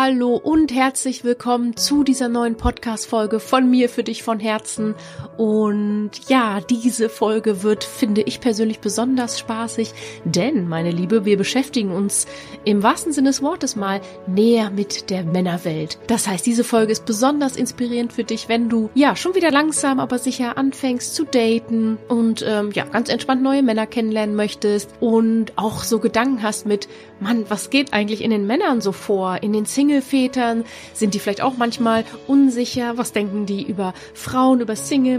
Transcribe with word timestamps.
Hallo 0.00 0.36
und 0.36 0.72
herzlich 0.72 1.24
willkommen 1.24 1.76
zu 1.76 2.04
dieser 2.04 2.28
neuen 2.28 2.54
Podcast-Folge 2.56 3.40
von 3.40 3.68
mir 3.68 3.88
für 3.88 4.04
dich 4.04 4.22
von 4.22 4.38
Herzen. 4.38 4.94
Und 5.38 6.10
ja, 6.28 6.60
diese 6.60 7.08
Folge 7.08 7.62
wird, 7.62 7.84
finde 7.84 8.22
ich 8.22 8.40
persönlich 8.40 8.80
besonders 8.80 9.38
spaßig, 9.38 9.94
denn, 10.24 10.68
meine 10.68 10.90
Liebe, 10.90 11.24
wir 11.24 11.38
beschäftigen 11.38 11.92
uns 11.92 12.26
im 12.64 12.82
wahrsten 12.82 13.12
Sinne 13.12 13.28
des 13.28 13.40
Wortes 13.40 13.76
mal 13.76 14.00
näher 14.26 14.70
mit 14.70 15.10
der 15.10 15.22
Männerwelt. 15.22 16.00
Das 16.08 16.26
heißt, 16.26 16.44
diese 16.44 16.64
Folge 16.64 16.90
ist 16.90 17.06
besonders 17.06 17.56
inspirierend 17.56 18.12
für 18.12 18.24
dich, 18.24 18.48
wenn 18.48 18.68
du 18.68 18.90
ja 18.94 19.14
schon 19.14 19.36
wieder 19.36 19.52
langsam, 19.52 20.00
aber 20.00 20.18
sicher 20.18 20.58
anfängst 20.58 21.14
zu 21.14 21.24
daten 21.24 21.98
und 22.08 22.44
ähm, 22.44 22.72
ja, 22.74 22.84
ganz 22.86 23.08
entspannt 23.08 23.40
neue 23.40 23.62
Männer 23.62 23.86
kennenlernen 23.86 24.34
möchtest 24.34 24.90
und 24.98 25.52
auch 25.54 25.84
so 25.84 26.00
Gedanken 26.00 26.42
hast 26.42 26.66
mit, 26.66 26.88
Mann, 27.20 27.44
was 27.48 27.70
geht 27.70 27.92
eigentlich 27.92 28.22
in 28.22 28.30
den 28.30 28.46
Männern 28.46 28.80
so 28.80 28.90
vor, 28.90 29.42
in 29.42 29.52
den 29.52 29.66
Single-Vätern? 29.66 30.64
Sind 30.94 31.14
die 31.14 31.20
vielleicht 31.20 31.42
auch 31.42 31.56
manchmal 31.56 32.04
unsicher? 32.26 32.96
Was 32.96 33.12
denken 33.12 33.46
die 33.46 33.62
über 33.62 33.94
Frauen, 34.14 34.60
über 34.60 34.74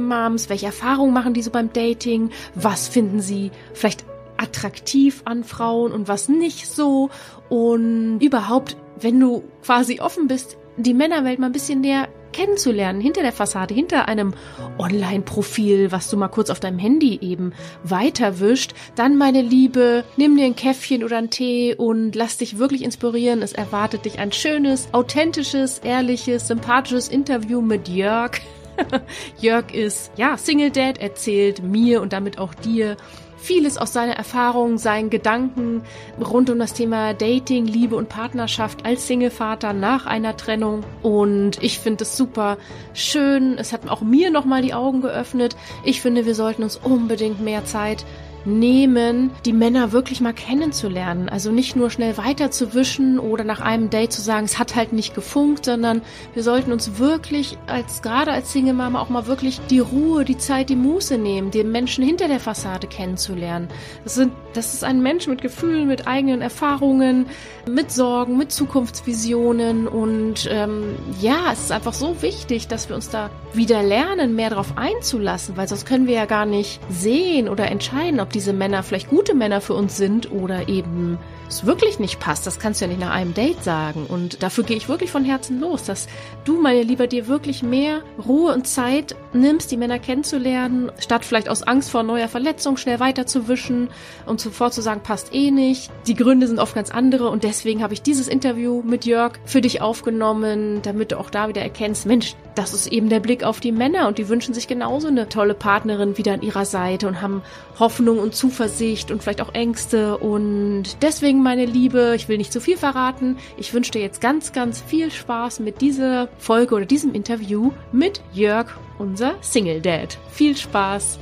Single-Moms? 0.10 0.50
Welche 0.50 0.66
Erfahrungen 0.68 1.14
machen 1.14 1.34
die 1.34 1.42
so 1.42 1.52
beim 1.52 1.72
Dating? 1.72 2.32
Was 2.56 2.88
finden 2.88 3.22
sie 3.22 3.52
vielleicht 3.74 4.06
attraktiv 4.38 5.22
an 5.26 5.44
Frauen 5.44 5.92
und 5.92 6.08
was 6.08 6.30
nicht 6.30 6.68
so? 6.68 7.10
Und 7.50 8.20
überhaupt, 8.20 8.78
wenn 9.00 9.20
du 9.20 9.44
quasi 9.64 10.00
offen 10.00 10.28
bist, 10.28 10.58
die 10.78 10.94
Männerwelt 10.94 11.40
mal 11.40 11.48
ein 11.48 11.52
bisschen 11.52 11.82
näher 11.82 12.08
kennenzulernen, 12.32 13.02
hinter 13.02 13.22
der 13.24 13.32
Fassade, 13.32 13.74
hinter 13.74 14.08
einem 14.08 14.34
Online-Profil, 14.78 15.92
was 15.92 16.10
du 16.10 16.16
mal 16.16 16.28
kurz 16.28 16.52
auf 16.52 16.60
deinem 16.60 16.78
Handy 16.78 17.18
eben 17.22 17.54
weiterwischt, 17.84 18.76
dann, 18.96 19.18
meine 19.18 19.42
Liebe, 19.42 20.06
nimm 20.16 20.38
dir 20.38 20.46
ein 20.46 20.56
Käffchen 20.56 21.04
oder 21.04 21.18
einen 21.18 21.32
Tee 21.32 21.74
und 21.76 22.16
lass 22.16 22.38
dich 22.38 22.60
wirklich 22.60 22.84
inspirieren. 22.84 23.42
Es 23.42 23.54
erwartet 23.54 24.06
dich 24.06 24.20
ein 24.20 24.32
schönes, 24.32 24.90
authentisches, 24.94 25.80
ehrliches, 25.80 26.48
sympathisches 26.48 27.10
Interview 27.10 27.62
mit 27.62 27.90
Jörg. 27.90 28.40
Jörg 29.40 29.74
ist, 29.74 30.12
ja, 30.16 30.38
Single 30.38 30.72
Dad, 30.72 30.98
erzählt 30.98 31.64
mir 31.64 32.02
und 32.02 32.14
damit 32.14 32.40
auch 32.40 32.54
dir 32.54 32.98
vieles 33.40 33.78
aus 33.78 33.94
seiner 33.94 34.14
Erfahrung, 34.14 34.78
seinen 34.78 35.10
Gedanken 35.10 35.82
rund 36.20 36.50
um 36.50 36.60
das 36.60 36.74
Thema 36.74 37.14
Dating, 37.14 37.66
Liebe 37.66 37.96
und 37.96 38.10
Partnerschaft 38.10 38.86
als 38.86 39.08
Singlevater 39.08 39.74
nach 39.74 40.06
einer 40.06 40.38
Trennung. 40.38 40.84
Und 41.02 41.62
ich 41.64 41.80
finde 41.80 42.04
es 42.04 42.18
super 42.18 42.58
schön. 42.94 43.58
Es 43.58 43.74
hat 43.74 43.90
auch 43.90 44.02
mir 44.02 44.30
nochmal 44.30 44.62
die 44.62 44.74
Augen 44.74 45.02
geöffnet. 45.02 45.56
Ich 45.84 46.02
finde, 46.02 46.26
wir 46.26 46.36
sollten 46.36 46.64
uns 46.64 46.76
unbedingt 46.76 47.42
mehr 47.42 47.66
Zeit 47.66 48.06
nehmen, 48.46 49.32
die 49.46 49.54
Männer 49.54 49.92
wirklich 49.92 50.22
mal 50.22 50.34
kennenzulernen. 50.34 51.30
Also 51.30 51.52
nicht 51.52 51.76
nur 51.76 51.90
schnell 51.90 52.18
weiterzuwischen 52.18 53.20
oder 53.20 53.44
nach 53.44 53.62
einem 53.62 53.90
Date 53.90 54.14
zu 54.14 54.22
sagen, 54.22 54.46
es 54.46 54.60
hat 54.60 54.76
halt 54.76 54.94
nicht 54.94 55.16
gefunkt, 55.16 55.66
sondern 55.66 56.02
wir 56.34 56.44
sollten 56.44 56.72
uns 56.72 57.00
wirklich 57.00 57.58
als, 57.68 58.02
gerade 58.02 58.32
als 58.32 58.52
Single 58.52 58.74
Mama 58.74 59.02
auch 59.02 59.10
mal 59.10 59.28
wirklich 59.28 59.60
die 59.70 59.80
Ruhe, 59.80 60.26
die 60.26 60.38
Zeit, 60.38 60.70
die 60.70 60.76
Muße 60.76 61.18
nehmen, 61.18 61.52
den 61.52 61.72
Menschen 61.72 62.04
hinter 62.04 62.28
der 62.28 62.40
Fassade 62.40 62.88
kennenzulernen. 62.88 63.68
Das 64.04 64.16
sind, 64.16 64.32
das 64.54 64.74
ist 64.74 64.84
ein 64.84 65.02
Mensch 65.02 65.28
mit 65.28 65.42
Gefühlen, 65.42 65.88
mit 65.88 66.08
eigenen 66.08 66.42
Erfahrungen, 66.42 67.28
mit 67.70 67.92
Sorgen, 67.92 68.38
mit 68.38 68.52
Zukunftsvisionen 68.52 69.88
und 69.88 70.48
ähm, 70.52 70.96
ja, 71.20 71.52
es 71.52 71.60
ist 71.62 71.72
einfach 71.72 71.94
so 71.94 72.22
wichtig, 72.22 72.68
dass 72.68 72.90
wir 72.90 72.96
uns 72.96 73.10
da 73.10 73.30
wieder 73.54 73.84
lernen, 73.84 74.36
mehr 74.36 74.50
darauf 74.50 74.78
einzulassen, 74.78 75.58
weil 75.58 75.68
sonst 75.68 75.86
können 75.86 76.08
wir 76.08 76.16
ja 76.16 76.26
gar 76.26 76.46
nicht 76.46 76.80
sehen 76.90 77.50
oder 77.50 77.70
entscheiden, 77.70 78.20
ob 78.20 78.29
ob 78.30 78.34
diese 78.34 78.54
Männer 78.54 78.84
vielleicht 78.84 79.10
gute 79.10 79.34
Männer 79.34 79.60
für 79.60 79.74
uns 79.74 79.98
sind 79.98 80.32
oder 80.32 80.70
eben 80.70 81.18
es 81.50 81.66
wirklich 81.66 82.00
nicht 82.00 82.20
passt. 82.20 82.48
Das 82.48 82.60
kannst 82.60 82.80
du 82.80 82.86
ja 82.86 82.90
nicht 82.90 83.02
nach 83.02 83.12
einem 83.12 83.34
Date 83.34 83.64
sagen. 83.64 84.06
Und 84.08 84.42
dafür 84.44 84.64
gehe 84.64 84.78
ich 84.78 84.88
wirklich 84.88 85.12
von 85.12 85.26
Herzen 85.26 85.60
los, 85.60 85.84
dass 85.84 86.08
du, 86.46 86.62
meine 86.62 86.84
Lieber, 86.84 87.08
dir 87.08 87.28
wirklich 87.28 87.64
mehr 87.64 88.02
Ruhe 88.26 88.54
und 88.54 88.68
Zeit 88.68 89.16
nimmst, 89.34 89.72
die 89.72 89.78
Männer 89.78 90.00
kennenzulernen, 90.00 90.92
statt 91.00 91.26
vielleicht 91.26 91.50
aus 91.50 91.64
Angst 91.64 91.92
vor 91.92 92.04
neuer 92.04 92.28
Verletzung 92.28 92.78
schnell 92.78 93.00
weiterzuwischen 93.00 93.90
und 94.26 94.40
sofort 94.40 94.74
zu 94.74 94.82
sagen, 94.82 95.02
passt 95.02 95.34
eh 95.34 95.52
nicht. 95.52 95.92
Die 96.08 96.16
Gründe 96.16 96.48
sind 96.48 96.60
oft 96.60 96.76
ganz 96.76 96.92
andere 96.92 97.30
und 97.30 97.44
deswegen 97.44 97.84
habe 97.84 97.94
ich 97.94 98.02
dieses 98.02 98.28
Interview 98.28 98.82
mit 98.84 99.06
Jörg 99.06 99.34
für 99.46 99.62
dich 99.62 99.82
aufgenommen, 99.82 100.82
damit 100.82 101.12
du 101.12 101.20
auch 101.20 101.30
da 101.30 101.48
wieder 101.48 101.62
erkennst, 101.62 102.06
Mensch, 102.06 102.36
das 102.56 102.74
ist 102.74 102.88
eben 102.88 103.10
der 103.10 103.20
Blick 103.20 103.44
auf 103.44 103.60
die 103.60 103.72
Männer 103.72 104.08
und 104.08 104.18
die 104.18 104.28
wünschen 104.28 104.54
sich 104.54 104.68
genauso 104.68 105.08
eine 105.08 105.30
tolle 105.30 105.54
Partnerin 105.54 106.18
wieder 106.18 106.34
an 106.34 106.42
ihrer 106.42 106.66
Seite 106.66 107.08
und 107.08 107.22
haben 107.22 107.42
Hoffnung 107.80 108.20
und 108.20 108.36
Zuversicht 108.36 109.12
und 109.12 109.24
vielleicht 109.24 109.42
auch 109.42 109.54
Ängste 109.54 110.18
und 110.18 111.02
deswegen, 111.02 111.39
meine 111.44 111.66
Liebe, 111.66 112.14
ich 112.16 112.28
will 112.28 112.38
nicht 112.38 112.54
zu 112.54 112.62
viel 112.62 112.78
verraten. 112.78 113.38
Ich 113.58 113.74
wünsche 113.74 113.92
dir 113.92 114.02
jetzt 114.02 114.22
ganz, 114.22 114.54
ganz 114.54 114.82
viel 114.82 115.12
Spaß 115.12 115.60
mit 115.60 115.82
dieser 115.82 116.30
Folge 116.38 116.76
oder 116.76 116.86
diesem 116.86 117.14
Interview 117.14 117.72
mit 117.92 118.22
Jörg, 118.34 118.68
unser 118.98 119.36
Single 119.42 119.82
Dad. 119.82 120.18
Viel 120.32 120.56
Spaß! 120.56 121.20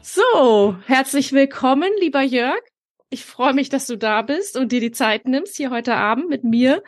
So, 0.00 0.76
herzlich 0.86 1.32
willkommen, 1.32 1.90
lieber 2.00 2.22
Jörg. 2.22 2.60
Ich 3.10 3.24
freue 3.24 3.52
mich, 3.52 3.68
dass 3.68 3.86
du 3.86 3.96
da 3.96 4.22
bist 4.22 4.56
und 4.56 4.72
dir 4.72 4.80
die 4.80 4.90
Zeit 4.90 5.26
nimmst, 5.26 5.56
hier 5.56 5.70
heute 5.70 5.94
Abend 5.94 6.28
mit 6.28 6.44
mir 6.44 6.82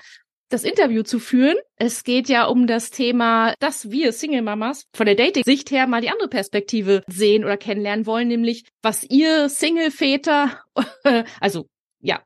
das 0.54 0.64
Interview 0.64 1.02
zu 1.02 1.18
führen. 1.18 1.56
Es 1.76 2.04
geht 2.04 2.28
ja 2.28 2.44
um 2.44 2.68
das 2.68 2.90
Thema, 2.90 3.54
dass 3.58 3.90
wir 3.90 4.12
Single-Mamas 4.12 4.84
von 4.94 5.04
der 5.04 5.16
Dating-Sicht 5.16 5.72
her 5.72 5.88
mal 5.88 6.00
die 6.00 6.10
andere 6.10 6.28
Perspektive 6.28 7.02
sehen 7.08 7.44
oder 7.44 7.56
kennenlernen 7.56 8.06
wollen, 8.06 8.28
nämlich 8.28 8.64
was 8.80 9.02
ihr 9.02 9.48
Single-Väter, 9.48 10.60
also 11.40 11.66
ja, 12.04 12.20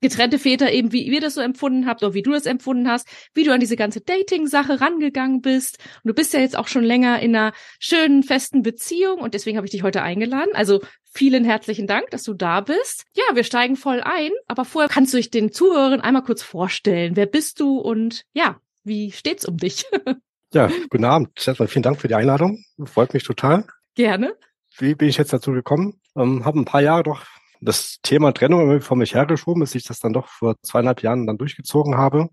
getrennte 0.00 0.40
Väter 0.40 0.72
eben, 0.72 0.90
wie 0.90 1.02
ihr 1.02 1.20
das 1.20 1.34
so 1.34 1.40
empfunden 1.40 1.86
habt 1.86 2.02
oder 2.02 2.14
wie 2.14 2.22
du 2.22 2.32
das 2.32 2.46
empfunden 2.46 2.88
hast, 2.88 3.08
wie 3.32 3.44
du 3.44 3.52
an 3.52 3.60
diese 3.60 3.76
ganze 3.76 4.00
Dating-Sache 4.00 4.80
rangegangen 4.80 5.40
bist. 5.40 5.78
Und 6.02 6.08
du 6.08 6.14
bist 6.14 6.34
ja 6.34 6.40
jetzt 6.40 6.58
auch 6.58 6.66
schon 6.66 6.82
länger 6.82 7.20
in 7.20 7.36
einer 7.36 7.52
schönen, 7.78 8.24
festen 8.24 8.62
Beziehung 8.62 9.20
und 9.20 9.34
deswegen 9.34 9.56
habe 9.56 9.68
ich 9.68 9.70
dich 9.70 9.84
heute 9.84 10.02
eingeladen. 10.02 10.50
Also 10.54 10.80
vielen 11.12 11.44
herzlichen 11.44 11.86
Dank, 11.86 12.10
dass 12.10 12.24
du 12.24 12.34
da 12.34 12.60
bist. 12.60 13.04
Ja, 13.14 13.36
wir 13.36 13.44
steigen 13.44 13.76
voll 13.76 14.00
ein, 14.00 14.32
aber 14.48 14.64
vorher 14.64 14.88
kannst 14.88 15.14
du 15.14 15.18
dich 15.18 15.30
den 15.30 15.52
Zuhörern 15.52 16.00
einmal 16.00 16.24
kurz 16.24 16.42
vorstellen. 16.42 17.14
Wer 17.14 17.26
bist 17.26 17.60
du 17.60 17.78
und 17.78 18.24
ja, 18.32 18.60
wie 18.82 19.12
steht's 19.12 19.46
um 19.46 19.58
dich? 19.58 19.84
ja, 20.52 20.72
guten 20.90 21.04
Abend. 21.04 21.28
Erstmal 21.46 21.68
vielen 21.68 21.84
Dank 21.84 22.00
für 22.00 22.08
die 22.08 22.16
Einladung. 22.16 22.64
Freut 22.84 23.14
mich 23.14 23.22
total. 23.22 23.64
Gerne. 23.94 24.34
Wie 24.76 24.96
bin 24.96 25.08
ich 25.08 25.18
jetzt 25.18 25.32
dazu 25.32 25.52
gekommen? 25.52 26.00
Ähm, 26.16 26.44
habe 26.44 26.58
ein 26.58 26.64
paar 26.64 26.82
Jahre 26.82 27.04
doch 27.04 27.24
das 27.60 27.98
Thema 28.02 28.32
Trennung 28.32 28.60
irgendwie 28.60 28.80
vor 28.80 28.96
mich 28.96 29.14
hergeschoben, 29.14 29.60
bis 29.60 29.74
ich 29.74 29.84
das 29.84 30.00
dann 30.00 30.12
doch 30.12 30.28
vor 30.28 30.56
zweieinhalb 30.62 31.02
Jahren 31.02 31.26
dann 31.26 31.38
durchgezogen 31.38 31.96
habe. 31.96 32.28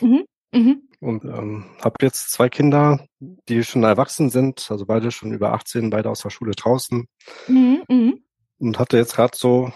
Mhm. 0.00 0.24
Mhm. 0.52 0.82
Und 1.00 1.24
ähm, 1.24 1.66
habe 1.82 1.96
jetzt 2.02 2.32
zwei 2.32 2.48
Kinder, 2.48 3.06
die 3.20 3.62
schon 3.64 3.82
erwachsen 3.82 4.30
sind, 4.30 4.70
also 4.70 4.86
beide 4.86 5.10
schon 5.10 5.32
über 5.32 5.52
18, 5.52 5.90
beide 5.90 6.10
aus 6.10 6.22
der 6.22 6.30
Schule 6.30 6.52
draußen. 6.52 7.06
Mhm. 7.48 7.82
Mhm. 7.88 8.20
Und 8.58 8.78
hatte 8.78 8.96
jetzt 8.96 9.14
gerade 9.14 9.36
so 9.36 9.72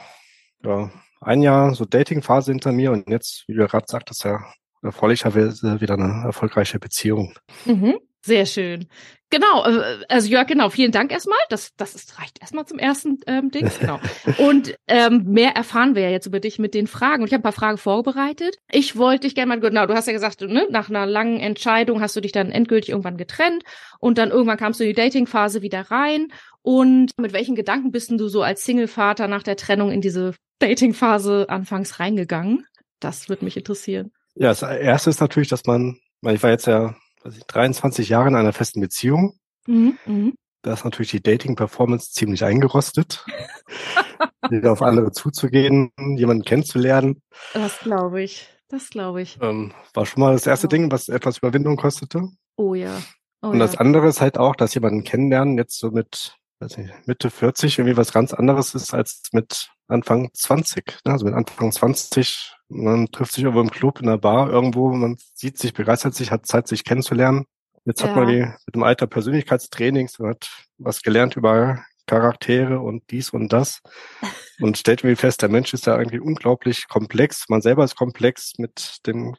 ja, 0.64 0.90
ein 1.20 1.42
Jahr 1.42 1.74
so 1.74 1.84
Dating-Phase 1.84 2.52
hinter 2.52 2.72
mir 2.72 2.92
und 2.92 3.08
jetzt, 3.08 3.44
wie 3.46 3.54
du 3.54 3.66
gerade 3.66 3.86
sagtest, 3.88 4.24
ja, 4.24 4.40
erfreulicherweise 4.82 5.80
wieder 5.80 5.94
eine 5.94 6.24
erfolgreiche 6.24 6.78
Beziehung. 6.78 7.34
Mhm. 7.66 7.98
Sehr 8.28 8.44
schön. 8.44 8.86
Genau, 9.30 9.64
äh, 9.64 10.04
also 10.08 10.28
Jörg, 10.28 10.46
genau, 10.46 10.68
vielen 10.68 10.92
Dank 10.92 11.12
erstmal. 11.12 11.38
Das, 11.48 11.74
das 11.76 11.94
ist, 11.94 12.18
reicht 12.18 12.40
erstmal 12.42 12.66
zum 12.66 12.78
ersten 12.78 13.18
ähm, 13.26 13.50
Ding. 13.50 13.70
Genau. 13.80 14.00
Und 14.36 14.74
ähm, 14.86 15.24
mehr 15.24 15.52
erfahren 15.52 15.94
wir 15.94 16.02
ja 16.02 16.10
jetzt 16.10 16.26
über 16.26 16.40
dich 16.40 16.58
mit 16.58 16.74
den 16.74 16.86
Fragen. 16.86 17.22
Und 17.22 17.28
ich 17.28 17.32
habe 17.32 17.40
ein 17.40 17.42
paar 17.42 17.52
Fragen 17.52 17.78
vorbereitet. 17.78 18.56
Ich 18.70 18.96
wollte 18.96 19.26
dich 19.26 19.34
gerne 19.34 19.48
mal, 19.48 19.60
genau, 19.60 19.86
du 19.86 19.94
hast 19.94 20.08
ja 20.08 20.12
gesagt, 20.12 20.42
ne, 20.42 20.66
nach 20.70 20.90
einer 20.90 21.06
langen 21.06 21.40
Entscheidung 21.40 22.02
hast 22.02 22.16
du 22.16 22.20
dich 22.20 22.32
dann 22.32 22.50
endgültig 22.50 22.90
irgendwann 22.90 23.16
getrennt 23.16 23.62
und 23.98 24.18
dann 24.18 24.30
irgendwann 24.30 24.58
kamst 24.58 24.78
du 24.78 24.84
in 24.84 24.90
die 24.90 24.94
Dating-Phase 24.94 25.62
wieder 25.62 25.90
rein. 25.90 26.28
Und 26.60 27.12
mit 27.18 27.32
welchen 27.32 27.54
Gedanken 27.54 27.92
bist 27.92 28.10
du 28.10 28.28
so 28.28 28.42
als 28.42 28.64
Single-Vater 28.64 29.26
nach 29.26 29.42
der 29.42 29.56
Trennung 29.56 29.90
in 29.90 30.02
diese 30.02 30.34
Dating-Phase 30.58 31.46
anfangs 31.48 31.98
reingegangen? 31.98 32.66
Das 33.00 33.30
würde 33.30 33.46
mich 33.46 33.56
interessieren. 33.56 34.12
Ja, 34.34 34.48
das 34.48 34.62
erste 34.62 35.08
ist 35.08 35.20
natürlich, 35.20 35.48
dass 35.48 35.64
man, 35.64 35.98
weil 36.20 36.34
ich 36.34 36.42
war 36.42 36.50
jetzt 36.50 36.66
ja 36.66 36.94
ich, 37.24 37.44
23 37.44 38.08
Jahre 38.08 38.28
in 38.28 38.36
einer 38.36 38.52
festen 38.52 38.80
Beziehung. 38.80 39.38
Mhm, 39.66 39.98
mh. 40.06 40.32
Da 40.62 40.72
ist 40.72 40.84
natürlich 40.84 41.12
die 41.12 41.22
Dating-Performance 41.22 42.12
ziemlich 42.12 42.44
eingerostet. 42.44 43.24
wieder 44.50 44.72
auf 44.72 44.82
andere 44.82 45.12
zuzugehen, 45.12 45.92
jemanden 46.16 46.44
kennenzulernen. 46.44 47.22
Das 47.54 47.78
glaube 47.80 48.22
ich. 48.22 48.48
Das 48.68 48.90
glaube 48.90 49.22
ich. 49.22 49.38
Ähm, 49.40 49.72
war 49.94 50.04
schon 50.04 50.20
mal 50.20 50.32
das 50.32 50.46
erste 50.46 50.66
oh. 50.66 50.70
Ding, 50.70 50.90
was 50.90 51.08
etwas 51.08 51.38
Überwindung 51.38 51.76
kostete. 51.76 52.28
Oh 52.56 52.74
ja. 52.74 53.00
Oh, 53.40 53.48
und 53.48 53.60
das 53.60 53.74
ja. 53.74 53.80
andere 53.80 54.08
ist 54.08 54.20
halt 54.20 54.36
auch, 54.36 54.56
dass 54.56 54.74
jemanden 54.74 55.04
kennenlernen 55.04 55.56
jetzt 55.56 55.78
so 55.78 55.90
mit 55.90 56.36
nicht, 56.60 57.06
Mitte 57.06 57.30
40 57.30 57.78
irgendwie 57.78 57.96
was 57.96 58.12
ganz 58.12 58.34
anderes 58.34 58.74
ist 58.74 58.92
als 58.92 59.22
mit 59.32 59.70
Anfang 59.86 60.30
20. 60.34 60.98
Ne? 61.04 61.12
Also 61.12 61.24
mit 61.24 61.34
Anfang 61.34 61.70
20 61.70 62.54
man 62.68 63.10
trifft 63.10 63.32
sich 63.32 63.44
irgendwo 63.44 63.62
im 63.62 63.70
Club, 63.70 64.00
in 64.00 64.06
der 64.06 64.18
Bar, 64.18 64.50
irgendwo, 64.50 64.92
man 64.92 65.16
sieht 65.34 65.58
sich, 65.58 65.72
begeistert 65.72 66.14
sich, 66.14 66.30
hat 66.30 66.46
Zeit, 66.46 66.68
sich 66.68 66.84
kennenzulernen. 66.84 67.46
Jetzt 67.84 68.02
ja. 68.02 68.08
hat 68.08 68.16
man 68.16 68.28
die 68.28 68.40
mit 68.40 68.74
dem 68.74 68.82
Alter 68.82 69.06
Persönlichkeitstrainings, 69.06 70.18
man 70.18 70.30
hat 70.30 70.50
was 70.76 71.02
gelernt 71.02 71.36
über 71.36 71.82
Charaktere 72.06 72.80
und 72.80 73.02
dies 73.10 73.30
und 73.30 73.52
das 73.52 73.80
und 74.60 74.76
stellt 74.78 75.00
irgendwie 75.00 75.20
fest, 75.20 75.42
der 75.42 75.48
Mensch 75.48 75.72
ist 75.74 75.86
ja 75.86 75.96
irgendwie 75.96 76.20
unglaublich 76.20 76.88
komplex. 76.88 77.48
Man 77.48 77.62
selber 77.62 77.84
ist 77.84 77.96
komplex 77.96 78.54
mit 78.58 78.98
dem 79.06 79.36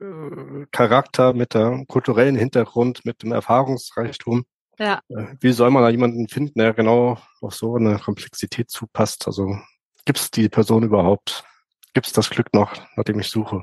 äh, 0.00 0.66
Charakter, 0.70 1.32
mit 1.32 1.54
dem 1.54 1.86
kulturellen 1.86 2.36
Hintergrund, 2.36 3.04
mit 3.04 3.22
dem 3.22 3.32
Erfahrungsreichtum. 3.32 4.44
Ja. 4.78 5.00
Äh, 5.08 5.26
wie 5.40 5.52
soll 5.52 5.70
man 5.70 5.82
da 5.82 5.88
jemanden 5.88 6.28
finden, 6.28 6.58
der 6.58 6.74
genau 6.74 7.18
auf 7.40 7.54
so 7.54 7.76
eine 7.76 7.98
Komplexität 7.98 8.70
zupasst? 8.70 9.26
Also 9.26 9.58
gibt 10.04 10.18
es 10.18 10.30
die 10.30 10.48
Person 10.48 10.82
überhaupt? 10.82 11.44
Gibt 11.94 12.06
es 12.06 12.12
das 12.12 12.30
Glück 12.30 12.52
noch, 12.52 12.72
nach 12.96 13.04
dem 13.04 13.18
ich 13.18 13.28
suche? 13.28 13.62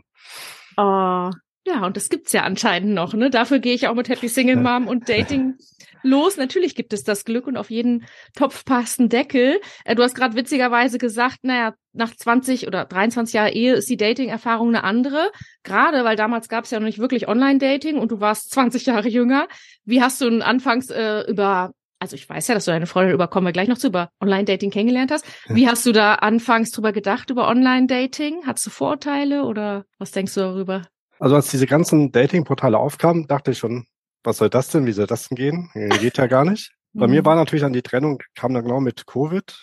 Oh, 0.77 1.31
ja, 1.67 1.83
und 1.83 1.97
das 1.97 2.09
gibt's 2.09 2.31
ja 2.31 2.43
anscheinend 2.43 2.93
noch, 2.93 3.15
ne? 3.15 3.31
Dafür 3.31 3.57
gehe 3.57 3.73
ich 3.73 3.87
auch 3.87 3.95
mit 3.95 4.07
Happy 4.07 4.27
Single 4.27 4.57
Mom 4.57 4.87
und 4.87 5.09
Dating 5.09 5.55
los. 6.03 6.37
Natürlich 6.37 6.75
gibt 6.75 6.93
es 6.93 7.03
das 7.03 7.25
Glück 7.25 7.47
und 7.47 7.57
auf 7.57 7.71
jeden 7.71 8.05
Topf 8.35 8.65
passt 8.65 8.99
ein 8.99 9.09
Deckel. 9.09 9.59
Äh, 9.83 9.95
du 9.95 10.03
hast 10.03 10.13
gerade 10.13 10.35
witzigerweise 10.35 10.99
gesagt, 10.99 11.39
naja, 11.41 11.73
nach 11.91 12.15
20 12.15 12.67
oder 12.67 12.85
23 12.85 13.33
Jahren 13.33 13.51
Ehe 13.51 13.73
ist 13.73 13.89
die 13.89 13.97
Dating-Erfahrung 13.97 14.67
eine 14.69 14.83
andere. 14.83 15.31
Gerade, 15.63 16.03
weil 16.03 16.15
damals 16.15 16.49
gab's 16.49 16.69
ja 16.69 16.79
noch 16.79 16.85
nicht 16.85 16.99
wirklich 16.99 17.27
Online-Dating 17.27 17.97
und 17.97 18.11
du 18.11 18.19
warst 18.19 18.51
20 18.51 18.85
Jahre 18.85 19.09
jünger. 19.09 19.47
Wie 19.85 20.03
hast 20.03 20.21
du 20.21 20.29
denn 20.29 20.43
anfangs 20.43 20.91
äh, 20.91 21.21
über 21.21 21.71
also 21.99 22.15
ich 22.15 22.29
weiß 22.29 22.47
ja, 22.47 22.55
dass 22.55 22.65
du 22.65 22.71
deine 22.71 22.87
Freundin 22.87 23.13
über, 23.13 23.27
kommen 23.27 23.47
wir 23.47 23.53
gleich 23.53 23.67
noch 23.67 23.77
zu, 23.77 23.87
über 23.87 24.09
Online-Dating 24.21 24.71
kennengelernt 24.71 25.11
hast. 25.11 25.25
Wie 25.47 25.67
hast 25.67 25.85
du 25.85 25.91
da 25.91 26.15
anfangs 26.15 26.71
drüber 26.71 26.91
gedacht, 26.91 27.29
über 27.29 27.47
Online-Dating? 27.47 28.45
Hattest 28.45 28.67
du 28.67 28.69
Vorurteile 28.69 29.43
oder 29.43 29.85
was 29.97 30.11
denkst 30.11 30.33
du 30.33 30.41
darüber? 30.41 30.83
Also 31.19 31.35
als 31.35 31.49
diese 31.49 31.67
ganzen 31.67 32.11
Dating-Portale 32.11 32.77
aufkamen, 32.77 33.27
dachte 33.27 33.51
ich 33.51 33.57
schon, 33.57 33.85
was 34.23 34.37
soll 34.37 34.49
das 34.49 34.69
denn? 34.69 34.85
Wie 34.85 34.91
soll 34.91 35.07
das 35.07 35.29
denn 35.29 35.35
gehen? 35.35 35.69
Geht 36.01 36.17
ja 36.17 36.27
gar 36.27 36.45
nicht. 36.45 36.71
Bei 36.93 37.07
mir 37.07 37.21
mhm. 37.21 37.25
war 37.25 37.35
natürlich 37.35 37.61
dann 37.61 37.73
die 37.73 37.81
Trennung, 37.81 38.19
kam 38.35 38.53
dann 38.53 38.63
genau 38.63 38.79
mit 38.79 39.05
Covid. 39.05 39.53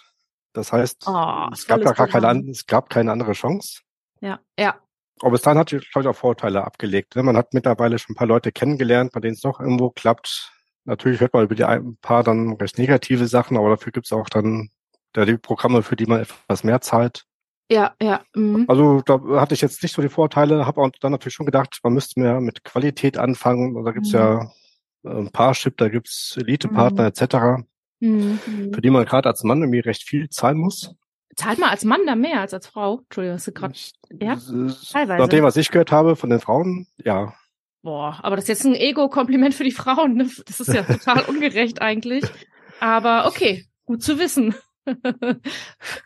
Das 0.52 0.72
heißt, 0.72 1.04
oh, 1.06 1.48
es 1.52 1.66
gab 1.66 1.80
ja 1.82 1.92
gar 1.92 2.06
keine, 2.06 2.50
es 2.50 2.66
gab 2.66 2.90
keine 2.90 3.10
andere 3.10 3.32
Chance. 3.32 3.80
Ja, 4.20 4.40
ja. 4.58 4.76
Aber 5.20 5.30
bis 5.32 5.42
dahin 5.42 5.58
hatte 5.58 5.76
ich, 5.76 5.90
glaube 5.90 6.08
ich, 6.08 6.14
auch 6.14 6.18
Vorteile 6.18 6.64
abgelegt. 6.64 7.16
Ne? 7.16 7.22
Man 7.22 7.36
hat 7.36 7.54
mittlerweile 7.54 7.98
schon 7.98 8.12
ein 8.12 8.16
paar 8.16 8.26
Leute 8.26 8.52
kennengelernt, 8.52 9.12
bei 9.12 9.20
denen 9.20 9.34
es 9.34 9.40
doch 9.40 9.60
irgendwo 9.60 9.90
klappt. 9.90 10.51
Natürlich 10.84 11.20
hört 11.20 11.32
man 11.32 11.44
über 11.44 11.54
die 11.54 11.64
ein 11.64 11.96
paar 12.00 12.24
dann 12.24 12.54
recht 12.54 12.78
negative 12.78 13.26
Sachen, 13.26 13.56
aber 13.56 13.70
dafür 13.70 13.92
gibt 13.92 14.06
es 14.06 14.12
auch 14.12 14.28
dann 14.28 14.70
ja, 15.16 15.24
die 15.24 15.36
Programme, 15.36 15.82
für 15.82 15.96
die 15.96 16.06
man 16.06 16.20
etwas 16.20 16.64
mehr 16.64 16.80
zahlt. 16.80 17.24
Ja, 17.70 17.94
ja. 18.02 18.20
Mhm. 18.34 18.64
Also 18.68 19.00
da 19.02 19.20
hatte 19.40 19.54
ich 19.54 19.60
jetzt 19.60 19.82
nicht 19.82 19.94
so 19.94 20.02
die 20.02 20.08
Vorteile, 20.08 20.66
habe 20.66 20.80
auch 20.80 20.90
dann 21.00 21.12
natürlich 21.12 21.34
schon 21.34 21.46
gedacht, 21.46 21.78
man 21.82 21.94
müsste 21.94 22.20
mehr 22.20 22.40
mit 22.40 22.64
Qualität 22.64 23.16
anfangen. 23.16 23.82
Da 23.84 23.92
gibt's 23.92 24.12
mhm. 24.12 24.18
ja 24.18 24.52
äh, 25.04 25.08
ein 25.08 25.30
Parship, 25.30 25.76
da 25.76 25.88
gibt's 25.88 26.36
Elite-Partner 26.38 27.02
mhm. 27.02 27.08
etc., 27.08 27.64
mhm. 28.00 28.38
für 28.74 28.80
die 28.80 28.90
man 28.90 29.04
gerade 29.04 29.28
als 29.28 29.42
Mann 29.44 29.60
irgendwie 29.60 29.80
recht 29.80 30.02
viel 30.02 30.28
zahlen 30.28 30.58
muss. 30.58 30.94
Zahlt 31.34 31.58
man 31.58 31.70
als 31.70 31.84
Mann 31.84 32.04
da 32.06 32.14
mehr 32.14 32.40
als 32.40 32.52
als 32.52 32.66
Frau? 32.66 33.00
Entschuldigung, 33.04 33.36
hast 33.36 33.46
du 33.46 33.52
gerade. 33.52 33.74
Ja, 34.20 34.36
teilweise. 34.36 35.22
Nach 35.22 35.28
dem, 35.28 35.44
was 35.44 35.56
ich 35.56 35.70
gehört 35.70 35.92
habe 35.92 36.14
von 36.14 36.28
den 36.28 36.40
Frauen, 36.40 36.88
ja. 36.98 37.32
Boah, 37.82 38.20
aber 38.22 38.36
das 38.36 38.44
ist 38.44 38.48
jetzt 38.48 38.64
ein 38.64 38.74
Ego-Kompliment 38.74 39.54
für 39.54 39.64
die 39.64 39.72
Frauen. 39.72 40.14
Ne? 40.14 40.30
Das 40.46 40.60
ist 40.60 40.72
ja 40.72 40.82
total 40.82 41.24
ungerecht 41.24 41.82
eigentlich. 41.82 42.24
Aber 42.80 43.26
okay, 43.26 43.66
gut 43.84 44.02
zu 44.02 44.18
wissen. 44.18 44.54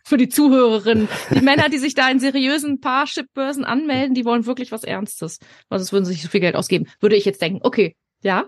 für 0.05 0.17
die 0.17 0.29
Zuhörerinnen. 0.29 1.09
Die 1.31 1.41
Männer, 1.41 1.69
die 1.69 1.79
sich 1.79 1.95
da 1.95 2.11
in 2.11 2.19
seriösen 2.19 2.81
Parship-Börsen 2.81 3.65
anmelden, 3.65 4.15
die 4.15 4.25
wollen 4.25 4.45
wirklich 4.45 4.71
was 4.73 4.85
Ernstes. 4.85 5.39
Weil 5.69 5.79
sonst 5.79 5.93
würden 5.93 6.05
sie 6.05 6.13
sich 6.13 6.23
so 6.23 6.29
viel 6.29 6.41
Geld 6.41 6.57
ausgeben. 6.57 6.87
Würde 7.01 7.17
ich 7.17 7.25
jetzt 7.25 7.41
denken. 7.41 7.61
Okay, 7.63 7.97
ja, 8.23 8.45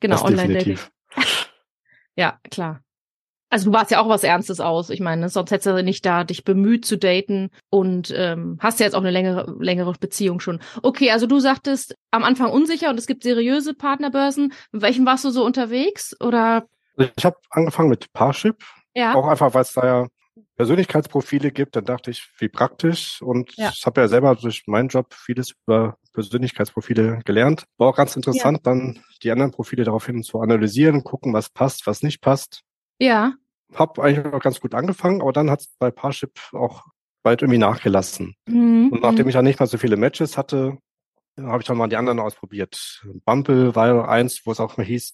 genau, 0.00 0.22
Online-Dating. 0.22 0.78
ja, 2.16 2.38
klar. 2.50 2.82
Also 3.50 3.70
du 3.70 3.76
warst 3.76 3.90
ja 3.90 4.00
auch 4.00 4.08
was 4.08 4.22
Ernstes 4.22 4.60
aus. 4.60 4.90
Ich 4.90 5.00
meine, 5.00 5.28
sonst 5.28 5.50
hättest 5.50 5.66
du 5.66 5.82
nicht 5.82 6.06
da 6.06 6.22
dich 6.22 6.44
bemüht 6.44 6.84
zu 6.84 6.96
daten 6.96 7.50
und 7.68 8.14
ähm, 8.16 8.58
hast 8.60 8.78
ja 8.78 8.86
jetzt 8.86 8.94
auch 8.94 9.00
eine 9.00 9.10
längere, 9.10 9.54
längere 9.58 9.92
Beziehung 9.98 10.38
schon. 10.38 10.60
Okay, 10.82 11.10
also 11.10 11.26
du 11.26 11.40
sagtest 11.40 11.96
am 12.12 12.22
Anfang 12.22 12.50
unsicher 12.50 12.90
und 12.90 12.98
es 12.98 13.08
gibt 13.08 13.24
seriöse 13.24 13.74
Partnerbörsen. 13.74 14.52
In 14.72 14.82
welchen 14.82 15.04
warst 15.04 15.24
du 15.24 15.30
so 15.30 15.44
unterwegs? 15.44 16.16
Oder? 16.20 16.66
Ich 17.16 17.24
habe 17.24 17.36
angefangen 17.50 17.90
mit 17.90 18.12
Parship. 18.12 18.62
Ja. 18.94 19.14
Auch 19.14 19.26
einfach, 19.26 19.52
weil 19.52 19.62
es 19.62 19.72
da 19.72 19.84
ja 19.84 20.06
Persönlichkeitsprofile 20.56 21.50
gibt, 21.50 21.74
dann 21.74 21.86
dachte 21.86 22.10
ich, 22.10 22.28
wie 22.38 22.48
praktisch. 22.48 23.20
Und 23.22 23.56
ja. 23.56 23.72
ich 23.74 23.84
habe 23.86 24.00
ja 24.00 24.08
selber 24.08 24.36
durch 24.36 24.64
meinen 24.66 24.88
Job 24.88 25.14
vieles 25.14 25.54
über 25.66 25.96
Persönlichkeitsprofile 26.12 27.20
gelernt. 27.24 27.64
War 27.78 27.88
auch 27.88 27.96
ganz 27.96 28.14
interessant, 28.14 28.58
ja. 28.58 28.62
dann 28.62 29.02
die 29.22 29.30
anderen 29.30 29.52
Profile 29.52 29.84
daraufhin 29.84 30.22
zu 30.22 30.38
analysieren, 30.40 31.02
gucken, 31.02 31.32
was 31.32 31.48
passt, 31.48 31.86
was 31.86 32.02
nicht 32.02 32.20
passt. 32.20 32.62
Ja. 33.00 33.34
Hab 33.74 33.98
eigentlich 33.98 34.32
auch 34.32 34.40
ganz 34.40 34.60
gut 34.60 34.74
angefangen, 34.74 35.22
aber 35.22 35.32
dann 35.32 35.50
hat 35.50 35.60
es 35.60 35.68
bei 35.78 35.90
Parship 35.90 36.38
auch 36.52 36.82
bald 37.22 37.42
irgendwie 37.42 37.58
nachgelassen. 37.58 38.34
Mhm. 38.46 38.90
Und 38.92 39.02
nachdem 39.02 39.24
mhm. 39.24 39.28
ich 39.28 39.34
ja 39.34 39.42
nicht 39.42 39.60
mal 39.60 39.66
so 39.66 39.78
viele 39.78 39.96
Matches 39.96 40.36
hatte, 40.36 40.78
habe 41.38 41.62
ich 41.62 41.66
dann 41.66 41.76
mal 41.76 41.88
die 41.88 41.96
anderen 41.96 42.18
ausprobiert. 42.18 43.02
Bumble 43.24 43.74
war 43.74 44.08
eins, 44.08 44.42
wo 44.44 44.52
es 44.52 44.60
auch 44.60 44.76
mal 44.76 44.84
hieß, 44.84 45.12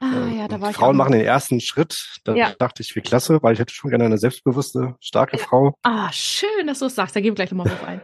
ah, 0.00 0.26
äh, 0.26 0.38
ja, 0.38 0.48
da 0.48 0.60
war 0.60 0.72
Frauen 0.72 0.96
machen 0.96 1.12
den 1.12 1.22
ersten 1.22 1.60
Schritt. 1.60 2.20
Da 2.24 2.34
ja. 2.34 2.52
dachte 2.58 2.82
ich, 2.82 2.94
wie 2.96 3.00
klasse, 3.00 3.42
weil 3.42 3.54
ich 3.54 3.58
hätte 3.60 3.72
schon 3.72 3.90
gerne 3.90 4.04
eine 4.04 4.18
selbstbewusste, 4.18 4.96
starke 5.00 5.38
Frau. 5.38 5.74
Ah, 5.82 6.10
schön, 6.12 6.66
dass 6.66 6.80
du 6.80 6.86
es 6.86 6.94
sagst. 6.94 7.16
Da 7.16 7.20
gehen 7.20 7.30
wir 7.30 7.36
gleich 7.36 7.52
nochmal 7.52 7.68
drauf 7.68 7.84
ein. 7.84 8.00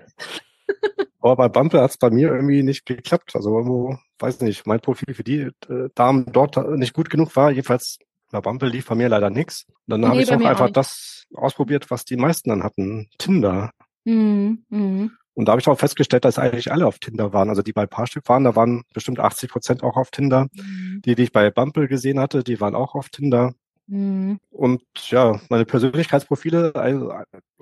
Aber 1.20 1.36
bei 1.36 1.48
Bumble 1.48 1.80
hat 1.80 1.90
es 1.90 1.98
bei 1.98 2.10
mir 2.10 2.28
irgendwie 2.28 2.62
nicht 2.62 2.86
geklappt. 2.86 3.34
Also 3.34 3.56
irgendwo, 3.56 3.98
weiß 4.18 4.40
nicht, 4.40 4.66
mein 4.66 4.80
Profil 4.80 5.14
für 5.14 5.24
die 5.24 5.50
äh, 5.68 5.88
Damen 5.94 6.26
dort 6.32 6.56
nicht 6.78 6.94
gut 6.94 7.10
genug 7.10 7.34
war. 7.36 7.50
Jedenfalls 7.50 7.98
bei 8.30 8.40
Bumble 8.40 8.68
lief 8.68 8.86
bei 8.86 8.94
mir 8.94 9.08
leider 9.08 9.30
nichts. 9.30 9.66
Dann 9.86 10.00
nee, 10.00 10.06
habe 10.06 10.22
ich 10.22 10.30
auch 10.30 10.40
einfach 10.40 10.66
auch 10.66 10.70
das 10.70 11.24
ausprobiert, 11.34 11.90
was 11.90 12.04
die 12.04 12.16
meisten 12.16 12.50
dann 12.50 12.62
hatten. 12.62 13.08
Tinder. 13.18 13.70
Mhm. 14.04 14.64
Mhm. 14.68 15.12
Und 15.34 15.46
da 15.46 15.52
habe 15.52 15.60
ich 15.60 15.68
auch 15.68 15.78
festgestellt, 15.78 16.24
dass 16.24 16.38
eigentlich 16.38 16.72
alle 16.72 16.86
auf 16.86 16.98
Tinder 16.98 17.32
waren. 17.32 17.48
Also 17.48 17.62
die 17.62 17.72
bei 17.72 17.86
Paarstück 17.86 18.28
waren, 18.28 18.44
da 18.44 18.56
waren 18.56 18.82
bestimmt 18.92 19.20
80 19.20 19.50
Prozent 19.50 19.82
auch 19.82 19.96
auf 19.96 20.10
Tinder. 20.10 20.48
Mhm. 20.52 21.00
Die, 21.04 21.14
die 21.14 21.22
ich 21.22 21.32
bei 21.32 21.50
Bumble 21.50 21.86
gesehen 21.86 22.18
hatte, 22.18 22.42
die 22.42 22.60
waren 22.60 22.74
auch 22.74 22.94
auf 22.94 23.08
Tinder. 23.08 23.54
Mhm. 23.86 24.38
Und 24.50 24.82
ja, 25.10 25.40
meine 25.48 25.64
Persönlichkeitsprofile, 25.64 26.74
also 26.74 27.12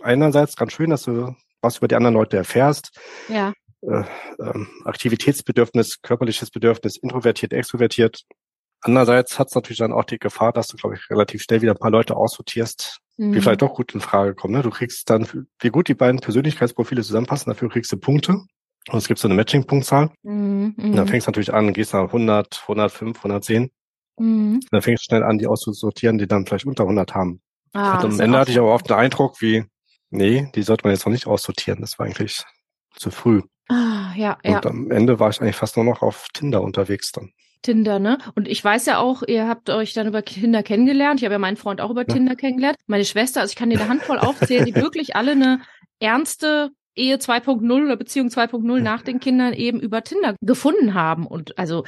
einerseits 0.03 0.57
ganz 0.57 0.73
schön, 0.73 0.91
dass 0.91 1.03
du 1.03 1.35
was 1.61 1.79
über 1.79 1.89
die 1.89 1.97
anderen 1.97 2.15
Leute 2.15 2.37
erfährst. 2.37 2.99
Ja. 3.29 3.53
Äh, 3.83 4.05
ähm, 4.41 4.69
Aktivitätsbedürfnis, 4.85 6.01
körperliches 6.03 6.51
Bedürfnis, 6.51 6.97
introvertiert, 6.97 7.53
extrovertiert. 7.53 8.23
Andererseits 8.87 9.39
hat 9.39 9.49
es 9.49 9.55
natürlich 9.55 9.79
dann 9.79 9.93
auch 9.93 10.05
die 10.05 10.19
Gefahr, 10.19 10.53
dass 10.53 10.69
du, 10.69 10.77
glaube 10.77 10.95
ich, 10.97 11.11
relativ 11.11 11.43
schnell 11.43 11.63
wieder 11.63 11.73
ein 11.73 11.79
paar 11.79 11.91
Leute 11.91 12.17
aussortierst, 12.17 12.99
mhm. 13.17 13.33
die 13.33 13.41
vielleicht 13.41 13.63
doch 13.63 13.75
gut 13.75 13.95
in 13.95 14.01
Frage 14.01 14.35
kommen. 14.35 14.55
Ne? 14.55 14.63
Du 14.63 14.71
kriegst 14.71 15.11
dann, 15.11 15.27
wie 15.61 15.71
gut 15.71 15.89
die 15.89 15.95
beiden 15.95 16.21
Persönlichkeitsprofile 16.21 17.03
zusammenpassen, 17.03 17.51
dafür 17.51 17.69
kriegst 17.69 17.93
du 17.93 17.97
Punkte. 17.97 18.33
Und 18.89 18.99
es 18.99 19.09
gibt 19.09 19.19
so 19.19 19.27
eine 19.27 19.35
Matching-Punktzahl. 19.35 20.11
Mhm. 20.23 20.75
Und 20.79 20.97
dann 20.97 21.07
mhm. 21.07 21.09
fängst 21.09 21.27
du 21.27 21.31
natürlich 21.31 21.53
an, 21.53 21.73
gehst 21.73 21.93
nach 21.93 22.05
100, 22.05 22.63
105, 22.63 23.19
110. 23.19 23.71
Mhm. 24.19 24.61
Dann 24.71 24.83
fängst 24.83 25.03
du 25.03 25.05
schnell 25.07 25.25
an, 25.25 25.39
die 25.39 25.47
auszusortieren, 25.47 26.19
die 26.19 26.29
dann 26.29 26.47
vielleicht 26.47 26.67
unter 26.67 26.85
100 26.85 27.15
haben. 27.15 27.41
Ah, 27.73 28.01
am 28.01 28.21
Ende 28.21 28.39
hatte 28.39 28.53
ich 28.53 28.59
aber 28.59 28.73
oft 28.73 28.89
den 28.89 28.97
Eindruck, 28.97 29.43
wie, 29.43 29.65
nee, 30.11 30.51
die 30.55 30.63
sollte 30.63 30.85
man 30.85 30.95
jetzt 30.95 31.05
noch 31.05 31.13
nicht 31.13 31.27
aussortieren. 31.27 31.81
Das 31.81 31.99
war 31.99 32.07
eigentlich 32.07 32.45
zu 32.95 33.11
früh. 33.11 33.43
Ah, 33.69 34.15
ja, 34.17 34.39
und 34.45 34.51
ja. 34.51 34.65
am 34.65 34.91
Ende 34.91 35.19
war 35.19 35.29
ich 35.29 35.41
eigentlich 35.41 35.57
fast 35.57 35.77
nur 35.77 35.85
noch 35.85 36.01
auf 36.01 36.29
Tinder 36.33 36.63
unterwegs 36.63 37.13
dann. 37.13 37.33
Tinder, 37.63 37.99
ne? 37.99 38.19
Und 38.35 38.49
ich 38.49 38.63
weiß 38.63 38.87
ja 38.87 38.99
auch, 38.99 39.23
ihr 39.27 39.49
habt 39.49 39.71
euch 39.71 39.93
dann 39.93 40.07
über 40.07 40.25
Tinder 40.25 40.63
kennengelernt. 40.63 41.21
Ich 41.21 41.25
habe 41.25 41.35
ja 41.35 41.39
meinen 41.39 41.57
Freund 41.57 41.81
auch 41.81 41.91
über 41.91 42.07
ja. 42.07 42.15
Tinder 42.15 42.37
kennengelernt. 42.37 42.77
Meine 42.87 43.05
Schwester, 43.05 43.41
also 43.41 43.51
ich 43.51 43.57
kann 43.57 43.71
dir 43.71 43.81
eine 43.81 43.89
Handvoll 43.89 44.19
aufzählen, 44.19 44.65
die 44.65 44.75
wirklich 44.75 45.17
alle 45.17 45.33
eine 45.33 45.61
ernste 45.99 46.71
Ehe 46.95 47.17
2.0 47.17 47.85
oder 47.85 47.97
Beziehung 47.97 48.29
2.0 48.29 48.81
nach 48.81 49.03
den 49.03 49.21
Kindern 49.21 49.53
eben 49.53 49.81
über 49.81 50.03
Tinder 50.03 50.35
gefunden 50.41 50.95
haben. 50.95 51.27
Und 51.27 51.59
also 51.59 51.85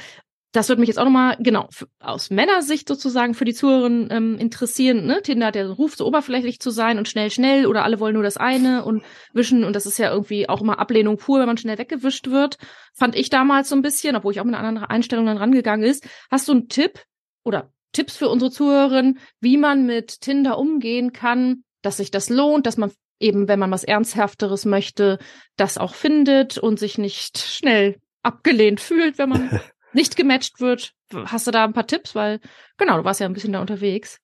das 0.51 0.67
würde 0.67 0.79
mich 0.79 0.87
jetzt 0.87 0.97
auch 0.97 1.05
nochmal, 1.05 1.37
genau, 1.39 1.69
aus 1.99 2.31
Männersicht 2.31 2.87
sozusagen 2.87 3.35
für 3.35 3.45
die 3.45 3.53
Zuhörerinnen 3.53 4.07
ähm, 4.11 4.37
interessieren. 4.39 5.05
Ne? 5.05 5.21
Tinder 5.21 5.47
hat 5.47 5.55
der 5.55 5.69
Ruf, 5.69 5.95
so 5.95 6.07
oberflächlich 6.07 6.59
zu 6.59 6.71
sein 6.71 6.97
und 6.97 7.07
schnell, 7.07 7.29
schnell 7.29 7.67
oder 7.67 7.83
alle 7.83 7.99
wollen 7.99 8.15
nur 8.15 8.23
das 8.23 8.37
eine 8.37 8.83
und 8.83 9.03
wischen. 9.31 9.63
Und 9.63 9.75
das 9.75 9.85
ist 9.85 9.99
ja 9.99 10.11
irgendwie 10.11 10.49
auch 10.49 10.61
immer 10.61 10.79
Ablehnung 10.79 11.17
pur, 11.17 11.39
wenn 11.39 11.45
man 11.45 11.57
schnell 11.57 11.77
weggewischt 11.77 12.31
wird. 12.31 12.57
Fand 12.93 13.15
ich 13.15 13.29
damals 13.29 13.69
so 13.69 13.75
ein 13.75 13.83
bisschen, 13.83 14.15
obwohl 14.15 14.31
ich 14.31 14.39
auch 14.39 14.45
mit 14.45 14.55
einer 14.55 14.67
anderen 14.67 14.89
Einstellung 14.89 15.27
dann 15.27 15.37
rangegangen 15.37 15.87
ist. 15.87 16.07
Hast 16.31 16.47
du 16.47 16.53
einen 16.53 16.67
Tipp 16.67 17.03
oder 17.43 17.71
Tipps 17.91 18.17
für 18.17 18.29
unsere 18.29 18.49
Zuhörerinnen, 18.49 19.19
wie 19.39 19.57
man 19.57 19.85
mit 19.85 20.21
Tinder 20.21 20.57
umgehen 20.57 21.13
kann, 21.13 21.63
dass 21.83 21.97
sich 21.97 22.09
das 22.09 22.29
lohnt, 22.29 22.65
dass 22.65 22.77
man 22.77 22.91
eben, 23.19 23.47
wenn 23.47 23.59
man 23.59 23.71
was 23.71 23.83
Ernsthafteres 23.83 24.65
möchte, 24.65 25.19
das 25.57 25.77
auch 25.77 25.93
findet 25.93 26.57
und 26.57 26.79
sich 26.79 26.97
nicht 26.97 27.37
schnell 27.37 27.97
abgelehnt 28.23 28.79
fühlt, 28.79 29.17
wenn 29.17 29.29
man 29.29 29.59
nicht 29.93 30.15
gematcht 30.15 30.59
wird. 30.59 30.93
Hast 31.25 31.47
du 31.47 31.51
da 31.51 31.63
ein 31.63 31.73
paar 31.73 31.87
Tipps? 31.87 32.15
Weil, 32.15 32.39
genau, 32.77 32.97
du 32.97 33.03
warst 33.03 33.19
ja 33.19 33.25
ein 33.25 33.33
bisschen 33.33 33.53
da 33.53 33.61
unterwegs. 33.61 34.19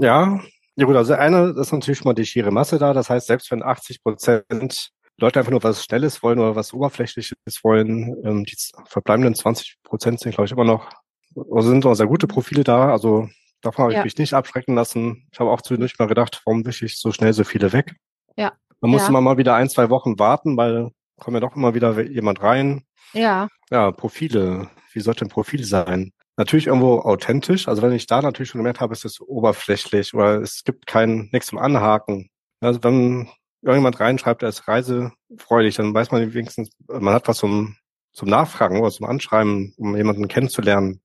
Ja, 0.00 0.40
ja 0.76 0.86
gut, 0.86 0.96
also 0.96 1.14
eine, 1.14 1.54
das 1.54 1.68
ist 1.68 1.72
natürlich 1.72 1.98
schon 1.98 2.08
mal 2.08 2.14
die 2.14 2.26
schiere 2.26 2.50
Masse 2.50 2.78
da. 2.78 2.92
Das 2.92 3.10
heißt, 3.10 3.26
selbst 3.26 3.50
wenn 3.50 3.62
80 3.62 4.02
Prozent 4.02 4.90
Leute 5.18 5.38
einfach 5.38 5.52
nur 5.52 5.62
was 5.62 5.84
Schnelles 5.84 6.22
wollen 6.22 6.40
oder 6.40 6.56
was 6.56 6.72
Oberflächliches 6.72 7.36
wollen, 7.62 8.16
ähm, 8.24 8.44
die 8.44 8.56
verbleibenden 8.86 9.34
20 9.34 9.76
Prozent 9.82 10.20
sind, 10.20 10.34
glaube 10.34 10.46
ich, 10.46 10.52
immer 10.52 10.64
noch, 10.64 10.90
also 11.36 11.68
sind 11.68 11.84
noch 11.84 11.94
sehr 11.94 12.06
gute 12.06 12.26
Profile 12.26 12.64
da. 12.64 12.90
Also 12.90 13.28
Davon 13.64 13.84
habe 13.84 13.94
ich 13.94 14.04
mich 14.04 14.18
nicht 14.18 14.34
abschrecken 14.34 14.74
lassen. 14.74 15.26
Ich 15.32 15.40
habe 15.40 15.50
auch 15.50 15.62
zwischendurch 15.62 15.98
mal 15.98 16.06
gedacht, 16.06 16.42
warum 16.44 16.66
wische 16.66 16.84
ich 16.84 16.98
so 16.98 17.12
schnell 17.12 17.32
so 17.32 17.44
viele 17.44 17.72
weg? 17.72 17.96
Ja. 18.36 18.52
Man 18.82 18.90
musste 18.90 19.10
ja. 19.10 19.20
mal 19.20 19.38
wieder 19.38 19.54
ein, 19.54 19.70
zwei 19.70 19.88
Wochen 19.88 20.18
warten, 20.18 20.56
weil 20.58 20.90
kommt 21.18 21.34
ja 21.34 21.40
doch 21.40 21.56
immer 21.56 21.74
wieder 21.74 21.98
jemand 22.02 22.42
rein. 22.42 22.84
Ja. 23.14 23.48
Ja, 23.70 23.90
Profile. 23.92 24.68
Wie 24.92 25.00
sollte 25.00 25.24
ein 25.24 25.28
Profil 25.28 25.64
sein? 25.64 26.12
Natürlich 26.36 26.66
irgendwo 26.66 26.98
authentisch. 27.00 27.68
Also 27.68 27.82
wenn 27.82 27.92
ich 27.92 28.06
da 28.06 28.20
natürlich 28.20 28.50
schon 28.50 28.58
gemerkt 28.58 28.80
habe, 28.80 28.92
ist 28.92 29.04
es 29.04 29.20
oberflächlich 29.20 30.14
oder 30.14 30.40
es 30.40 30.64
gibt 30.64 30.86
kein 30.86 31.28
nichts 31.32 31.48
zum 31.48 31.58
Anhaken. 31.58 32.28
Also 32.60 32.82
wenn 32.82 33.28
irgendjemand 33.62 34.00
reinschreibt, 34.00 34.42
er 34.42 34.48
ist 34.48 34.68
reisefreudig, 34.68 35.76
dann 35.76 35.94
weiß 35.94 36.10
man 36.10 36.34
wenigstens, 36.34 36.70
man 36.88 37.14
hat 37.14 37.28
was 37.28 37.38
zum, 37.38 37.76
zum 38.12 38.28
Nachfragen 38.28 38.80
oder 38.80 38.90
zum 38.90 39.06
Anschreiben, 39.06 39.74
um 39.76 39.96
jemanden 39.96 40.28
kennenzulernen. 40.28 41.00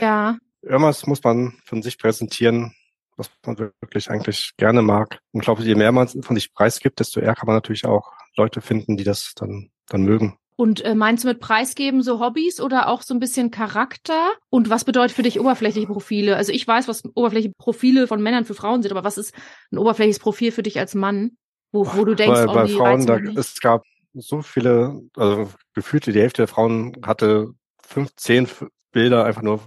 Ja. 0.00 0.36
Irgendwas 0.62 1.06
muss 1.06 1.22
man 1.22 1.54
von 1.64 1.82
sich 1.82 1.98
präsentieren, 1.98 2.74
was 3.16 3.30
man 3.44 3.58
wirklich 3.58 4.10
eigentlich 4.10 4.52
gerne 4.56 4.82
mag. 4.82 5.20
Und 5.32 5.40
ich 5.40 5.44
glaube, 5.44 5.62
je 5.62 5.74
mehr 5.74 5.92
man 5.92 6.08
von 6.08 6.36
sich 6.36 6.52
preisgibt, 6.54 7.00
desto 7.00 7.20
eher 7.20 7.34
kann 7.34 7.46
man 7.46 7.56
natürlich 7.56 7.84
auch 7.84 8.12
Leute 8.36 8.60
finden, 8.60 8.96
die 8.96 9.04
das 9.04 9.32
dann, 9.34 9.70
dann 9.88 10.02
mögen. 10.02 10.37
Und 10.58 10.84
äh, 10.84 10.96
meinst 10.96 11.22
du 11.22 11.28
mit 11.28 11.38
Preisgeben 11.38 12.02
so 12.02 12.18
Hobbys 12.18 12.60
oder 12.60 12.88
auch 12.88 13.02
so 13.02 13.14
ein 13.14 13.20
bisschen 13.20 13.52
Charakter? 13.52 14.32
Und 14.50 14.68
was 14.70 14.82
bedeutet 14.82 15.14
für 15.14 15.22
dich 15.22 15.38
oberflächliche 15.38 15.86
Profile? 15.86 16.34
Also 16.34 16.50
ich 16.50 16.66
weiß, 16.66 16.88
was 16.88 17.04
oberflächliche 17.14 17.54
Profile 17.56 18.08
von 18.08 18.20
Männern 18.20 18.44
für 18.44 18.54
Frauen 18.54 18.82
sind, 18.82 18.90
aber 18.90 19.04
was 19.04 19.18
ist 19.18 19.32
ein 19.70 19.78
oberflächliches 19.78 20.18
Profil 20.18 20.50
für 20.50 20.64
dich 20.64 20.76
als 20.80 20.96
Mann? 20.96 21.36
Wo, 21.70 21.86
wo 21.94 22.04
du 22.04 22.16
denkst, 22.16 22.40
bei, 22.40 22.48
oh, 22.48 22.54
bei 22.54 22.66
Frauen, 22.66 23.06
da, 23.06 23.18
es 23.36 23.60
gab 23.60 23.84
so 24.14 24.42
viele, 24.42 25.00
also 25.16 25.48
gefühlt 25.74 26.06
die 26.06 26.12
Hälfte 26.12 26.42
der 26.42 26.48
Frauen 26.48 26.96
hatte 27.06 27.52
fünf, 27.86 28.16
zehn 28.16 28.48
Bilder 28.90 29.26
einfach 29.26 29.42
nur, 29.42 29.60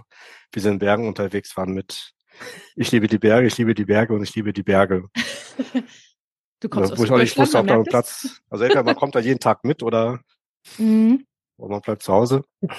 wie 0.52 0.60
sie 0.60 0.68
in 0.68 0.78
Bergen 0.78 1.08
unterwegs 1.08 1.56
waren 1.56 1.72
mit 1.72 2.12
ich 2.76 2.92
liebe 2.92 3.06
die 3.06 3.18
Berge, 3.18 3.46
ich 3.46 3.56
liebe 3.56 3.74
die 3.74 3.86
Berge 3.86 4.12
und 4.12 4.22
ich 4.22 4.34
liebe 4.34 4.52
die 4.52 4.62
Berge. 4.62 5.04
du 6.60 6.68
kommst 6.68 6.90
ja, 6.90 6.98
Wo 6.98 7.04
ich 7.04 7.10
auch 7.10 7.16
nicht 7.18 7.38
wusste, 7.38 7.58
ob 7.58 7.66
da 7.66 7.76
ein 7.76 7.84
Platz, 7.84 8.42
also 8.50 8.64
entweder 8.64 8.84
man 8.84 8.96
kommt 8.96 9.14
da 9.14 9.20
jeden 9.20 9.40
Tag 9.40 9.64
mit 9.64 9.82
oder, 9.82 10.20
mhm. 10.78 11.24
oder 11.56 11.72
man 11.72 11.80
bleibt 11.80 12.02
zu 12.02 12.12
Hause. 12.12 12.44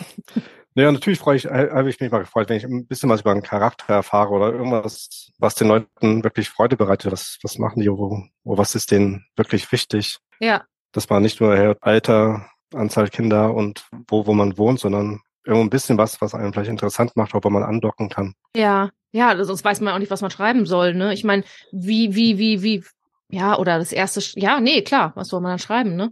Naja, 0.75 0.92
natürlich 0.92 1.20
freue 1.20 1.36
ich, 1.36 1.46
habe 1.46 1.90
ich 1.90 2.00
mich 2.00 2.12
mal 2.12 2.20
gefreut, 2.20 2.50
wenn 2.50 2.58
ich 2.58 2.63
ein 2.63 2.88
bisschen 2.88 3.08
was 3.10 3.22
über 3.22 3.32
einen 3.32 3.44
Charakter 3.44 3.94
erfahre 3.94 4.32
oder 4.32 4.52
irgendwas, 4.52 5.32
was 5.38 5.54
den 5.54 5.68
Leuten 5.68 6.24
wirklich 6.24 6.50
Freude 6.50 6.78
bereitet. 6.78 7.12
Was, 7.12 7.38
was 7.44 7.60
machen 7.60 7.82
die, 7.82 7.92
wo, 7.92 8.24
wo 8.44 8.58
was 8.58 8.74
ist 8.74 8.90
denen 8.90 9.25
wirklich 9.36 9.72
wichtig? 9.72 10.18
Ja. 10.40 10.63
Dass 10.92 11.10
man 11.10 11.22
nicht 11.22 11.40
nur 11.40 11.56
hört, 11.56 11.78
Alter, 11.82 12.50
Anzahl 12.74 13.10
Kinder 13.10 13.54
und 13.54 13.86
wo, 14.08 14.25
wo 14.25 14.34
man 14.34 14.58
wohnt, 14.58 14.80
sondern 14.80 15.22
irgendwo 15.46 15.63
ein 15.63 15.70
bisschen 15.70 15.98
was, 15.98 16.22
was 16.22 16.34
einen 16.34 16.54
vielleicht 16.54 16.72
interessant 16.72 17.16
macht, 17.16 17.36
ob 17.36 17.46
man 17.46 17.63
andocken 17.63 18.10
kann. 18.10 18.34
Ja, 18.56 18.90
ja, 19.12 19.44
sonst 19.44 19.63
weiß 19.63 19.82
man 19.82 19.94
auch 19.94 20.00
nicht, 20.00 20.12
was 20.12 20.22
man 20.22 20.32
schreiben 20.32 20.66
soll, 20.66 20.96
ne? 20.96 21.13
Ich 21.13 21.24
meine, 21.24 21.44
wie, 21.72 22.16
wie, 22.16 22.40
wie, 22.40 22.63
wie, 22.63 22.84
ja, 23.30 23.58
oder 23.58 23.78
das 23.78 23.92
erste, 23.92 24.22
ja, 24.40 24.60
nee, 24.60 24.82
klar, 24.82 25.12
was 25.16 25.28
soll 25.28 25.42
man 25.42 25.52
dann 25.52 25.60
schreiben, 25.60 25.96
ne? 25.96 26.10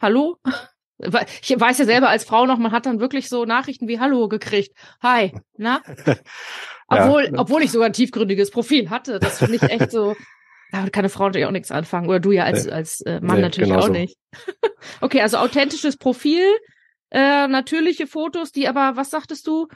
Hallo? 0.00 0.36
Ich 0.98 1.60
weiß 1.60 1.78
ja 1.78 1.84
selber 1.84 2.08
als 2.08 2.24
Frau 2.24 2.46
noch, 2.46 2.58
man 2.58 2.72
hat 2.72 2.86
dann 2.86 3.00
wirklich 3.00 3.28
so 3.28 3.44
Nachrichten 3.44 3.86
wie 3.86 4.00
Hallo 4.00 4.28
gekriegt. 4.28 4.74
Hi, 5.02 5.32
na? 5.56 5.82
obwohl, 6.88 7.24
ja. 7.24 7.38
obwohl 7.38 7.62
ich 7.62 7.70
sogar 7.70 7.86
ein 7.86 7.92
tiefgründiges 7.92 8.50
Profil 8.50 8.88
hatte. 8.88 9.18
Das 9.18 9.38
finde 9.38 9.56
ich 9.56 9.62
echt 9.62 9.90
so. 9.90 10.16
Da 10.72 10.80
kann 10.90 11.04
eine 11.04 11.10
Frau 11.10 11.26
natürlich 11.26 11.46
auch 11.46 11.52
nichts 11.52 11.70
anfangen. 11.70 12.08
Oder 12.08 12.18
du 12.18 12.32
ja 12.32 12.42
als, 12.42 12.66
nee. 12.66 12.72
als 12.72 13.00
äh, 13.02 13.20
Mann 13.20 13.36
nee, 13.36 13.42
natürlich 13.42 13.72
auch 13.72 13.86
so. 13.86 13.92
nicht. 13.92 14.16
okay, 15.00 15.20
also 15.20 15.38
authentisches 15.38 15.96
Profil, 15.96 16.42
äh, 17.10 17.46
natürliche 17.46 18.08
Fotos, 18.08 18.50
die 18.50 18.66
aber, 18.66 18.96
was 18.96 19.10
sagtest 19.10 19.46
du, 19.46 19.68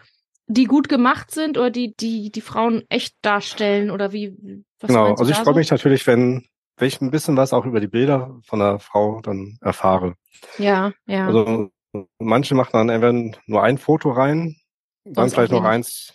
die 0.48 0.64
gut 0.64 0.88
gemacht 0.88 1.30
sind 1.30 1.58
oder 1.58 1.70
die, 1.70 1.94
die, 1.94 2.32
die 2.32 2.40
Frauen 2.40 2.82
echt 2.88 3.14
darstellen 3.22 3.92
oder 3.92 4.12
wie? 4.12 4.34
Was 4.80 4.88
genau, 4.88 5.14
also 5.14 5.30
ich 5.30 5.36
freue 5.36 5.54
so? 5.54 5.58
mich 5.58 5.70
natürlich, 5.70 6.06
wenn, 6.08 6.48
wenn 6.80 6.88
ich 6.88 7.00
ein 7.00 7.10
bisschen 7.10 7.36
was 7.36 7.52
auch 7.52 7.66
über 7.66 7.80
die 7.80 7.88
Bilder 7.88 8.38
von 8.44 8.58
der 8.58 8.78
Frau 8.78 9.20
dann 9.20 9.58
erfahre. 9.60 10.14
Ja, 10.58 10.92
ja. 11.06 11.26
Also 11.26 11.70
manche 12.18 12.54
machen 12.54 12.70
dann 12.72 12.88
entweder 12.88 13.38
nur 13.46 13.62
ein 13.62 13.78
Foto 13.78 14.10
rein, 14.10 14.56
dann 15.04 15.14
Sonst 15.14 15.34
vielleicht 15.34 15.52
noch 15.52 15.64
eins, 15.64 16.12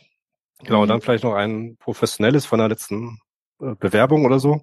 genau, 0.64 0.84
mhm. 0.84 0.88
dann 0.88 1.02
vielleicht 1.02 1.24
noch 1.24 1.34
ein 1.34 1.78
professionelles 1.78 2.46
von 2.46 2.60
der 2.60 2.70
letzten 2.70 3.20
äh, 3.62 3.76
Bewerbung 3.80 4.26
oder 4.26 4.40
so. 4.40 4.62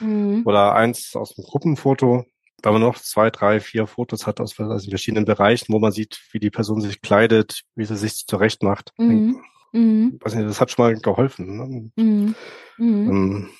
Mhm. 0.00 0.42
Oder 0.44 0.74
eins 0.74 1.16
aus 1.16 1.34
dem 1.34 1.44
Gruppenfoto, 1.44 2.24
weil 2.62 2.72
man 2.72 2.82
noch 2.82 2.98
zwei, 2.98 3.30
drei, 3.30 3.60
vier 3.60 3.86
Fotos 3.86 4.26
hat 4.26 4.40
aus 4.40 4.58
also 4.58 4.88
verschiedenen 4.88 5.24
Bereichen, 5.24 5.72
wo 5.72 5.78
man 5.78 5.92
sieht, 5.92 6.20
wie 6.32 6.38
die 6.38 6.50
Person 6.50 6.80
sich 6.80 7.00
kleidet, 7.00 7.62
wie 7.74 7.84
sie 7.84 7.96
sich 7.96 8.26
zurecht 8.26 8.62
macht. 8.62 8.92
Mhm. 8.98 9.42
Mhm. 9.72 10.18
Weiß 10.20 10.34
nicht, 10.34 10.48
das 10.48 10.60
hat 10.60 10.70
schon 10.70 10.84
mal 10.84 10.94
geholfen. 10.94 11.56
Ne? 11.56 11.90
Mhm. 11.96 12.34
Mhm. 12.76 13.10
Ähm, 13.10 13.50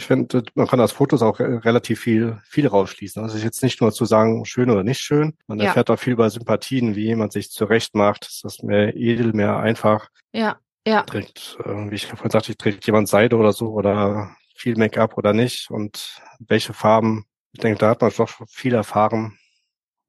ich 0.00 0.06
finde, 0.06 0.42
man 0.54 0.66
kann 0.66 0.80
aus 0.80 0.92
Fotos 0.92 1.20
auch 1.20 1.38
relativ 1.40 2.00
viel, 2.00 2.40
viel 2.42 2.66
rausschließen. 2.66 3.22
Also 3.22 3.36
jetzt 3.36 3.62
nicht 3.62 3.82
nur 3.82 3.92
zu 3.92 4.06
sagen, 4.06 4.46
schön 4.46 4.70
oder 4.70 4.82
nicht 4.82 5.00
schön. 5.00 5.36
Man 5.46 5.58
ja. 5.58 5.66
erfährt 5.66 5.90
auch 5.90 5.98
viel 5.98 6.14
über 6.14 6.30
Sympathien, 6.30 6.96
wie 6.96 7.04
jemand 7.04 7.34
sich 7.34 7.50
zurecht 7.50 7.94
macht. 7.94 8.26
Ist 8.26 8.42
das 8.42 8.62
mehr 8.62 8.96
edel, 8.96 9.34
mehr 9.34 9.58
einfach? 9.58 10.08
Ja, 10.32 10.58
ja. 10.86 11.02
Trägt, 11.02 11.58
äh, 11.66 11.90
wie 11.90 11.96
ich 11.96 12.06
vorhin 12.06 12.30
sagte, 12.30 12.56
trägt 12.56 12.86
jemand 12.86 13.08
Seide 13.08 13.36
oder 13.36 13.52
so 13.52 13.72
oder 13.72 14.34
viel 14.56 14.74
Make-up 14.76 15.18
oder 15.18 15.34
nicht 15.34 15.70
und 15.70 16.18
welche 16.38 16.72
Farben. 16.72 17.26
Ich 17.52 17.60
denke, 17.60 17.78
da 17.78 17.90
hat 17.90 18.00
man 18.00 18.10
doch 18.16 18.30
viel 18.48 18.72
erfahren. 18.72 19.38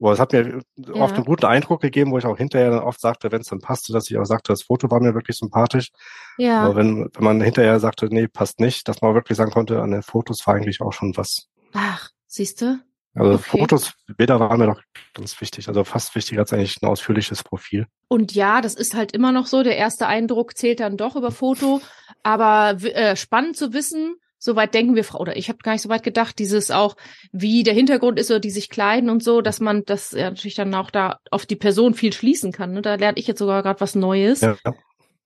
Boah, 0.01 0.13
es 0.13 0.19
hat 0.19 0.33
mir 0.33 0.63
ja. 0.77 0.93
oft 0.95 1.13
einen 1.13 1.25
guten 1.25 1.45
Eindruck 1.45 1.79
gegeben, 1.79 2.11
wo 2.11 2.17
ich 2.17 2.25
auch 2.25 2.35
hinterher 2.35 2.71
dann 2.71 2.79
oft 2.79 2.99
sagte, 2.99 3.31
wenn 3.31 3.41
es 3.41 3.47
dann 3.49 3.59
passte, 3.59 3.93
dass 3.93 4.09
ich 4.09 4.17
auch 4.17 4.25
sagte, 4.25 4.51
das 4.51 4.63
Foto 4.63 4.89
war 4.89 4.99
mir 4.99 5.13
wirklich 5.13 5.37
sympathisch. 5.37 5.91
Ja. 6.39 6.63
Aber 6.63 6.75
wenn, 6.75 7.07
wenn 7.13 7.23
man 7.23 7.39
hinterher 7.39 7.79
sagte, 7.79 8.07
nee, 8.07 8.27
passt 8.27 8.59
nicht, 8.59 8.87
dass 8.87 9.03
man 9.03 9.13
wirklich 9.13 9.37
sagen 9.37 9.51
konnte, 9.51 9.79
an 9.79 9.91
den 9.91 10.01
Fotos 10.01 10.45
war 10.47 10.55
eigentlich 10.55 10.81
auch 10.81 10.91
schon 10.91 11.15
was. 11.17 11.49
Ach, 11.73 12.09
siehst 12.25 12.61
du? 12.61 12.79
Also 13.13 13.33
okay. 13.33 13.59
Fotos, 13.59 13.93
Bilder 14.17 14.39
waren 14.39 14.57
mir 14.57 14.65
doch 14.65 14.81
ganz 15.13 15.39
wichtig. 15.39 15.67
Also 15.67 15.83
fast 15.83 16.15
wichtiger 16.15 16.41
als 16.41 16.51
eigentlich 16.51 16.81
ein 16.81 16.89
ausführliches 16.89 17.43
Profil. 17.43 17.85
Und 18.07 18.33
ja, 18.33 18.61
das 18.61 18.73
ist 18.73 18.95
halt 18.95 19.11
immer 19.11 19.31
noch 19.31 19.45
so. 19.45 19.61
Der 19.61 19.77
erste 19.77 20.07
Eindruck 20.07 20.57
zählt 20.57 20.79
dann 20.79 20.97
doch 20.97 21.15
über 21.15 21.29
Foto. 21.29 21.79
Aber 22.23 22.75
äh, 22.81 23.15
spannend 23.15 23.55
zu 23.55 23.71
wissen, 23.71 24.15
so 24.43 24.55
weit 24.55 24.73
denken 24.73 24.95
wir, 24.95 25.05
oder 25.19 25.37
ich 25.37 25.49
habe 25.49 25.59
gar 25.59 25.73
nicht 25.73 25.83
so 25.83 25.89
weit 25.89 26.01
gedacht, 26.01 26.39
dieses 26.39 26.71
auch, 26.71 26.95
wie 27.31 27.61
der 27.61 27.75
Hintergrund 27.75 28.19
ist 28.19 28.31
oder 28.31 28.39
die 28.39 28.49
sich 28.49 28.71
kleiden 28.71 29.11
und 29.11 29.23
so, 29.23 29.41
dass 29.41 29.59
man 29.59 29.83
das 29.85 30.11
ja 30.13 30.31
natürlich 30.31 30.55
dann 30.55 30.73
auch 30.73 30.89
da 30.89 31.19
auf 31.29 31.45
die 31.45 31.55
Person 31.55 31.93
viel 31.93 32.11
schließen 32.11 32.51
kann. 32.51 32.71
Ne? 32.71 32.81
Da 32.81 32.95
lerne 32.95 33.19
ich 33.19 33.27
jetzt 33.27 33.37
sogar 33.37 33.61
gerade 33.61 33.79
was 33.79 33.93
Neues. 33.93 34.41
Ja. 34.41 34.57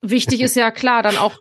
Wichtig 0.02 0.42
ist 0.42 0.58
ja 0.58 0.70
klar 0.70 1.02
dann 1.02 1.16
auch, 1.16 1.38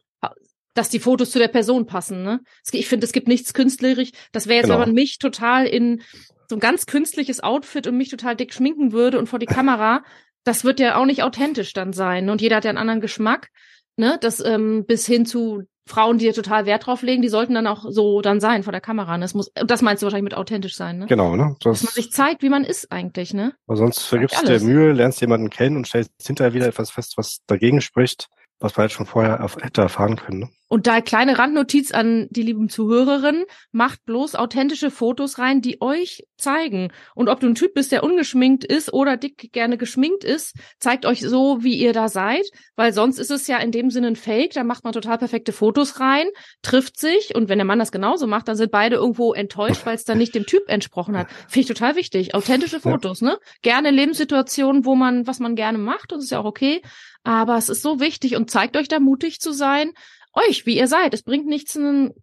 dass 0.75 0.88
die 0.88 1.00
Fotos 1.00 1.33
zu 1.33 1.40
der 1.40 1.49
Person 1.49 1.85
passen. 1.85 2.23
Ne? 2.23 2.40
Ich 2.71 2.87
finde, 2.87 3.07
es 3.07 3.12
gibt 3.12 3.26
nichts 3.26 3.54
künstlerisch. 3.54 4.12
Das 4.31 4.47
wäre 4.47 4.59
jetzt, 4.59 4.66
genau. 4.66 4.78
wenn 4.78 4.88
man 4.88 4.95
mich 4.95 5.19
total 5.19 5.66
in 5.66 6.00
so 6.49 6.54
ein 6.54 6.61
ganz 6.61 6.87
künstliches 6.87 7.43
Outfit 7.43 7.88
und 7.88 7.97
mich 7.97 8.09
total 8.09 8.37
dick 8.37 8.54
schminken 8.54 8.93
würde 8.93 9.19
und 9.19 9.28
vor 9.28 9.40
die 9.40 9.47
Kamera, 9.47 10.04
das 10.45 10.62
wird 10.62 10.78
ja 10.78 10.95
auch 10.95 11.07
nicht 11.07 11.25
authentisch 11.25 11.73
dann 11.73 11.93
sein. 11.93 12.26
Ne? 12.26 12.33
Und 12.33 12.40
jeder 12.40 12.57
hat 12.57 12.64
ja 12.64 12.69
einen 12.69 12.78
anderen 12.78 13.00
Geschmack. 13.00 13.49
Ne? 13.97 14.16
Das 14.21 14.38
ähm, 14.38 14.85
bis 14.87 15.07
hin 15.07 15.26
zu 15.26 15.64
Frauen, 15.87 16.19
die 16.19 16.31
total 16.33 16.64
Wert 16.64 16.87
drauf 16.87 17.03
legen, 17.03 17.21
die 17.21 17.29
sollten 17.29 17.55
dann 17.55 17.67
auch 17.67 17.85
so 17.88 18.23
dann 18.23 18.41
sein 18.41 18.62
vor 18.62 18.73
der 18.73 18.81
Kamera. 18.81 19.19
Ne? 19.19 19.25
Das 19.25 19.35
muss, 19.35 19.50
das 19.55 19.83
meinst 19.83 20.03
du 20.03 20.07
wahrscheinlich 20.07 20.25
mit 20.25 20.35
authentisch 20.35 20.76
sein, 20.76 20.99
ne? 20.99 21.07
Genau, 21.07 21.37
ne? 21.37 21.57
Das, 21.61 21.81
Dass 21.81 21.85
man 21.85 21.95
sich 21.95 22.11
zeigt, 22.11 22.43
wie 22.43 22.49
man 22.49 22.64
ist 22.64 22.91
eigentlich, 22.91 23.35
ne? 23.35 23.53
Aber 23.67 23.76
sonst 23.76 24.00
vergibst 24.00 24.41
du 24.41 24.47
dir 24.47 24.61
Mühe, 24.61 24.93
lernst 24.93 25.21
jemanden 25.21 25.50
kennen 25.50 25.76
und 25.76 25.87
stellst 25.87 26.11
hinterher 26.25 26.55
wieder 26.55 26.67
etwas 26.67 26.91
fest, 26.91 27.19
was 27.19 27.41
dagegen 27.47 27.81
spricht 27.81 28.29
was 28.64 28.78
man 28.78 28.87
jetzt 28.87 28.94
schon 28.94 29.04
vorher 29.04 29.47
hätte 29.61 29.83
erfahren 29.83 30.16
können. 30.16 30.38
Ne? 30.40 30.49
Und 30.68 30.87
da 30.87 31.02
kleine 31.02 31.38
Randnotiz 31.38 31.92
an 31.92 32.26
die 32.30 32.42
lieben 32.42 32.68
Zuhörerinnen, 32.71 33.44
macht 33.71 34.04
bloß 34.06 34.35
authentische 34.35 34.90
Fotos 34.90 35.38
rein, 35.38 35.61
die 35.61 35.83
euch 35.83 36.26
zeigen. 36.38 36.90
Und 37.14 37.28
ob 37.28 37.40
du 37.40 37.47
ein 37.47 37.54
Typ 37.54 37.75
bist, 37.75 37.92
der 37.92 38.02
ungeschminkt 38.02 38.64
ist 38.64 38.92
oder 38.92 39.18
dick 39.18 39.52
gerne 39.52 39.76
geschminkt 39.76 40.25
ist, 40.25 40.56
zeigt 40.80 41.04
euch 41.04 41.21
so, 41.21 41.62
wie 41.62 41.76
ihr 41.76 41.92
da 41.92 42.09
seid, 42.09 42.44
weil 42.75 42.92
sonst 42.94 43.18
ist 43.18 43.30
es 43.30 43.47
ja 43.47 43.59
in 43.59 43.71
dem 43.71 43.90
Sinne 43.90 44.09
ein 44.09 44.16
Fake, 44.16 44.54
da 44.54 44.64
macht 44.64 44.83
man 44.83 44.94
total 44.94 45.18
perfekte 45.18 45.52
Fotos 45.52 46.00
rein, 46.00 46.26
trifft 46.62 46.99
sich 46.99 47.35
und 47.35 47.50
wenn 47.50 47.59
der 47.59 47.66
Mann 47.66 47.78
das 47.78 47.92
genauso 47.92 48.26
macht, 48.26 48.49
dann 48.49 48.56
sind 48.56 48.73
beide 48.73 48.97
irgendwo 48.97 49.35
enttäuscht, 49.35 49.85
weil 49.85 49.94
es 49.94 50.04
dann 50.04 50.18
nicht 50.18 50.35
dem 50.35 50.47
Typ 50.47 50.62
entsprochen 50.68 51.16
hat. 51.16 51.28
Finde 51.47 51.61
ich 51.61 51.66
total 51.66 51.94
wichtig. 51.94 52.35
Authentische 52.35 52.80
Fotos, 52.80 53.21
ja. 53.21 53.28
ne? 53.28 53.38
Gerne 53.61 53.90
Lebenssituationen, 53.90 54.87
wo 54.87 54.94
man, 54.94 55.26
was 55.26 55.38
man 55.38 55.54
gerne 55.54 55.78
macht, 55.78 56.11
das 56.11 56.25
ist 56.25 56.30
ja 56.30 56.40
auch 56.40 56.47
okay. 56.47 56.80
Aber 57.25 57.57
es 57.57 57.69
ist 57.69 57.83
so 57.83 58.00
wichtig 58.00 58.37
und 58.37 58.50
zeigt 58.50 58.76
euch 58.76 58.88
da 58.88 59.00
mutig 59.00 59.40
zu 59.40 59.52
sein, 59.52 59.93
euch, 60.35 60.66
wie 60.66 60.76
ihr 60.76 60.88
seid. 60.88 61.14
Es 61.14 61.23
bringt 61.23 61.47
nichts, 61.47 61.78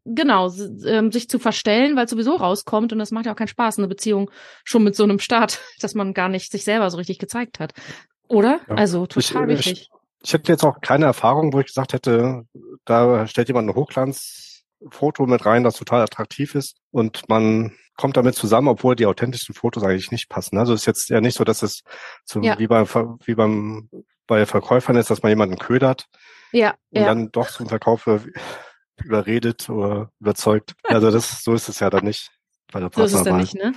genau, 0.06 0.52
ähm, 0.86 1.12
sich 1.12 1.30
zu 1.30 1.40
verstellen, 1.40 1.96
weil 1.96 2.06
es 2.06 2.12
sowieso 2.12 2.36
rauskommt 2.36 2.92
und 2.94 3.00
das 3.00 3.12
macht 3.12 3.26
ja 3.26 3.32
auch 3.32 3.38
keinen 3.38 3.48
Spaß, 3.48 3.78
eine 3.78 3.88
Beziehung 3.88 4.30
schon 4.64 4.84
mit 4.84 4.96
so 4.96 5.04
einem 5.04 5.20
Start, 5.20 5.60
dass 5.80 5.96
man 5.96 6.14
gar 6.14 6.30
nicht 6.30 6.52
sich 6.52 6.64
selber 6.64 6.90
so 6.90 6.98
richtig 6.98 7.20
gezeigt 7.20 7.60
hat. 7.60 7.74
Oder? 8.28 8.60
Ja. 8.68 8.76
Also 8.76 9.06
total 9.08 9.50
ich, 9.50 9.58
wichtig. 9.58 9.90
Ich, 9.90 9.90
ich 10.24 10.34
hätte 10.34 10.52
jetzt 10.52 10.64
auch 10.64 10.82
keine 10.82 11.06
Erfahrung, 11.06 11.52
wo 11.54 11.60
ich 11.60 11.68
gesagt 11.68 11.94
hätte, 11.94 12.46
da 12.86 13.28
stellt 13.28 13.48
jemand 13.48 13.68
ein 13.68 13.74
Hochglanzfoto 14.82 15.26
mit 15.26 15.46
rein, 15.46 15.64
das 15.64 15.76
total 15.76 16.02
attraktiv 16.02 16.56
ist 16.56 16.78
und 16.92 17.28
man 17.30 17.74
kommt 17.98 18.18
damit 18.18 18.36
zusammen, 18.36 18.68
obwohl 18.68 18.96
die 18.96 19.06
authentischen 19.06 19.54
Fotos 19.54 19.84
eigentlich 19.84 20.12
nicht 20.12 20.30
passen. 20.30 20.58
Also 20.58 20.74
es 20.74 20.82
ist 20.82 20.86
jetzt 20.88 21.10
ja 21.10 21.22
nicht 21.22 21.38
so, 21.38 21.44
dass 21.44 21.62
es 21.62 21.84
so 22.26 22.42
ja. 22.42 22.58
wie 22.58 22.68
beim 22.68 22.88
wie 23.26 23.36
beim 23.36 23.90
bei 24.28 24.46
Verkäufern 24.46 24.96
ist, 24.96 25.10
dass 25.10 25.22
man 25.22 25.30
jemanden 25.30 25.58
ködert 25.58 26.08
ja, 26.52 26.72
und 26.92 27.02
ja. 27.02 27.06
dann 27.06 27.32
doch 27.32 27.50
zum 27.50 27.68
Verkauf 27.68 28.08
überredet 29.04 29.70
oder 29.70 30.12
überzeugt. 30.20 30.74
Also 30.84 31.12
das, 31.12 31.44
so 31.44 31.54
ist 31.54 31.70
es 31.70 31.80
ja 31.80 31.90
dann 31.90 32.06
nicht 32.06 32.32
bei 32.72 32.80
der 32.80 32.90
Partnerwahl. 32.90 33.10
So 33.10 33.16
ist 33.16 33.22
es 33.22 33.26
dann 33.26 33.38
nicht, 33.38 33.56
ne? 33.56 33.74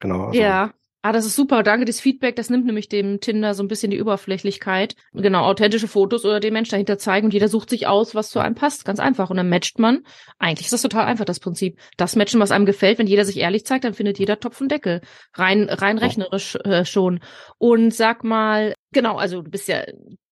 Genau. 0.00 0.26
Also 0.26 0.40
ja. 0.40 0.72
Ah, 1.06 1.12
das 1.12 1.24
ist 1.24 1.36
super. 1.36 1.62
Danke, 1.62 1.84
das 1.84 2.00
Feedback, 2.00 2.34
das 2.34 2.50
nimmt 2.50 2.66
nämlich 2.66 2.88
dem 2.88 3.20
Tinder 3.20 3.54
so 3.54 3.62
ein 3.62 3.68
bisschen 3.68 3.92
die 3.92 3.96
Überflächlichkeit. 3.96 4.96
Genau, 5.12 5.44
authentische 5.44 5.86
Fotos 5.86 6.24
oder 6.24 6.40
den 6.40 6.52
Mensch 6.52 6.68
dahinter 6.70 6.98
zeigen 6.98 7.26
und 7.26 7.32
jeder 7.32 7.46
sucht 7.46 7.70
sich 7.70 7.86
aus, 7.86 8.16
was 8.16 8.30
zu 8.30 8.40
einem 8.40 8.56
passt. 8.56 8.84
Ganz 8.84 8.98
einfach. 8.98 9.30
Und 9.30 9.36
dann 9.36 9.48
matcht 9.48 9.78
man. 9.78 10.00
Eigentlich 10.40 10.66
ist 10.66 10.72
das 10.72 10.82
total 10.82 11.04
einfach, 11.04 11.24
das 11.24 11.38
Prinzip. 11.38 11.78
Das 11.96 12.16
matchen, 12.16 12.40
was 12.40 12.50
einem 12.50 12.66
gefällt. 12.66 12.98
Wenn 12.98 13.06
jeder 13.06 13.24
sich 13.24 13.36
ehrlich 13.36 13.64
zeigt, 13.64 13.84
dann 13.84 13.94
findet 13.94 14.18
jeder 14.18 14.40
Topf 14.40 14.60
und 14.60 14.68
Deckel. 14.68 15.00
Rein, 15.34 15.68
rein 15.70 15.98
rechnerisch 15.98 16.56
äh, 16.64 16.84
schon. 16.84 17.20
Und 17.58 17.94
sag 17.94 18.24
mal, 18.24 18.74
genau, 18.90 19.16
also 19.16 19.42
du 19.42 19.50
bist 19.52 19.68
ja 19.68 19.84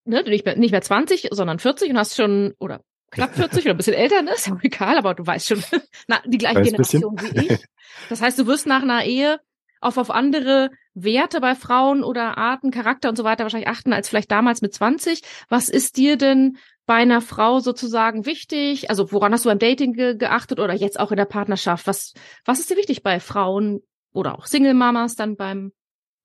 ne, 0.04 0.25
nicht 0.25 0.45
mehr, 0.45 0.57
nicht 0.57 0.73
mehr 0.73 0.83
20, 0.83 1.28
sondern 1.31 1.61
40 1.61 1.90
und 1.90 1.99
hast 1.99 2.16
schon, 2.16 2.52
oder 2.59 2.81
knapp 3.12 3.37
40 3.37 3.64
oder 3.64 3.75
ein 3.75 3.76
bisschen 3.76 3.95
älter, 3.95 4.23
ne? 4.23 4.33
Ist 4.35 4.49
ja 4.49 4.59
egal, 4.61 4.99
aber 4.99 5.14
du 5.14 5.25
weißt 5.25 5.47
schon, 5.47 5.62
na, 6.09 6.21
die 6.26 6.38
gleiche 6.38 6.62
Generation 6.62 7.16
wie 7.21 7.47
ich. 7.47 7.64
Das 8.09 8.21
heißt, 8.21 8.40
du 8.40 8.49
wirst 8.49 8.66
nach 8.66 8.83
einer 8.83 9.04
Ehe 9.04 9.38
auf, 9.85 9.99
auf 9.99 10.11
andere 10.11 10.71
Werte 10.95 11.41
bei 11.41 11.55
Frauen 11.55 12.03
oder 12.03 12.38
Arten, 12.38 12.71
Charakter 12.71 13.09
und 13.09 13.17
so 13.17 13.25
weiter 13.25 13.45
wahrscheinlich 13.45 13.69
achten 13.69 13.93
als 13.93 14.09
vielleicht 14.09 14.31
damals 14.31 14.62
mit 14.62 14.73
20. 14.73 15.23
Was 15.49 15.69
ist 15.69 15.97
dir 15.97 16.17
denn 16.17 16.57
bei 16.87 16.95
einer 16.95 17.21
Frau 17.21 17.61
sozusagen 17.61 18.26
wichtig? 18.26 18.91
Also 18.91 19.12
woran 19.12 19.33
hast 19.33 19.45
du 19.45 19.49
beim 19.49 19.59
Dating 19.59 19.93
ge 19.93 20.17
geachtet 20.17 20.61
oder 20.61 20.75
jetzt 20.75 20.99
auch 20.99 21.11
in 21.11 21.17
der 21.17 21.25
Partnerschaft? 21.25 21.87
Was, 21.87 22.14
was 22.45 22.61
ist 22.61 22.71
dir 22.71 22.76
wichtig 22.76 23.03
bei 23.03 23.21
Frauen 23.21 23.81
oder 24.12 24.38
auch 24.38 24.47
Single-Mamas 24.47 25.17
dann 25.17 25.37
beim 25.37 25.73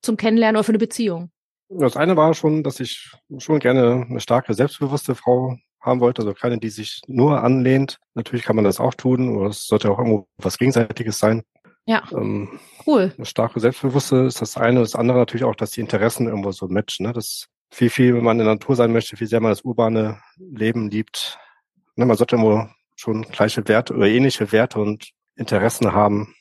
zum 0.02 0.16
Kennenlernen 0.16 0.56
oder 0.56 0.64
für 0.64 0.72
eine 0.72 0.78
Beziehung? 0.78 1.30
Das 1.68 1.96
eine 1.96 2.16
war 2.16 2.34
schon, 2.34 2.64
dass 2.64 2.80
ich 2.80 3.12
schon 3.38 3.60
gerne 3.60 4.06
eine 4.08 4.20
starke, 4.20 4.54
selbstbewusste 4.54 5.14
Frau 5.14 5.56
haben 5.80 6.00
wollte, 6.00 6.22
also 6.22 6.34
keine, 6.34 6.58
die 6.58 6.68
sich 6.68 7.00
nur 7.06 7.42
anlehnt. 7.42 7.98
Natürlich 8.14 8.44
kann 8.44 8.56
man 8.56 8.64
das 8.64 8.80
auch 8.80 8.94
tun, 8.94 9.36
oder 9.36 9.48
es 9.48 9.66
sollte 9.66 9.90
auch 9.90 9.98
irgendwo 9.98 10.26
was 10.36 10.58
Gegenseitiges 10.58 11.18
sein. 11.18 11.42
Ja. 11.90 12.04
Ähm, 12.12 12.60
cool. 12.86 13.12
Das 13.18 13.30
starke 13.30 13.58
Selbstbewusste 13.58 14.18
ist 14.18 14.40
das 14.40 14.56
eine. 14.56 14.78
Das 14.78 14.94
andere 14.94 15.18
natürlich 15.18 15.42
auch, 15.42 15.56
dass 15.56 15.72
die 15.72 15.80
Interessen 15.80 16.28
irgendwo 16.28 16.52
so 16.52 16.68
matchen. 16.68 17.04
Ne? 17.04 17.12
Das 17.12 17.48
viel, 17.68 17.90
viel, 17.90 18.14
wenn 18.14 18.22
man 18.22 18.38
in 18.38 18.46
der 18.46 18.54
Natur 18.54 18.76
sein 18.76 18.92
möchte, 18.92 19.18
wie 19.18 19.26
sehr 19.26 19.40
man 19.40 19.50
das 19.50 19.62
urbane 19.62 20.20
Leben 20.38 20.88
liebt. 20.88 21.36
Ne? 21.96 22.06
Man 22.06 22.16
sollte 22.16 22.36
irgendwo 22.36 22.68
schon 22.94 23.22
gleiche 23.22 23.66
Werte 23.66 23.94
oder 23.94 24.06
ähnliche 24.06 24.52
Werte 24.52 24.78
und 24.78 25.10
Interessen 25.34 25.92
haben, 25.92 26.32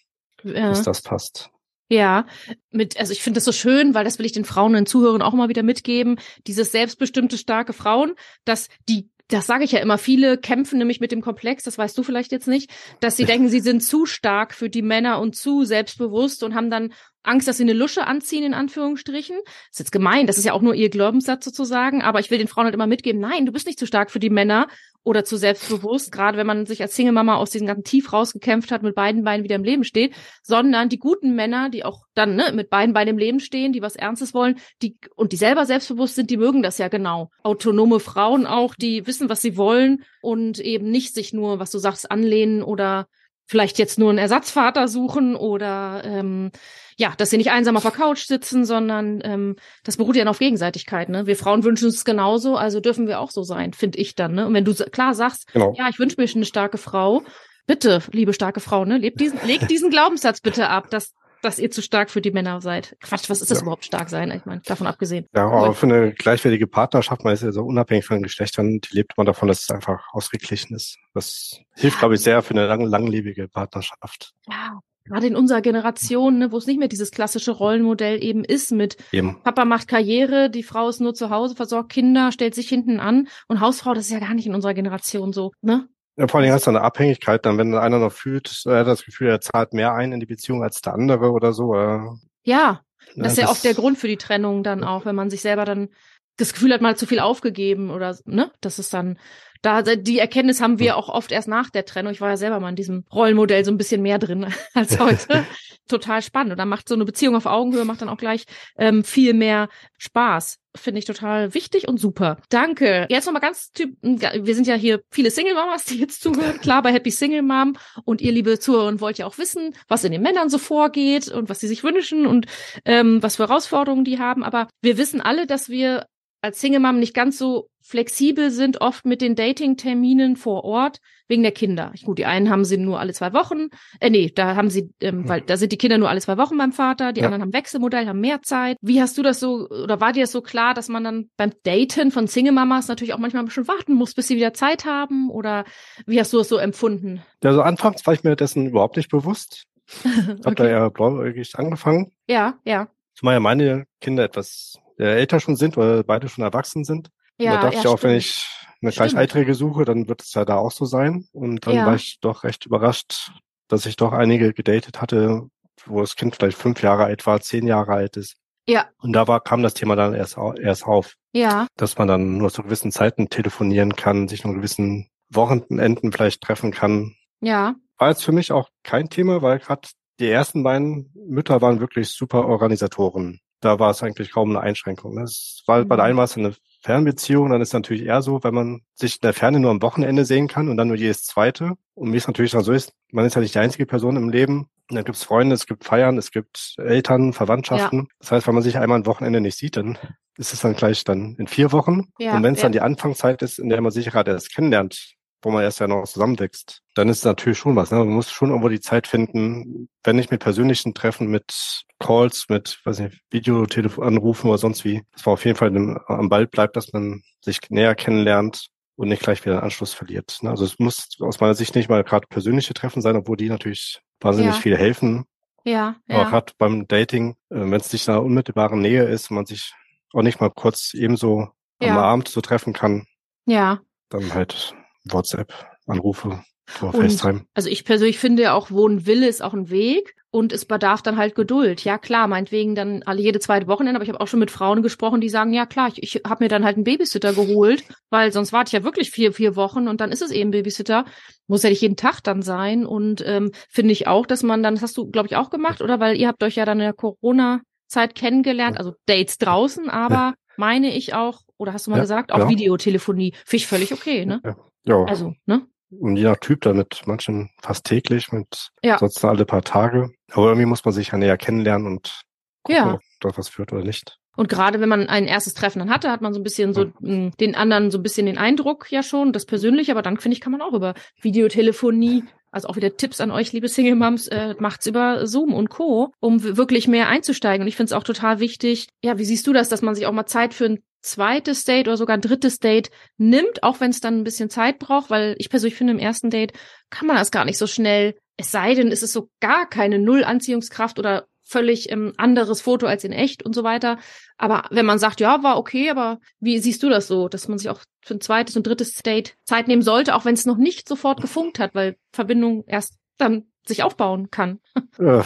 ja. 0.44 0.70
dass 0.70 0.84
das 0.84 1.02
passt. 1.02 1.50
Ja, 1.92 2.28
mit, 2.70 3.00
also 3.00 3.12
ich 3.12 3.24
finde 3.24 3.40
das 3.40 3.46
so 3.46 3.52
schön, 3.52 3.96
weil 3.96 4.04
das 4.04 4.20
will 4.20 4.28
ich 4.28 4.32
den 4.32 4.46
Frauen 4.46 4.74
und 4.74 4.76
den 4.76 4.86
Zuhörern 4.86 5.24
auch 5.24 5.34
mal 5.34 5.50
wieder 5.50 5.64
mitgeben. 5.64 6.20
Dieses 6.46 6.72
selbstbestimmte, 6.72 7.40
starke 7.40 7.74
Frauen, 7.74 8.14
dass 8.46 8.68
die 8.88 9.10
das 9.30 9.48
sage 9.48 9.64
ich 9.64 9.72
ja 9.72 9.80
immer, 9.80 9.98
viele 9.98 10.38
kämpfen 10.38 10.80
nämlich 10.80 11.00
mit 11.00 11.12
dem 11.12 11.22
Komplex, 11.22 11.64
das 11.64 11.78
weißt 11.78 11.98
du 11.98 12.04
vielleicht 12.04 12.32
jetzt 12.32 12.48
nicht, 12.48 12.72
dass 13.00 13.16
sie 13.16 13.26
denken, 13.26 13.50
sie 13.50 13.62
sind 13.62 13.82
zu 13.82 14.06
stark 14.06 14.54
für 14.54 14.70
die 14.70 14.82
Männer 14.82 15.20
und 15.20 15.36
zu 15.36 15.64
selbstbewusst 15.64 16.44
und 16.44 16.56
haben 16.56 16.70
dann 16.70 16.94
Angst, 17.24 17.48
dass 17.48 17.58
sie 17.58 17.64
eine 17.64 17.74
Lusche 17.74 18.08
anziehen, 18.08 18.44
in 18.44 18.54
Anführungsstrichen. 18.54 19.38
Das 19.46 19.74
ist 19.74 19.80
jetzt 19.80 19.92
gemein, 19.92 20.26
das 20.26 20.38
ist 20.38 20.46
ja 20.46 20.54
auch 20.54 20.62
nur 20.62 20.74
ihr 20.74 20.90
Glaubenssatz 20.90 21.46
sozusagen, 21.46 22.02
aber 22.02 22.20
ich 22.20 22.32
will 22.32 22.38
den 22.38 22.48
Frauen 22.48 22.66
halt 22.66 22.74
immer 22.74 22.88
mitgeben, 22.88 23.22
nein, 23.22 23.46
du 23.46 23.52
bist 23.52 23.68
nicht 23.68 23.80
zu 23.80 23.86
stark 23.86 24.10
für 24.10 24.20
die 24.20 24.30
Männer 24.30 24.68
oder 25.04 25.24
zu 25.24 25.38
selbstbewusst, 25.38 26.12
gerade 26.12 26.38
wenn 26.38 26.48
man 26.48 26.66
sich 26.66 26.82
als 26.82 26.96
Single-Mama 26.96 27.38
aus 27.38 27.50
diesem 27.50 27.68
ganzen 27.68 27.84
Tief 27.84 28.12
rausgekämpft 28.12 28.72
hat, 28.72 28.84
mit 28.84 28.96
beiden 28.96 29.24
Beinen 29.24 29.44
wieder 29.44 29.56
im 29.56 29.64
Leben 29.64 29.84
steht, 29.84 30.14
sondern 30.44 30.90
die 30.90 31.00
guten 31.00 31.36
Männer, 31.36 31.70
die 31.70 31.86
auch 31.86 32.04
dann 32.14 32.36
ne, 32.36 32.52
mit 32.54 32.70
beiden 32.70 32.94
Beinen 32.94 33.16
im 33.16 33.18
Leben 33.18 33.40
stehen, 33.40 33.72
die 33.72 33.82
was 33.82 33.96
Ernstes 33.96 34.34
wollen, 34.34 34.60
die 34.82 34.98
und 35.16 35.32
die 35.32 35.38
selber 35.38 35.66
selbstbewusst 35.66 36.16
sind, 36.16 36.30
die 36.30 36.38
mögen 36.38 36.62
das 36.62 36.78
ja 36.78 36.90
genau. 36.90 37.32
Autonome 37.44 38.00
Frauen 38.00 38.46
auch, 38.46 38.76
die 38.76 39.08
wissen, 39.08 39.30
was 39.30 39.42
sie 39.42 39.58
wollen 39.58 40.04
und 40.22 40.60
eben 40.60 40.90
nicht 40.90 41.14
sich 41.14 41.34
nur, 41.34 41.60
was 41.60 41.72
du 41.72 41.80
sagst, 41.80 42.12
anlehnen 42.12 42.62
oder 42.62 43.08
vielleicht 43.50 43.80
jetzt 43.80 43.98
nur 43.98 44.10
einen 44.10 44.20
Ersatzvater 44.20 44.88
suchen 44.88 45.36
oder 45.36 46.04
ähm, 46.06 46.52
ja, 46.98 47.14
dass 47.18 47.32
sie 47.32 47.38
nicht 47.38 47.50
einsam 47.50 47.78
auf 47.78 47.84
der 47.84 47.92
Couch 47.92 48.26
sitzen, 48.26 48.64
sondern 48.64 49.22
ähm, 49.24 49.56
das 49.84 49.98
beruht 49.98 50.16
ja 50.16 50.26
auf 50.28 50.38
Gegenseitigkeit. 50.38 51.10
Ne? 51.10 51.26
Wir 51.26 51.36
Frauen 51.36 51.64
wünschen 51.64 51.88
es 51.88 52.06
genauso, 52.06 52.58
also 52.58 52.80
dürfen 52.80 53.08
wir 53.08 53.20
auch 53.20 53.32
so 53.32 53.42
sein, 53.42 53.74
finde 53.74 53.98
ich 53.98 54.14
dann. 54.14 54.36
Ne? 54.36 54.46
Und 54.46 54.54
wenn 54.54 54.66
du 54.66 54.74
klar 54.74 55.16
sagst, 55.16 55.52
genau. 55.52 55.74
ja, 55.78 55.90
ich 55.90 55.98
wünsche 55.98 56.22
mir 56.22 56.30
eine 56.30 56.46
starke 56.46 56.78
Frau, 56.78 57.24
bitte, 57.66 58.04
liebe 58.12 58.34
starke 58.34 58.60
Frau, 58.60 58.86
ne, 58.86 58.98
leg 58.98 59.18
diesen, 59.18 59.40
leg 59.48 59.68
diesen 59.68 59.90
Glaubenssatz 59.90 60.42
bitte 60.42 60.70
ab, 60.70 60.92
dass 60.92 61.16
dass 61.42 61.60
ihr 61.60 61.72
zu 61.72 61.82
stark 61.82 62.10
für 62.10 62.22
die 62.22 62.32
Männer 62.32 62.62
seid. 62.62 62.96
Quatsch, 63.02 63.30
was 63.30 63.42
ist 63.42 63.52
das 63.52 63.60
ja. 63.60 63.64
überhaupt 63.64 63.86
stark 63.86 64.10
sein? 64.10 64.32
Ich 64.32 64.46
meine, 64.46 64.62
davon 64.66 64.88
abgesehen. 64.88 65.26
Ja, 65.36 65.48
aber 65.48 65.74
für 65.74 65.86
eine 65.86 66.14
gleichwertige 66.14 66.68
Partnerschaft, 66.68 67.24
man 67.24 67.34
ist 67.34 67.44
ja 67.44 67.52
so 67.52 67.64
unabhängig 67.64 68.06
von 68.06 68.18
den 68.18 68.24
Geschlechtern, 68.24 68.80
die 68.80 68.96
lebt 68.96 69.18
man 69.18 69.26
davon, 69.26 69.48
dass 69.48 69.62
es 69.62 69.70
einfach 69.70 70.08
ausgeglichen 70.12 70.76
ist. 70.76 70.98
Das 71.14 71.62
hilft, 71.76 72.00
glaube 72.00 72.16
ich, 72.16 72.22
sehr 72.22 72.42
für 72.42 72.54
eine 72.54 72.68
lang 72.68 72.82
langlebige 72.82 73.48
Partnerschaft. 73.48 74.34
Ja, 74.48 74.80
gerade 75.06 75.28
in 75.28 75.36
unserer 75.36 75.62
Generation, 75.62 76.38
ne, 76.38 76.52
wo 76.52 76.58
es 76.58 76.68
nicht 76.68 76.80
mehr 76.80 76.88
dieses 76.88 77.12
klassische 77.12 77.52
Rollenmodell 77.52 78.24
eben 78.24 78.44
ist 78.44 78.72
mit 78.72 78.98
eben. 79.12 79.42
Papa 79.44 79.66
macht 79.66 79.88
Karriere, 79.88 80.50
die 80.50 80.64
Frau 80.64 80.88
ist 80.90 81.02
nur 81.02 81.14
zu 81.14 81.30
Hause, 81.30 81.56
versorgt 81.56 81.92
Kinder, 81.92 82.32
stellt 82.32 82.56
sich 82.56 82.70
hinten 82.70 83.00
an 83.00 83.28
und 83.48 83.60
Hausfrau, 83.60 83.94
das 83.94 84.06
ist 84.06 84.12
ja 84.12 84.20
gar 84.20 84.34
nicht 84.34 84.48
in 84.48 84.56
unserer 84.56 84.74
Generation 84.74 85.34
so, 85.34 85.52
ne? 85.62 85.90
Ja, 86.20 86.28
vor 86.28 86.42
allem 86.42 86.52
hast 86.52 86.68
du 86.68 86.72
eine 86.72 86.82
Abhängigkeit, 86.82 87.46
dann 87.46 87.58
wenn 87.58 87.74
einer 87.76 87.98
noch 87.98 88.12
fühlt, 88.12 88.64
er 88.66 88.80
hat 88.80 88.88
das 88.88 89.06
Gefühl, 89.06 89.30
er 89.30 89.40
zahlt 89.40 89.72
mehr 89.72 89.94
ein 89.94 90.12
in 90.12 90.20
die 90.20 90.26
Beziehung 90.26 90.64
als 90.64 90.82
der 90.82 90.94
andere 90.94 91.32
oder 91.32 91.54
so. 91.54 91.68
Oder, 91.68 92.18
ja, 92.44 92.82
das 93.16 93.16
ja, 93.16 93.26
ist 93.28 93.38
ja 93.38 93.50
oft 93.50 93.64
der 93.64 93.74
Grund 93.74 93.98
für 93.98 94.10
die 94.10 94.18
Trennung 94.18 94.62
dann 94.62 94.84
auch, 94.84 95.06
wenn 95.06 95.16
man 95.16 95.30
sich 95.30 95.40
selber 95.40 95.64
dann 95.64 95.88
das 96.36 96.52
Gefühl 96.52 96.74
hat, 96.74 96.82
mal 96.82 96.98
zu 96.98 97.08
viel 97.08 97.22
aufgegeben 97.22 97.90
oder 97.90 98.18
ne, 98.26 98.52
das 98.60 98.80
ist 98.80 98.94
dann 98.94 99.18
da 99.62 99.82
die 99.82 100.20
Erkenntnis 100.20 100.62
haben 100.62 100.80
wir 100.80 100.96
auch 100.96 101.10
oft 101.10 101.32
erst 101.32 101.48
nach 101.48 101.70
der 101.70 101.86
Trennung. 101.86 102.14
Ich 102.14 102.22
war 102.22 102.30
ja 102.30 102.38
selber 102.38 102.60
mal 102.60 102.70
in 102.70 102.76
diesem 102.76 103.04
Rollenmodell 103.12 103.66
so 103.66 103.72
ein 103.72 103.78
bisschen 103.78 104.02
mehr 104.02 104.20
drin 104.20 104.48
als 104.74 105.00
heute. 105.00 105.46
total 105.90 106.22
spannend. 106.22 106.54
Und 106.54 106.60
dann 106.60 106.70
macht 106.70 106.88
so 106.88 106.96
eine 106.96 107.04
Beziehung 107.04 107.36
auf 107.36 107.46
Augenhöhe 107.46 107.84
macht 107.84 108.02
dann 108.02 108.10
auch 108.10 108.18
gleich 108.18 108.46
ähm, 108.78 109.04
viel 109.04 109.34
mehr 109.34 109.68
Spaß. 109.98 110.58
Finde 110.76 111.00
ich 111.00 111.06
total 111.06 111.54
wichtig 111.56 111.88
und 111.88 112.00
super. 112.00 112.38
Danke. 112.50 113.08
Jetzt 113.10 113.26
nochmal 113.26 113.42
ganz 113.42 113.72
typ, 113.72 113.98
wir 114.02 114.56
sind 114.56 114.68
ja 114.68 114.76
hier 114.76 115.02
viele 115.10 115.32
Single-Mamas, 115.32 115.86
die 115.86 115.98
jetzt 115.98 116.22
zuhören, 116.22 116.58
klar 116.62 116.84
bei 116.84 116.94
Happy 116.94 117.12
Single 117.12 117.42
Mom. 117.42 117.76
Und 118.06 118.22
ihr, 118.22 118.32
liebe 118.32 118.60
Zuhörer, 118.60 119.00
wollt 119.02 119.18
ja 119.18 119.26
auch 119.26 119.38
wissen, 119.38 119.76
was 119.88 120.04
in 120.04 120.12
den 120.12 120.22
Männern 120.22 120.50
so 120.50 120.60
vorgeht 120.60 121.28
und 121.28 121.50
was 121.50 121.60
sie 121.60 121.68
sich 121.68 121.84
wünschen 121.84 122.28
und 122.28 122.46
ähm, 122.86 123.22
was 123.22 123.38
für 123.38 123.48
Herausforderungen 123.48 124.06
die 124.06 124.20
haben. 124.20 124.44
Aber 124.44 124.68
wir 124.82 124.98
wissen 124.98 125.22
alle, 125.22 125.48
dass 125.48 125.70
wir 125.70 126.06
als 126.42 126.60
Single 126.60 126.80
Mom 126.80 127.00
nicht 127.00 127.14
ganz 127.14 127.38
so 127.38 127.70
flexibel 127.82 128.52
sind, 128.52 128.82
oft 128.82 129.06
mit 129.06 129.22
den 129.22 129.36
Dating-Terminen 129.36 130.36
vor 130.36 130.64
Ort, 130.64 131.00
wegen 131.28 131.44
der 131.44 131.52
Kinder. 131.52 131.94
Gut, 132.04 132.18
die 132.18 132.26
einen 132.26 132.50
haben 132.50 132.66
sie 132.66 132.78
nur 132.78 133.00
alle 133.00 133.14
zwei 133.14 133.34
Wochen, 133.34 133.70
äh, 134.00 134.10
nee, 134.10 134.32
da 134.34 134.56
haben 134.56 134.70
sie, 134.70 134.92
ähm, 135.02 135.30
weil 135.30 135.42
da 135.42 135.58
sind 135.58 135.72
die 135.72 135.78
Kinder 135.78 135.98
nur 135.98 136.10
alle 136.10 136.20
zwei 136.20 136.38
Wochen 136.38 136.58
beim 136.58 136.72
Vater, 136.72 137.14
die 137.14 137.22
ja. 137.22 137.28
anderen 137.28 137.44
haben 137.44 137.54
Wechselmodell, 137.54 138.08
haben 138.08 138.20
mehr 138.20 138.42
Zeit. 138.42 138.78
Wie 138.82 139.02
hast 139.02 139.18
du 139.18 139.24
das 139.24 139.40
so, 139.40 139.70
oder 139.70 140.02
war 140.02 140.12
dir 140.12 140.24
das 140.24 140.32
so 140.32 140.42
klar, 140.42 140.74
dass 140.74 140.90
man 140.90 141.04
dann 141.04 141.30
beim 141.38 141.52
Daten 141.64 142.12
von 142.12 142.28
Single-Mamas 142.28 142.88
natürlich 142.88 143.14
auch 143.14 143.20
manchmal 143.20 143.44
ein 143.44 143.46
bisschen 143.46 143.68
warten 143.68 143.94
muss, 143.94 144.14
bis 144.14 144.28
sie 144.28 144.36
wieder 144.36 144.54
Zeit 144.54 144.86
haben? 144.86 145.30
Oder 145.30 145.66
wie 146.06 146.20
hast 146.20 146.34
du 146.34 146.40
das 146.40 146.50
so 146.50 146.58
empfunden? 146.58 147.22
Ja, 147.44 147.54
so 147.54 147.62
anfangs 147.62 148.06
war 148.06 148.14
ich 148.14 148.24
mir 148.24 148.36
dessen 148.36 148.68
überhaupt 148.68 148.98
nicht 148.98 149.10
bewusst. 149.10 149.66
okay. 150.04 150.42
Hab 150.46 150.56
da 150.56 150.68
eher 150.68 150.90
blauäugig 150.90 151.58
angefangen. 151.58 152.12
Ja, 152.28 152.60
ja. 152.64 152.88
Zumal 153.16 153.36
ja 153.36 153.40
meine 153.40 153.86
Kinder 154.02 154.24
etwas 154.24 154.80
älter 155.06 155.40
schon 155.40 155.56
sind 155.56 155.78
oder 155.78 156.04
beide 156.04 156.30
schon 156.30 156.44
erwachsen 156.44 156.84
sind. 156.84 157.10
Ja, 157.38 157.56
da 157.56 157.62
dachte 157.64 157.76
ja, 157.76 157.82
ich 157.82 157.88
auch, 157.88 157.98
stimmt. 157.98 158.12
wenn 158.12 158.18
ich 158.18 158.48
eine 158.82 158.92
Gleichaltrige 158.92 159.56
suche, 159.56 159.86
dann 159.86 160.08
wird 160.08 160.22
es 160.22 160.34
ja 160.34 160.46
da 160.46 160.58
auch 160.58 160.72
so 160.72 160.86
sein. 160.86 161.28
Und 161.32 161.66
dann 161.66 161.76
ja. 161.76 161.86
war 161.86 161.96
ich 161.96 162.20
doch 162.22 162.44
recht 162.44 162.66
überrascht, 162.66 163.32
dass 163.68 163.86
ich 163.86 163.96
doch 163.96 164.14
einige 164.14 164.54
gedatet 164.54 165.02
hatte, 165.02 165.48
wo 165.86 166.02
das 166.02 166.16
Kind 166.16 166.36
vielleicht 166.36 166.58
fünf 166.58 166.82
Jahre 166.82 167.06
alt 167.06 167.26
war, 167.26 167.42
zehn 167.42 167.68
Jahre 167.68 167.94
alt 167.94 168.18
ist. 168.18 168.36
Ja. 168.68 168.88
Und 169.02 169.14
da 169.14 169.28
war, 169.28 169.42
kam 169.42 169.64
das 169.64 169.74
Thema 169.74 169.96
dann 169.96 170.14
erst, 170.14 170.38
erst 170.62 170.86
auf. 170.86 171.16
Ja. 171.34 171.68
Dass 171.76 171.98
man 171.98 172.08
dann 172.08 172.38
nur 172.38 172.52
zu 172.52 172.64
gewissen 172.64 172.92
Zeiten 172.92 173.30
telefonieren 173.30 173.96
kann, 173.96 174.28
sich 174.28 174.44
nur 174.44 174.54
gewissen 174.54 175.10
Wochenenden 175.30 176.12
vielleicht 176.12 176.42
treffen 176.42 176.72
kann. 176.72 177.16
Ja. 177.42 177.76
War 177.98 178.10
jetzt 178.10 178.24
für 178.24 178.32
mich 178.32 178.52
auch 178.52 178.70
kein 178.84 179.10
Thema, 179.10 179.42
weil 179.42 179.60
gerade 179.60 179.90
die 180.20 180.30
ersten 180.30 180.64
beiden 180.64 181.12
Mütter 181.14 181.62
waren 181.62 181.80
wirklich 181.80 182.10
super 182.10 182.46
Organisatoren 182.46 183.40
da 183.62 183.80
war 183.80 183.92
es 183.92 184.04
eigentlich 184.04 184.32
kaum 184.32 184.50
eine 184.50 184.62
Einschränkung. 184.62 185.18
Es 185.20 185.64
war 185.66 185.84
bei 185.86 185.96
der 185.96 186.06
mhm. 186.06 186.10
einen 186.10 186.18
war 186.18 186.24
es 186.26 186.38
eine 186.38 186.54
Fernbeziehung, 186.82 187.50
dann 187.50 187.62
ist 187.62 187.70
es 187.70 187.74
natürlich 187.74 188.06
eher 188.06 188.22
so, 188.22 188.44
wenn 188.44 188.54
man 188.54 188.82
sich 188.94 189.16
in 189.16 189.22
der 189.22 189.34
Ferne 189.34 189.60
nur 189.60 189.72
am 189.72 189.82
Wochenende 189.82 190.24
sehen 190.24 190.48
kann 190.48 190.70
und 190.70 190.78
dann 190.78 190.88
nur 190.88 190.98
jedes 190.98 191.24
zweite. 191.26 191.74
Und 191.94 192.14
wie 192.14 192.18
es 192.18 192.28
natürlich 192.28 192.52
dann 192.52 192.64
so 192.64 192.72
ist, 192.72 192.94
man 193.12 193.26
ist 193.26 193.36
ja 193.36 193.42
nicht 193.42 193.54
die 193.54 193.60
einzige 193.60 193.86
Person 193.86 194.16
im 194.16 194.30
Leben. 194.30 194.70
Und 194.90 194.96
dann 194.96 195.04
gibt 195.04 195.18
es 195.18 195.24
Freunde, 195.24 195.54
es 195.54 195.68
gibt 195.68 195.84
Feiern, 195.84 196.18
es 196.18 196.32
gibt 196.32 196.76
Eltern, 196.78 197.34
Verwandtschaften. 197.34 198.00
Ja. 198.00 198.06
Das 198.20 198.32
heißt, 198.32 198.48
wenn 198.48 198.56
man 198.56 198.64
sich 198.64 198.78
einmal 198.78 198.98
am 198.98 199.06
Wochenende 199.06 199.42
nicht 199.42 199.58
sieht, 199.58 199.78
dann 199.78 199.98
ist 200.38 200.54
es 200.54 200.62
dann 200.62 200.74
gleich 200.74 201.04
dann 201.04 201.36
in 201.38 201.48
vier 201.48 201.72
Wochen. 201.74 202.08
Ja, 202.18 202.36
und 202.36 202.44
wenn 202.44 202.54
es 202.54 202.60
ja. 202.60 202.64
dann 202.64 202.72
die 202.72 202.82
Anfangszeit 202.82 203.42
ist, 203.42 203.60
in 203.60 203.70
der 203.70 203.82
man 203.82 203.92
sich 203.92 204.10
gerade 204.10 204.32
erst 204.32 204.56
kennenlernt, 204.56 205.16
wo 205.42 205.52
man 205.52 205.64
erst 205.64 205.80
ja 205.80 205.88
noch 205.88 206.06
zusammenwächst, 206.06 206.82
dann 206.96 207.10
ist 207.10 207.20
es 207.20 207.24
natürlich 207.24 207.58
schon 207.58 207.76
was. 207.76 207.92
Ne? 207.92 208.00
Man 208.00 208.10
muss 208.10 208.32
schon 208.32 208.50
irgendwo 208.50 208.70
die 208.70 208.82
Zeit 208.82 209.08
finden, 209.08 209.90
wenn 210.04 210.16
nicht 210.16 210.32
mit 210.32 210.42
persönlichen 210.42 210.94
Treffen, 210.94 211.28
mit 211.28 211.84
Calls, 212.00 212.48
mit, 212.50 212.80
weiß 212.84 213.00
nicht, 213.00 213.22
Videotelefonanrufen 213.30 214.50
oder 214.50 214.58
sonst 214.58 214.86
wie, 214.86 215.04
dass 215.14 215.26
man 215.26 215.34
auf 215.34 215.46
jeden 215.46 215.58
Fall 215.58 215.76
am 216.08 216.30
Ball 216.30 216.48
bleibt, 216.48 216.76
dass 216.76 216.92
man 216.94 217.22
sich 217.42 217.60
näher 217.70 217.96
kennenlernt 217.96 218.68
und 218.96 219.08
nicht 219.08 219.22
gleich 219.22 219.46
wieder 219.46 219.56
den 219.56 219.64
Anschluss 219.64 219.94
verliert. 219.94 220.40
Ne? 220.42 220.50
Also 220.50 220.66
es 220.66 220.78
muss 220.78 221.08
aus 221.22 221.40
meiner 221.40 221.56
Sicht 221.56 221.76
nicht 221.76 221.90
mal 221.90 222.04
gerade 222.04 222.28
persönliche 222.28 222.74
Treffen 222.74 223.02
sein, 223.02 223.16
obwohl 223.16 223.38
die 223.38 223.50
natürlich 223.50 224.02
wahnsinnig 224.20 224.56
ja. 224.56 224.62
viel 224.62 224.78
helfen. 224.78 225.26
Ja, 225.64 225.96
ja. 226.08 226.16
Aber 226.16 226.30
gerade 226.30 226.54
beim 226.58 226.88
Dating, 226.88 227.32
äh, 227.50 227.60
wenn 227.60 227.74
es 227.74 227.94
nicht 227.94 228.08
in 228.08 228.14
einer 228.14 228.24
unmittelbaren 228.24 228.82
Nähe 228.82 229.04
ist, 229.04 229.30
man 229.30 229.46
sich 229.46 229.74
auch 230.14 230.22
nicht 230.22 230.42
mal 230.42 230.50
kurz 230.50 230.94
ebenso 230.94 231.50
ja. 231.82 231.92
am 231.92 231.98
Abend 231.98 232.28
so 232.28 232.42
treffen 232.42 232.74
kann. 232.74 233.06
Ja. 233.46 233.80
Dann 234.10 234.34
halt 234.34 234.76
WhatsApp, 235.12 235.54
Anrufe, 235.88 236.44
oder 236.82 236.94
FaceTime. 236.94 237.46
Also 237.54 237.70
ich 237.70 237.84
persönlich 237.84 238.20
finde 238.20 238.54
auch, 238.54 238.72
wo 238.72 238.88
ein 238.88 239.06
Wille 239.06 239.28
ist 239.28 239.42
auch 239.42 239.54
ein 239.54 239.70
Weg 239.70 240.16
und 240.32 240.54
es 240.54 240.66
bedarf 240.66 241.02
dann 241.02 241.18
halt 241.18 241.36
Geduld. 241.36 241.84
Ja 241.84 241.98
klar, 241.98 242.28
meinetwegen 242.28 242.76
dann 242.76 243.02
alle 243.04 243.22
jede 243.22 243.40
zweite 243.40 243.68
Wochenende, 243.68 243.98
aber 243.98 244.04
ich 244.04 244.10
habe 244.10 244.22
auch 244.22 244.28
schon 244.28 244.40
mit 244.40 244.52
Frauen 244.52 244.84
gesprochen, 244.84 245.22
die 245.22 245.30
sagen, 245.30 245.54
ja 245.54 245.66
klar, 245.66 245.92
ich, 245.94 246.04
ich 246.04 246.22
habe 246.26 246.44
mir 246.44 246.50
dann 246.50 246.64
halt 246.64 246.76
einen 246.76 246.84
Babysitter 246.84 247.34
geholt, 247.34 247.84
weil 248.10 248.32
sonst 248.32 248.54
warte 248.54 248.70
ich 248.70 248.74
ja 248.74 248.84
wirklich 248.84 249.10
vier, 249.12 249.34
vier 249.34 249.56
Wochen 249.56 249.88
und 249.88 250.00
dann 250.02 250.12
ist 250.12 250.22
es 250.22 250.32
eben 250.32 250.52
Babysitter. 250.52 251.06
Muss 251.48 251.64
ja 251.64 251.70
nicht 251.70 251.82
jeden 251.82 251.96
Tag 251.96 252.22
dann 252.22 252.42
sein. 252.42 252.86
Und 252.86 253.24
ähm, 253.26 253.52
finde 253.70 253.92
ich 253.92 254.08
auch, 254.08 254.26
dass 254.26 254.44
man 254.44 254.62
dann, 254.62 254.76
das 254.76 254.84
hast 254.84 254.98
du, 254.98 255.10
glaube 255.10 255.28
ich, 255.28 255.36
auch 255.36 255.50
gemacht, 255.50 255.82
oder? 255.82 256.00
Weil 256.00 256.16
ihr 256.16 256.28
habt 256.28 256.44
euch 256.44 256.56
ja 256.56 256.66
dann 256.66 256.80
in 256.80 256.86
der 256.86 256.94
Corona-Zeit 256.94 258.14
kennengelernt, 258.14 258.78
also 258.78 258.94
Dates 259.08 259.40
draußen, 259.40 259.90
aber 259.90 260.14
ja. 260.14 260.34
meine 260.58 260.96
ich 260.96 261.16
auch, 261.16 261.42
oder 261.58 261.74
hast 261.74 261.88
du 261.88 261.92
mal 261.92 261.98
ja, 261.98 262.04
gesagt, 262.04 262.32
auch 262.32 262.40
ja. 262.40 262.50
Videotelefonie. 262.50 263.34
Finde 263.46 263.58
ich 263.58 263.68
völlig 263.68 263.92
okay, 263.92 264.26
ne? 264.28 264.42
Ja. 264.46 264.56
Also, 265.06 265.34
ne? 265.46 265.66
Und 265.92 266.18
je 266.18 266.24
nach 266.24 266.38
Typ 266.38 266.62
dann 266.62 266.78
mit 266.78 267.02
manchen 267.06 267.50
fast 267.62 267.86
täglich, 267.86 268.32
mit 268.32 268.70
ja. 268.84 269.00
sonst 269.00 269.24
alle 269.26 269.46
paar 269.46 269.64
Tage. 269.64 270.12
Aber 270.32 270.48
irgendwie 270.48 270.68
muss 270.68 270.86
man 270.86 270.94
sich 270.94 271.10
ja 271.12 271.18
näher 271.18 271.38
kennenlernen 271.38 271.88
und 271.88 272.22
gucken, 272.64 272.76
ja. 272.76 272.94
ob 272.94 273.02
das 273.22 273.38
was 273.38 273.50
führt 273.50 273.74
oder 273.74 273.84
nicht. 273.84 274.18
Und 274.36 274.48
gerade 274.48 274.80
wenn 274.80 274.90
man 274.90 275.10
ein 275.10 275.26
erstes 275.26 275.56
Treffen 275.56 275.80
dann 275.80 275.90
hatte, 275.90 276.12
hat 276.12 276.22
man 276.22 276.34
so 276.34 276.40
ein 276.40 276.44
bisschen 276.44 276.74
so 276.74 276.86
ja. 277.02 277.30
den 277.40 277.56
anderen 277.56 277.92
so 277.92 277.98
ein 277.98 278.04
bisschen 278.04 278.28
den 278.28 278.38
Eindruck 278.38 278.92
ja 278.92 279.04
schon, 279.04 279.34
das 279.34 279.46
persönliche, 279.46 279.92
aber 279.92 280.04
dann 280.04 280.18
finde 280.18 280.34
ich, 280.34 280.42
kann 280.42 280.52
man 280.52 280.62
auch 280.62 280.74
über 280.74 280.94
Videotelefonie 281.22 282.24
also 282.52 282.68
auch 282.68 282.76
wieder 282.76 282.96
Tipps 282.98 283.22
an 283.22 283.32
euch, 283.32 283.54
liebe 283.54 283.68
Single 283.68 283.96
Moms, 283.96 284.28
äh, 284.28 284.56
macht's 284.60 284.88
über 284.88 285.28
Zoom 285.28 285.54
und 285.54 285.70
Co., 285.70 286.14
um 286.20 286.44
wirklich 286.58 286.88
mehr 286.88 287.08
einzusteigen. 287.08 287.62
Und 287.62 287.68
ich 287.68 287.76
finde 287.76 287.92
es 287.92 287.94
auch 287.94 288.04
total 288.04 288.40
wichtig. 288.40 288.88
Ja, 289.04 289.18
wie 289.18 289.26
siehst 289.26 289.46
du 289.48 289.54
das, 289.54 289.70
dass 289.70 289.82
man 289.82 289.96
sich 289.96 290.08
auch 290.08 290.12
mal 290.12 290.26
Zeit 290.26 290.54
für 290.54 290.66
ein 290.66 290.80
zweites 291.02 291.64
Date 291.66 291.88
oder 291.88 291.98
sogar 291.98 292.18
ein 292.18 292.22
drittes 292.22 292.60
Date 292.60 292.92
nimmt, 293.18 293.64
auch 293.64 293.80
wenn 293.80 293.92
es 293.92 294.02
dann 294.02 294.20
ein 294.20 294.24
bisschen 294.24 294.50
Zeit 294.50 294.80
braucht, 294.80 295.10
weil 295.10 295.36
ich 295.38 295.50
persönlich 295.50 295.78
finde, 295.78 295.94
im 295.94 296.00
ersten 296.00 296.30
Date 296.30 296.54
kann 296.90 297.08
man 297.08 297.16
das 297.16 297.32
gar 297.32 297.46
nicht 297.46 297.58
so 297.58 297.68
schnell, 297.68 298.16
es 298.38 298.52
sei 298.52 298.74
denn, 298.74 298.92
es 298.92 299.04
ist 299.04 299.14
so 299.14 299.30
gar 299.40 299.68
keine 299.68 300.00
Null-Anziehungskraft 300.00 301.00
oder 301.00 301.28
völlig 301.50 301.92
ähm, 301.92 302.14
anderes 302.18 302.62
Foto 302.62 302.86
als 302.86 303.04
in 303.04 303.12
echt 303.12 303.44
und 303.44 303.56
so 303.56 303.64
weiter. 303.64 303.98
Aber 304.38 304.66
wenn 304.70 304.86
man 304.86 305.00
sagt, 305.00 305.20
ja, 305.20 305.42
war 305.44 305.58
okay, 305.58 305.90
aber 305.90 306.20
wie 306.40 306.60
siehst 306.60 306.84
du 306.84 306.90
das 306.90 307.08
so, 307.08 307.28
dass 307.28 307.48
man 307.48 307.58
sich 307.58 307.70
auch 307.70 307.82
für 308.02 308.14
ein 308.14 308.22
zweites 308.22 308.56
und 308.56 308.68
drittes 308.68 308.94
Date 308.98 309.36
Zeit 309.46 309.68
nehmen 309.68 309.82
sollte, 309.82 310.16
auch 310.16 310.26
wenn 310.26 310.36
es 310.36 310.46
noch 310.46 310.58
nicht 310.58 310.88
sofort 310.88 311.22
gefunkt 311.22 311.60
hat, 311.60 311.74
weil 311.74 311.98
Verbindung 312.14 312.64
erst 312.68 312.98
dann 313.18 313.48
sich 313.68 313.84
aufbauen 313.84 314.30
kann? 314.32 314.60
Äh, 315.00 315.24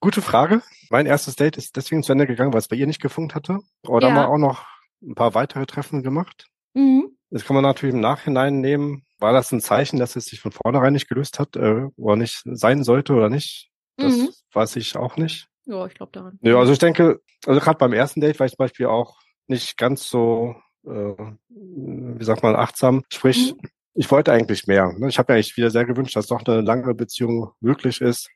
gute 0.00 0.22
Frage. 0.22 0.62
Mein 0.90 1.06
erstes 1.06 1.36
Date 1.36 1.56
ist 1.56 1.76
deswegen 1.76 2.02
zu 2.02 2.12
Ende 2.12 2.26
gegangen, 2.26 2.52
weil 2.52 2.60
es 2.60 2.68
bei 2.68 2.76
ihr 2.76 2.86
nicht 2.86 3.00
gefunkt 3.00 3.34
hatte. 3.34 3.58
Oder 3.86 4.08
ja. 4.08 4.14
haben 4.14 4.20
wir 4.20 4.28
auch 4.28 4.38
noch 4.38 4.66
ein 5.02 5.14
paar 5.14 5.34
weitere 5.34 5.66
Treffen 5.66 6.02
gemacht. 6.02 6.46
Mhm. 6.74 7.16
Das 7.30 7.44
kann 7.44 7.54
man 7.54 7.64
natürlich 7.64 7.94
im 7.94 8.00
Nachhinein 8.00 8.60
nehmen. 8.60 9.04
War 9.18 9.32
das 9.32 9.52
ein 9.52 9.60
Zeichen, 9.60 9.98
dass 9.98 10.16
es 10.16 10.26
sich 10.26 10.40
von 10.40 10.52
vornherein 10.52 10.92
nicht 10.92 11.08
gelöst 11.08 11.38
hat 11.38 11.56
äh, 11.56 11.86
oder 11.96 12.16
nicht 12.16 12.42
sein 12.44 12.84
sollte 12.84 13.14
oder 13.14 13.30
nicht? 13.30 13.70
Das 13.96 14.16
mhm. 14.16 14.30
weiß 14.52 14.76
ich 14.76 14.96
auch 14.96 15.16
nicht. 15.16 15.48
Ja, 15.64 15.86
ich 15.86 15.94
glaube 15.94 16.12
daran. 16.12 16.38
Ja, 16.42 16.58
also 16.58 16.72
ich 16.72 16.78
denke, 16.78 17.20
also 17.46 17.60
gerade 17.60 17.78
beim 17.78 17.92
ersten 17.92 18.20
Date 18.20 18.38
war 18.38 18.46
ich 18.46 18.52
zum 18.52 18.64
Beispiel 18.64 18.86
auch 18.86 19.20
nicht 19.46 19.76
ganz 19.76 20.08
so, 20.08 20.56
äh, 20.84 21.14
wie 21.48 22.24
sagt 22.24 22.42
man, 22.42 22.56
achtsam. 22.56 23.04
Sprich, 23.12 23.54
mhm. 23.54 23.68
ich 23.94 24.10
wollte 24.10 24.32
eigentlich 24.32 24.66
mehr. 24.66 24.92
Ne? 24.98 25.08
Ich 25.08 25.18
habe 25.18 25.32
mir 25.32 25.36
eigentlich 25.36 25.56
wieder 25.56 25.70
sehr 25.70 25.84
gewünscht, 25.84 26.16
dass 26.16 26.26
doch 26.26 26.44
eine 26.44 26.60
lange 26.60 26.94
Beziehung 26.94 27.52
möglich 27.60 28.00
ist. 28.00 28.28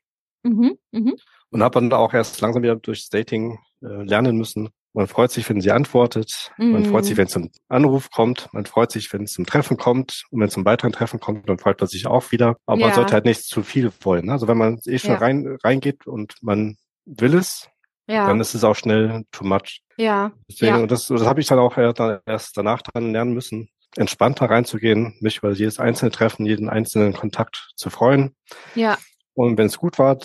Mhm. 0.43 0.77
Mhm. 0.91 1.15
Und 1.49 1.63
habe 1.63 1.79
dann 1.79 1.91
auch 1.93 2.13
erst 2.13 2.39
langsam 2.41 2.63
wieder 2.63 2.75
durchs 2.75 3.09
Dating 3.09 3.59
äh, 3.81 4.03
lernen 4.03 4.37
müssen, 4.37 4.69
man 4.97 5.05
freut 5.05 5.29
sich, 5.29 5.47
wenn 5.47 5.61
sie 5.61 5.69
antwortet. 5.69 6.51
Mhm. 6.57 6.71
Man 6.71 6.85
freut 6.85 7.05
sich, 7.05 7.13
mhm. 7.13 7.17
wenn 7.19 7.27
es 7.27 7.33
zum 7.33 7.51
Anruf 7.69 8.09
kommt. 8.09 8.49
Man 8.51 8.65
freut 8.65 8.91
sich, 8.91 9.13
wenn 9.13 9.25
es 9.25 9.33
zum 9.33 9.45
Treffen 9.45 9.77
kommt. 9.77 10.23
Und 10.31 10.39
wenn 10.39 10.47
es 10.47 10.55
zum 10.55 10.65
weiteren 10.65 10.91
Treffen 10.91 11.19
kommt, 11.19 11.47
dann 11.47 11.59
freut 11.59 11.79
man 11.79 11.87
sich 11.87 12.07
auch 12.07 12.31
wieder. 12.31 12.57
Aber 12.65 12.79
ja. 12.79 12.87
man 12.87 12.95
sollte 12.95 13.13
halt 13.13 13.25
nicht 13.25 13.43
zu 13.43 13.61
viel 13.61 13.91
wollen. 14.01 14.25
Ne? 14.25 14.31
Also 14.31 14.47
wenn 14.47 14.57
man 14.57 14.79
eh 14.87 14.97
schon 14.97 15.11
ja. 15.11 15.17
rein, 15.17 15.55
reingeht 15.63 16.07
und 16.07 16.33
man 16.41 16.77
will 17.05 17.35
es, 17.35 17.69
ja. 18.07 18.25
dann 18.25 18.39
ist 18.39 18.55
es 18.55 18.63
auch 18.63 18.75
schnell 18.75 19.23
too 19.31 19.45
much. 19.45 19.83
Ja. 19.97 20.31
Deswegen, 20.49 20.77
ja. 20.77 20.81
Und 20.81 20.91
das, 20.91 21.05
das 21.05 21.25
habe 21.27 21.41
ich 21.41 21.47
dann 21.47 21.59
auch 21.59 21.77
erst 21.77 22.57
danach 22.57 22.81
dann 22.81 23.11
lernen 23.11 23.35
müssen, 23.35 23.69
entspannter 23.97 24.49
reinzugehen, 24.49 25.15
mich 25.19 25.37
über 25.37 25.51
jedes 25.51 25.79
einzelne 25.79 26.09
Treffen, 26.09 26.47
jeden 26.47 26.69
einzelnen 26.69 27.13
Kontakt 27.13 27.71
zu 27.75 27.91
freuen. 27.91 28.35
Ja. 28.73 28.97
Und 29.35 29.59
wenn 29.59 29.67
es 29.67 29.77
gut 29.77 29.99
war, 29.99 30.17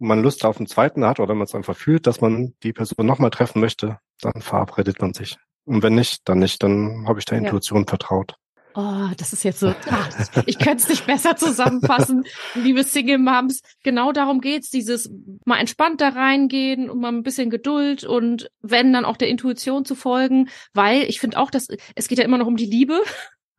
man 0.00 0.20
Lust 0.20 0.44
auf 0.44 0.56
einen 0.56 0.66
zweiten 0.66 1.04
hat 1.04 1.20
oder 1.20 1.34
man 1.34 1.44
es 1.44 1.54
einfach 1.54 1.76
fühlt, 1.76 2.08
dass 2.08 2.20
man 2.20 2.54
die 2.64 2.72
Person 2.72 3.06
nochmal 3.06 3.30
treffen 3.30 3.60
möchte, 3.60 3.98
dann 4.20 4.40
verabredet 4.40 5.00
man 5.00 5.14
sich. 5.14 5.36
Und 5.64 5.82
wenn 5.82 5.94
nicht, 5.94 6.28
dann 6.28 6.38
nicht, 6.38 6.62
dann 6.62 7.06
habe 7.08 7.18
ich 7.18 7.24
der 7.24 7.38
Intuition 7.38 7.80
ja. 7.80 7.86
vertraut. 7.86 8.36
Oh, 8.78 9.08
das 9.16 9.32
ist 9.32 9.42
jetzt 9.42 9.60
so, 9.60 9.74
ach, 9.90 10.10
ich 10.44 10.58
könnte 10.58 10.82
es 10.82 10.88
nicht 10.90 11.06
besser 11.06 11.34
zusammenfassen, 11.34 12.24
liebe 12.54 12.84
Single 12.84 13.16
Moms. 13.16 13.62
Genau 13.82 14.12
darum 14.12 14.42
geht's, 14.42 14.68
dieses 14.68 15.10
mal 15.46 15.58
entspannt 15.58 16.02
da 16.02 16.10
reingehen 16.10 16.90
und 16.90 17.00
mal 17.00 17.08
ein 17.08 17.22
bisschen 17.22 17.48
Geduld 17.48 18.04
und 18.04 18.50
wenn 18.60 18.92
dann 18.92 19.06
auch 19.06 19.16
der 19.16 19.28
Intuition 19.28 19.86
zu 19.86 19.94
folgen, 19.94 20.50
weil 20.74 21.04
ich 21.04 21.20
finde 21.20 21.38
auch, 21.38 21.50
dass 21.50 21.68
es 21.94 22.06
geht 22.06 22.18
ja 22.18 22.24
immer 22.24 22.36
noch 22.36 22.46
um 22.46 22.58
die 22.58 22.66
Liebe 22.66 23.00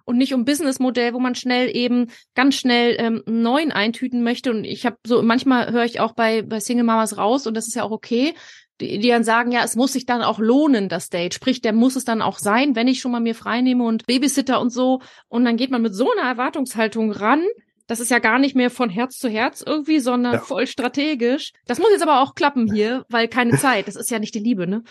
und 0.06 0.18
nicht 0.18 0.36
um 0.36 0.46
Businessmodell, 0.46 1.16
wo 1.16 1.20
man 1.20 1.34
schnell 1.34 1.76
eben 1.76 2.12
ganz 2.36 2.54
schnell 2.54 2.96
ähm, 3.00 3.24
einen 3.26 3.42
neuen 3.42 3.72
eintüten 3.72 4.24
möchte. 4.24 4.52
Und 4.52 4.66
ich 4.66 4.86
habe 4.86 4.98
so, 5.04 5.24
manchmal 5.24 5.72
höre 5.72 5.84
ich 5.84 6.00
auch 6.00 6.14
bei, 6.14 6.44
bei 6.44 6.60
Single 6.60 6.86
Mamas 6.86 7.18
raus 7.18 7.48
und 7.48 7.56
das 7.56 7.68
ist 7.68 7.76
ja 7.76 7.82
auch 7.82 7.92
okay, 7.92 8.36
die, 8.82 9.00
die 9.00 9.10
dann 9.10 9.24
sagen, 9.24 9.52
ja, 9.52 9.64
es 9.64 9.76
muss 9.76 9.94
sich 9.94 10.06
dann 10.06 10.22
auch 10.22 10.40
lohnen, 10.40 10.90
das 10.90 11.10
Date. 11.10 11.34
Sprich, 11.34 11.62
der 11.62 11.74
muss 11.74 11.96
es 11.96 12.06
dann 12.06 12.22
auch 12.22 12.40
sein, 12.40 12.76
wenn 12.76 12.88
ich 12.88 13.00
schon 13.00 13.12
mal 13.12 13.20
mir 13.20 13.36
freinehme 13.36 13.84
und 13.84 14.06
Babysitter 14.06 14.60
und 14.62 14.70
so. 14.70 15.02
Und 15.28 15.46
dann 15.46 15.58
geht 15.58 15.72
man 15.72 15.82
mit 15.82 15.96
so 15.96 16.12
einer 16.12 16.30
Erwartungshaltung 16.30 17.12
ran, 17.12 17.44
das 17.88 18.02
ist 18.02 18.12
ja 18.12 18.20
gar 18.20 18.38
nicht 18.38 18.54
mehr 18.54 18.70
von 18.70 18.90
Herz 18.90 19.18
zu 19.18 19.30
Herz 19.30 19.64
irgendwie, 19.66 20.00
sondern 20.00 20.34
ja. 20.34 20.40
voll 20.42 20.68
strategisch. 20.68 21.54
Das 21.66 21.80
muss 21.80 21.90
jetzt 21.92 22.04
aber 22.04 22.22
auch 22.22 22.36
klappen 22.36 22.72
hier, 22.72 23.06
weil 23.08 23.30
keine 23.30 23.52
Zeit. 23.58 23.88
Das 23.88 23.96
ist 23.96 24.12
ja 24.12 24.20
nicht 24.20 24.36
die 24.36 24.40
Liebe, 24.40 24.68
ne? 24.68 24.84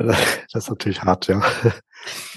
das 0.00 0.64
ist 0.64 0.70
natürlich 0.70 1.02
hart, 1.02 1.26
ja. 1.28 1.42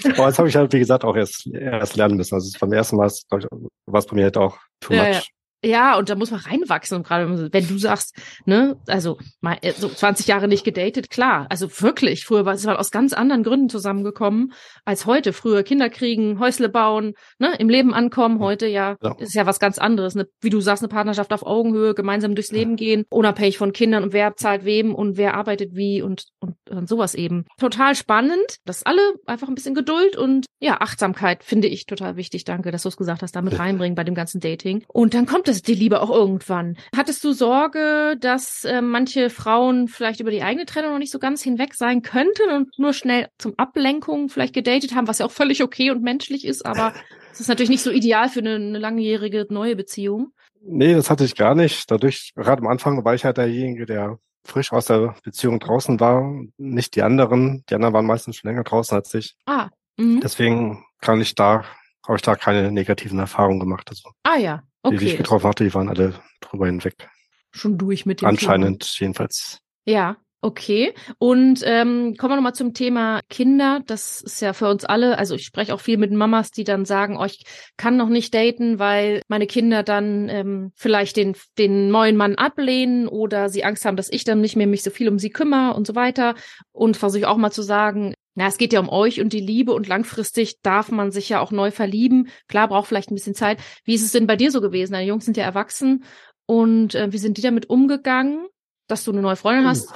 Aber 0.04 0.26
das 0.26 0.38
habe 0.38 0.48
ich 0.48 0.56
halt, 0.56 0.72
wie 0.74 0.78
gesagt, 0.78 1.04
auch 1.04 1.16
erst, 1.16 1.46
erst 1.46 1.96
lernen 1.96 2.16
müssen. 2.16 2.34
Also 2.34 2.50
beim 2.60 2.72
ersten 2.72 2.96
Mal 2.96 3.10
war 3.30 3.98
es 3.98 4.06
bei 4.06 4.14
mir 4.14 4.24
halt 4.24 4.36
auch 4.36 4.58
too 4.80 4.92
much. 4.92 5.02
Ja. 5.02 5.12
Ja, 5.12 5.22
und 5.62 6.08
da 6.08 6.14
muss 6.14 6.30
man 6.30 6.40
reinwachsen. 6.40 6.96
Und 6.96 7.06
gerade 7.06 7.52
wenn 7.52 7.68
du 7.68 7.78
sagst, 7.78 8.16
ne, 8.46 8.76
also 8.86 9.18
mal, 9.40 9.58
äh, 9.60 9.72
so 9.72 9.88
20 9.88 10.26
Jahre 10.26 10.48
nicht 10.48 10.64
gedatet, 10.64 11.10
klar. 11.10 11.46
Also 11.50 11.68
wirklich, 11.80 12.24
früher 12.24 12.44
war 12.46 12.54
es 12.54 12.66
aus 12.66 12.90
ganz 12.90 13.12
anderen 13.12 13.42
Gründen 13.42 13.68
zusammengekommen 13.68 14.52
als 14.84 15.06
heute. 15.06 15.32
Früher 15.32 15.62
Kinder 15.62 15.90
kriegen, 15.90 16.38
Häusle 16.38 16.68
bauen, 16.68 17.14
ne, 17.38 17.54
im 17.58 17.68
Leben 17.68 17.92
ankommen. 17.92 18.38
Heute 18.38 18.66
ja, 18.66 18.96
ja. 19.02 19.14
ist 19.18 19.34
ja 19.34 19.46
was 19.46 19.60
ganz 19.60 19.78
anderes. 19.78 20.14
Ne? 20.14 20.28
Wie 20.40 20.50
du 20.50 20.60
sagst, 20.60 20.82
eine 20.82 20.88
Partnerschaft 20.88 21.32
auf 21.32 21.44
Augenhöhe, 21.44 21.94
gemeinsam 21.94 22.34
durchs 22.34 22.52
Leben 22.52 22.76
gehen, 22.76 23.04
unabhängig 23.10 23.58
von 23.58 23.72
Kindern 23.72 24.02
und 24.02 24.12
wer 24.12 24.36
zahlt 24.36 24.64
wem 24.64 24.94
und 24.94 25.16
wer 25.16 25.34
arbeitet 25.34 25.74
wie 25.74 26.00
und, 26.00 26.24
und, 26.40 26.56
und 26.70 26.88
sowas 26.88 27.14
eben. 27.14 27.44
Total 27.58 27.94
spannend. 27.94 28.58
Das 28.64 28.82
alle 28.84 29.02
einfach 29.26 29.48
ein 29.48 29.54
bisschen 29.54 29.74
Geduld 29.74 30.16
und 30.16 30.46
ja, 30.58 30.80
Achtsamkeit 30.80 31.44
finde 31.44 31.68
ich 31.68 31.86
total 31.86 32.16
wichtig. 32.16 32.44
Danke, 32.44 32.70
dass 32.70 32.82
du 32.82 32.88
es 32.88 32.96
gesagt 32.96 33.22
hast, 33.22 33.34
damit 33.36 33.58
reinbringen 33.58 33.94
bei 33.94 34.04
dem 34.04 34.14
ganzen 34.14 34.40
Dating. 34.40 34.84
Und 34.88 35.14
dann 35.14 35.26
kommt 35.26 35.48
es 35.56 35.62
die 35.62 35.74
Liebe 35.74 36.00
auch 36.00 36.10
irgendwann. 36.10 36.76
Hattest 36.96 37.22
du 37.24 37.32
Sorge, 37.32 38.16
dass 38.20 38.64
äh, 38.64 38.80
manche 38.80 39.30
Frauen 39.30 39.88
vielleicht 39.88 40.20
über 40.20 40.30
die 40.30 40.42
eigene 40.42 40.66
Trennung 40.66 40.92
noch 40.92 40.98
nicht 40.98 41.12
so 41.12 41.18
ganz 41.18 41.42
hinweg 41.42 41.74
sein 41.74 42.02
könnten 42.02 42.50
und 42.54 42.78
nur 42.78 42.92
schnell 42.92 43.28
zum 43.38 43.54
Ablenkung 43.58 44.28
vielleicht 44.28 44.54
gedatet 44.54 44.94
haben, 44.94 45.08
was 45.08 45.18
ja 45.18 45.26
auch 45.26 45.30
völlig 45.30 45.62
okay 45.62 45.90
und 45.90 46.02
menschlich 46.02 46.44
ist, 46.44 46.64
aber 46.64 46.94
es 47.32 47.40
ist 47.40 47.48
natürlich 47.48 47.70
nicht 47.70 47.82
so 47.82 47.90
ideal 47.90 48.28
für 48.28 48.40
eine, 48.40 48.56
eine 48.56 48.78
langjährige 48.78 49.46
neue 49.50 49.76
Beziehung. 49.76 50.32
Nee, 50.62 50.94
das 50.94 51.10
hatte 51.10 51.24
ich 51.24 51.36
gar 51.36 51.54
nicht. 51.54 51.90
Dadurch, 51.90 52.32
gerade 52.34 52.62
am 52.62 52.68
Anfang 52.68 53.04
war 53.04 53.14
ich 53.14 53.24
halt 53.24 53.38
derjenige, 53.38 53.86
der 53.86 54.18
frisch 54.44 54.72
aus 54.72 54.86
der 54.86 55.14
Beziehung 55.22 55.58
draußen 55.58 56.00
war, 56.00 56.22
nicht 56.58 56.96
die 56.96 57.02
anderen. 57.02 57.64
Die 57.68 57.74
anderen 57.74 57.94
waren 57.94 58.06
meistens 58.06 58.36
schon 58.36 58.50
länger 58.50 58.64
draußen 58.64 58.96
als 58.96 59.14
ich. 59.14 59.36
Ah. 59.46 59.68
Mhm. 59.96 60.20
Deswegen 60.20 60.84
kann 61.00 61.20
ich 61.20 61.34
da, 61.34 61.64
habe 62.06 62.16
ich 62.16 62.22
da 62.22 62.34
keine 62.34 62.70
negativen 62.72 63.18
Erfahrungen 63.18 63.60
gemacht. 63.60 63.88
Also. 63.88 64.10
Ah 64.22 64.36
ja, 64.36 64.62
Okay. 64.82 64.96
Die, 64.96 65.04
die 65.04 65.10
ich 65.12 65.16
getroffen 65.18 65.48
hatte, 65.48 65.64
die 65.64 65.74
waren 65.74 65.88
alle 65.88 66.14
drüber 66.40 66.66
hinweg. 66.66 67.08
Schon 67.52 67.78
durch 67.78 68.06
mit 68.06 68.20
dem 68.20 68.28
Anscheinend 68.28 68.80
Thema. 68.82 69.06
jedenfalls. 69.06 69.58
Ja, 69.84 70.16
okay. 70.40 70.94
Und 71.18 71.62
ähm, 71.64 72.14
kommen 72.16 72.32
wir 72.32 72.36
nochmal 72.36 72.54
zum 72.54 72.72
Thema 72.72 73.20
Kinder. 73.28 73.80
Das 73.86 74.22
ist 74.22 74.40
ja 74.40 74.52
für 74.52 74.68
uns 74.68 74.84
alle, 74.84 75.18
also 75.18 75.34
ich 75.34 75.44
spreche 75.44 75.74
auch 75.74 75.80
viel 75.80 75.98
mit 75.98 76.12
Mamas, 76.12 76.50
die 76.50 76.64
dann 76.64 76.84
sagen, 76.84 77.16
oh, 77.18 77.24
ich 77.24 77.44
kann 77.76 77.96
noch 77.96 78.08
nicht 78.08 78.32
daten, 78.32 78.78
weil 78.78 79.22
meine 79.28 79.46
Kinder 79.46 79.82
dann 79.82 80.28
ähm, 80.28 80.72
vielleicht 80.76 81.16
den, 81.16 81.36
den 81.58 81.90
neuen 81.90 82.16
Mann 82.16 82.36
ablehnen 82.36 83.08
oder 83.08 83.48
sie 83.48 83.64
Angst 83.64 83.84
haben, 83.84 83.96
dass 83.96 84.10
ich 84.10 84.24
dann 84.24 84.40
nicht 84.40 84.56
mehr 84.56 84.66
mich 84.66 84.82
so 84.82 84.90
viel 84.90 85.08
um 85.08 85.18
sie 85.18 85.30
kümmere 85.30 85.74
und 85.74 85.86
so 85.86 85.94
weiter. 85.94 86.36
Und 86.72 86.96
versuche 86.96 87.28
auch 87.28 87.36
mal 87.36 87.50
zu 87.50 87.62
sagen, 87.62 88.14
Na, 88.34 88.46
es 88.46 88.58
geht 88.58 88.72
ja 88.72 88.80
um 88.80 88.88
euch 88.88 89.20
und 89.20 89.32
die 89.32 89.40
Liebe 89.40 89.72
und 89.72 89.88
langfristig 89.88 90.60
darf 90.62 90.90
man 90.90 91.10
sich 91.10 91.28
ja 91.28 91.40
auch 91.40 91.50
neu 91.50 91.70
verlieben. 91.70 92.28
Klar, 92.48 92.68
braucht 92.68 92.88
vielleicht 92.88 93.10
ein 93.10 93.16
bisschen 93.16 93.34
Zeit. 93.34 93.60
Wie 93.84 93.94
ist 93.94 94.04
es 94.04 94.12
denn 94.12 94.26
bei 94.26 94.36
dir 94.36 94.50
so 94.50 94.60
gewesen? 94.60 94.92
Deine 94.92 95.06
Jungs 95.06 95.24
sind 95.24 95.36
ja 95.36 95.44
erwachsen 95.44 96.04
und 96.46 96.94
äh, 96.94 97.12
wie 97.12 97.18
sind 97.18 97.36
die 97.38 97.42
damit 97.42 97.68
umgegangen, 97.68 98.46
dass 98.86 99.04
du 99.04 99.12
eine 99.12 99.20
neue 99.20 99.36
Freundin 99.36 99.66
hast? 99.66 99.92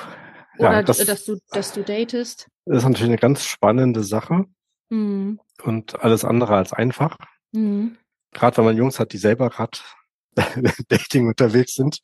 Oder 0.59 0.73
ja, 0.73 0.83
das, 0.83 0.99
dass 0.99 1.25
du, 1.25 1.39
dass 1.51 1.73
du 1.73 1.83
datest? 1.83 2.49
Das 2.65 2.79
ist 2.79 2.85
natürlich 2.85 3.11
eine 3.11 3.19
ganz 3.19 3.45
spannende 3.45 4.03
Sache. 4.03 4.47
Mhm. 4.91 5.41
Und 5.63 6.01
alles 6.01 6.25
andere 6.25 6.57
als 6.57 6.73
einfach. 6.73 7.17
Mhm. 7.53 7.97
Gerade 8.33 8.57
wenn 8.57 8.65
man 8.65 8.77
Jungs 8.77 8.99
hat, 8.99 9.13
die 9.13 9.19
selber 9.19 9.51
gerade 9.51 9.79
Dating 10.89 11.29
unterwegs 11.29 11.75
sind. 11.75 12.01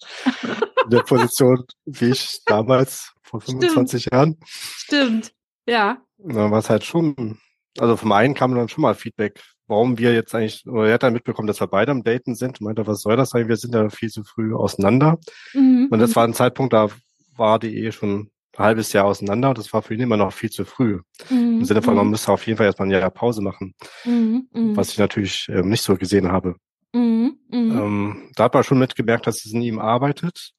In 0.85 0.91
der 0.91 1.03
Position 1.03 1.65
wie 1.85 2.11
ich 2.11 2.43
damals 2.45 3.13
vor 3.23 3.41
25 3.41 4.03
Stimmt. 4.03 4.13
Jahren. 4.13 4.37
Stimmt. 4.45 5.33
Ja. 5.67 6.03
War 6.23 6.53
es 6.53 6.71
halt 6.71 6.85
schon, 6.85 7.39
also 7.79 7.97
vom 7.97 8.13
einen 8.13 8.35
kam 8.35 8.55
dann 8.55 8.69
schon 8.69 8.83
mal 8.83 8.95
Feedback, 8.95 9.41
warum 9.67 9.99
wir 9.99 10.13
jetzt 10.13 10.35
eigentlich, 10.35 10.67
oder 10.67 10.89
er 10.89 10.95
hat 10.95 11.03
dann 11.03 11.13
mitbekommen, 11.13 11.47
dass 11.47 11.61
wir 11.61 11.67
beide 11.67 11.93
am 11.93 12.03
Daten 12.03 12.35
sind 12.35 12.61
und 12.61 12.67
meinte, 12.67 12.87
was 12.87 13.03
soll 13.03 13.17
das 13.17 13.31
sein? 13.31 13.49
Wir 13.49 13.57
sind 13.57 13.75
ja 13.75 13.89
viel 13.89 14.11
zu 14.11 14.25
früh 14.25 14.55
auseinander. 14.55 15.19
Mhm. 15.55 15.89
Und 15.91 15.99
das 15.99 16.15
war 16.17 16.25
ein 16.25 16.35
Zeitpunkt, 16.35 16.73
da 16.73 16.89
war 17.37 17.59
die 17.59 17.75
Ehe 17.77 17.93
schon 17.93 18.11
ein 18.21 18.31
halbes 18.59 18.93
Jahr 18.93 19.07
auseinander 19.07 19.51
und 19.51 19.59
das 19.59 19.73
war 19.73 19.83
für 19.83 19.95
ihn 19.95 20.01
immer 20.01 20.17
noch 20.17 20.33
viel 20.33 20.51
zu 20.51 20.65
früh. 20.65 21.01
Mhm. 21.31 21.61
Im 21.61 21.65
Sinne 21.65 21.83
von, 21.83 21.95
man 21.95 22.07
mhm. 22.07 22.11
müsste 22.11 22.33
auf 22.33 22.47
jeden 22.47 22.57
Fall 22.57 22.67
erstmal 22.67 22.89
ein 22.89 22.93
Jahr 22.93 23.11
Pause 23.11 23.41
machen. 23.43 23.75
Mhm. 24.05 24.49
mhm. 24.53 24.77
Was 24.77 24.91
ich 24.91 24.99
natürlich 24.99 25.49
äh, 25.49 25.63
nicht 25.63 25.83
so 25.83 25.97
gesehen 25.97 26.31
habe. 26.31 26.57
Mhm. 26.93 27.39
Mhm. 27.51 27.79
Ähm, 27.79 28.31
da 28.35 28.45
hat 28.45 28.55
man 28.55 28.65
schon 28.65 28.79
mitgemerkt, 28.79 29.27
dass 29.27 29.45
es 29.45 29.53
in 29.53 29.63
ihm 29.63 29.79
arbeitet. 29.79 30.53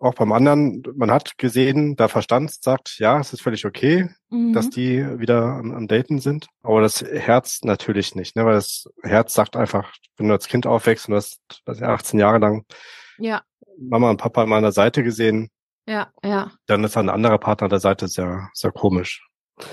Auch 0.00 0.14
beim 0.14 0.32
anderen, 0.32 0.82
man 0.96 1.10
hat 1.10 1.36
gesehen, 1.36 1.94
der 1.94 2.08
Verstand 2.08 2.50
sagt, 2.50 2.98
ja, 2.98 3.20
es 3.20 3.34
ist 3.34 3.42
völlig 3.42 3.66
okay, 3.66 4.08
mhm. 4.30 4.54
dass 4.54 4.70
die 4.70 5.04
wieder 5.18 5.42
am, 5.42 5.72
am, 5.72 5.88
Daten 5.88 6.20
sind. 6.20 6.46
Aber 6.62 6.80
das 6.80 7.02
Herz 7.02 7.60
natürlich 7.64 8.14
nicht, 8.14 8.34
ne? 8.34 8.46
weil 8.46 8.54
das 8.54 8.88
Herz 9.02 9.34
sagt 9.34 9.56
einfach, 9.56 9.92
wenn 10.16 10.28
du 10.28 10.32
als 10.32 10.48
Kind 10.48 10.66
aufwächst 10.66 11.08
und 11.08 11.16
hast, 11.16 11.40
hast 11.66 11.82
18 11.82 12.18
Jahre 12.18 12.38
lang 12.38 12.64
ja. 13.18 13.42
Mama 13.78 14.08
und 14.08 14.16
Papa 14.16 14.44
an 14.44 14.48
meiner 14.48 14.72
Seite 14.72 15.02
gesehen, 15.02 15.50
ja, 15.86 16.10
ja. 16.24 16.50
dann 16.66 16.82
ist 16.82 16.96
ein 16.96 17.10
anderer 17.10 17.38
Partner 17.38 17.64
an 17.64 17.70
der 17.70 17.80
Seite 17.80 18.08
sehr, 18.08 18.48
sehr 18.54 18.72
komisch. 18.72 19.28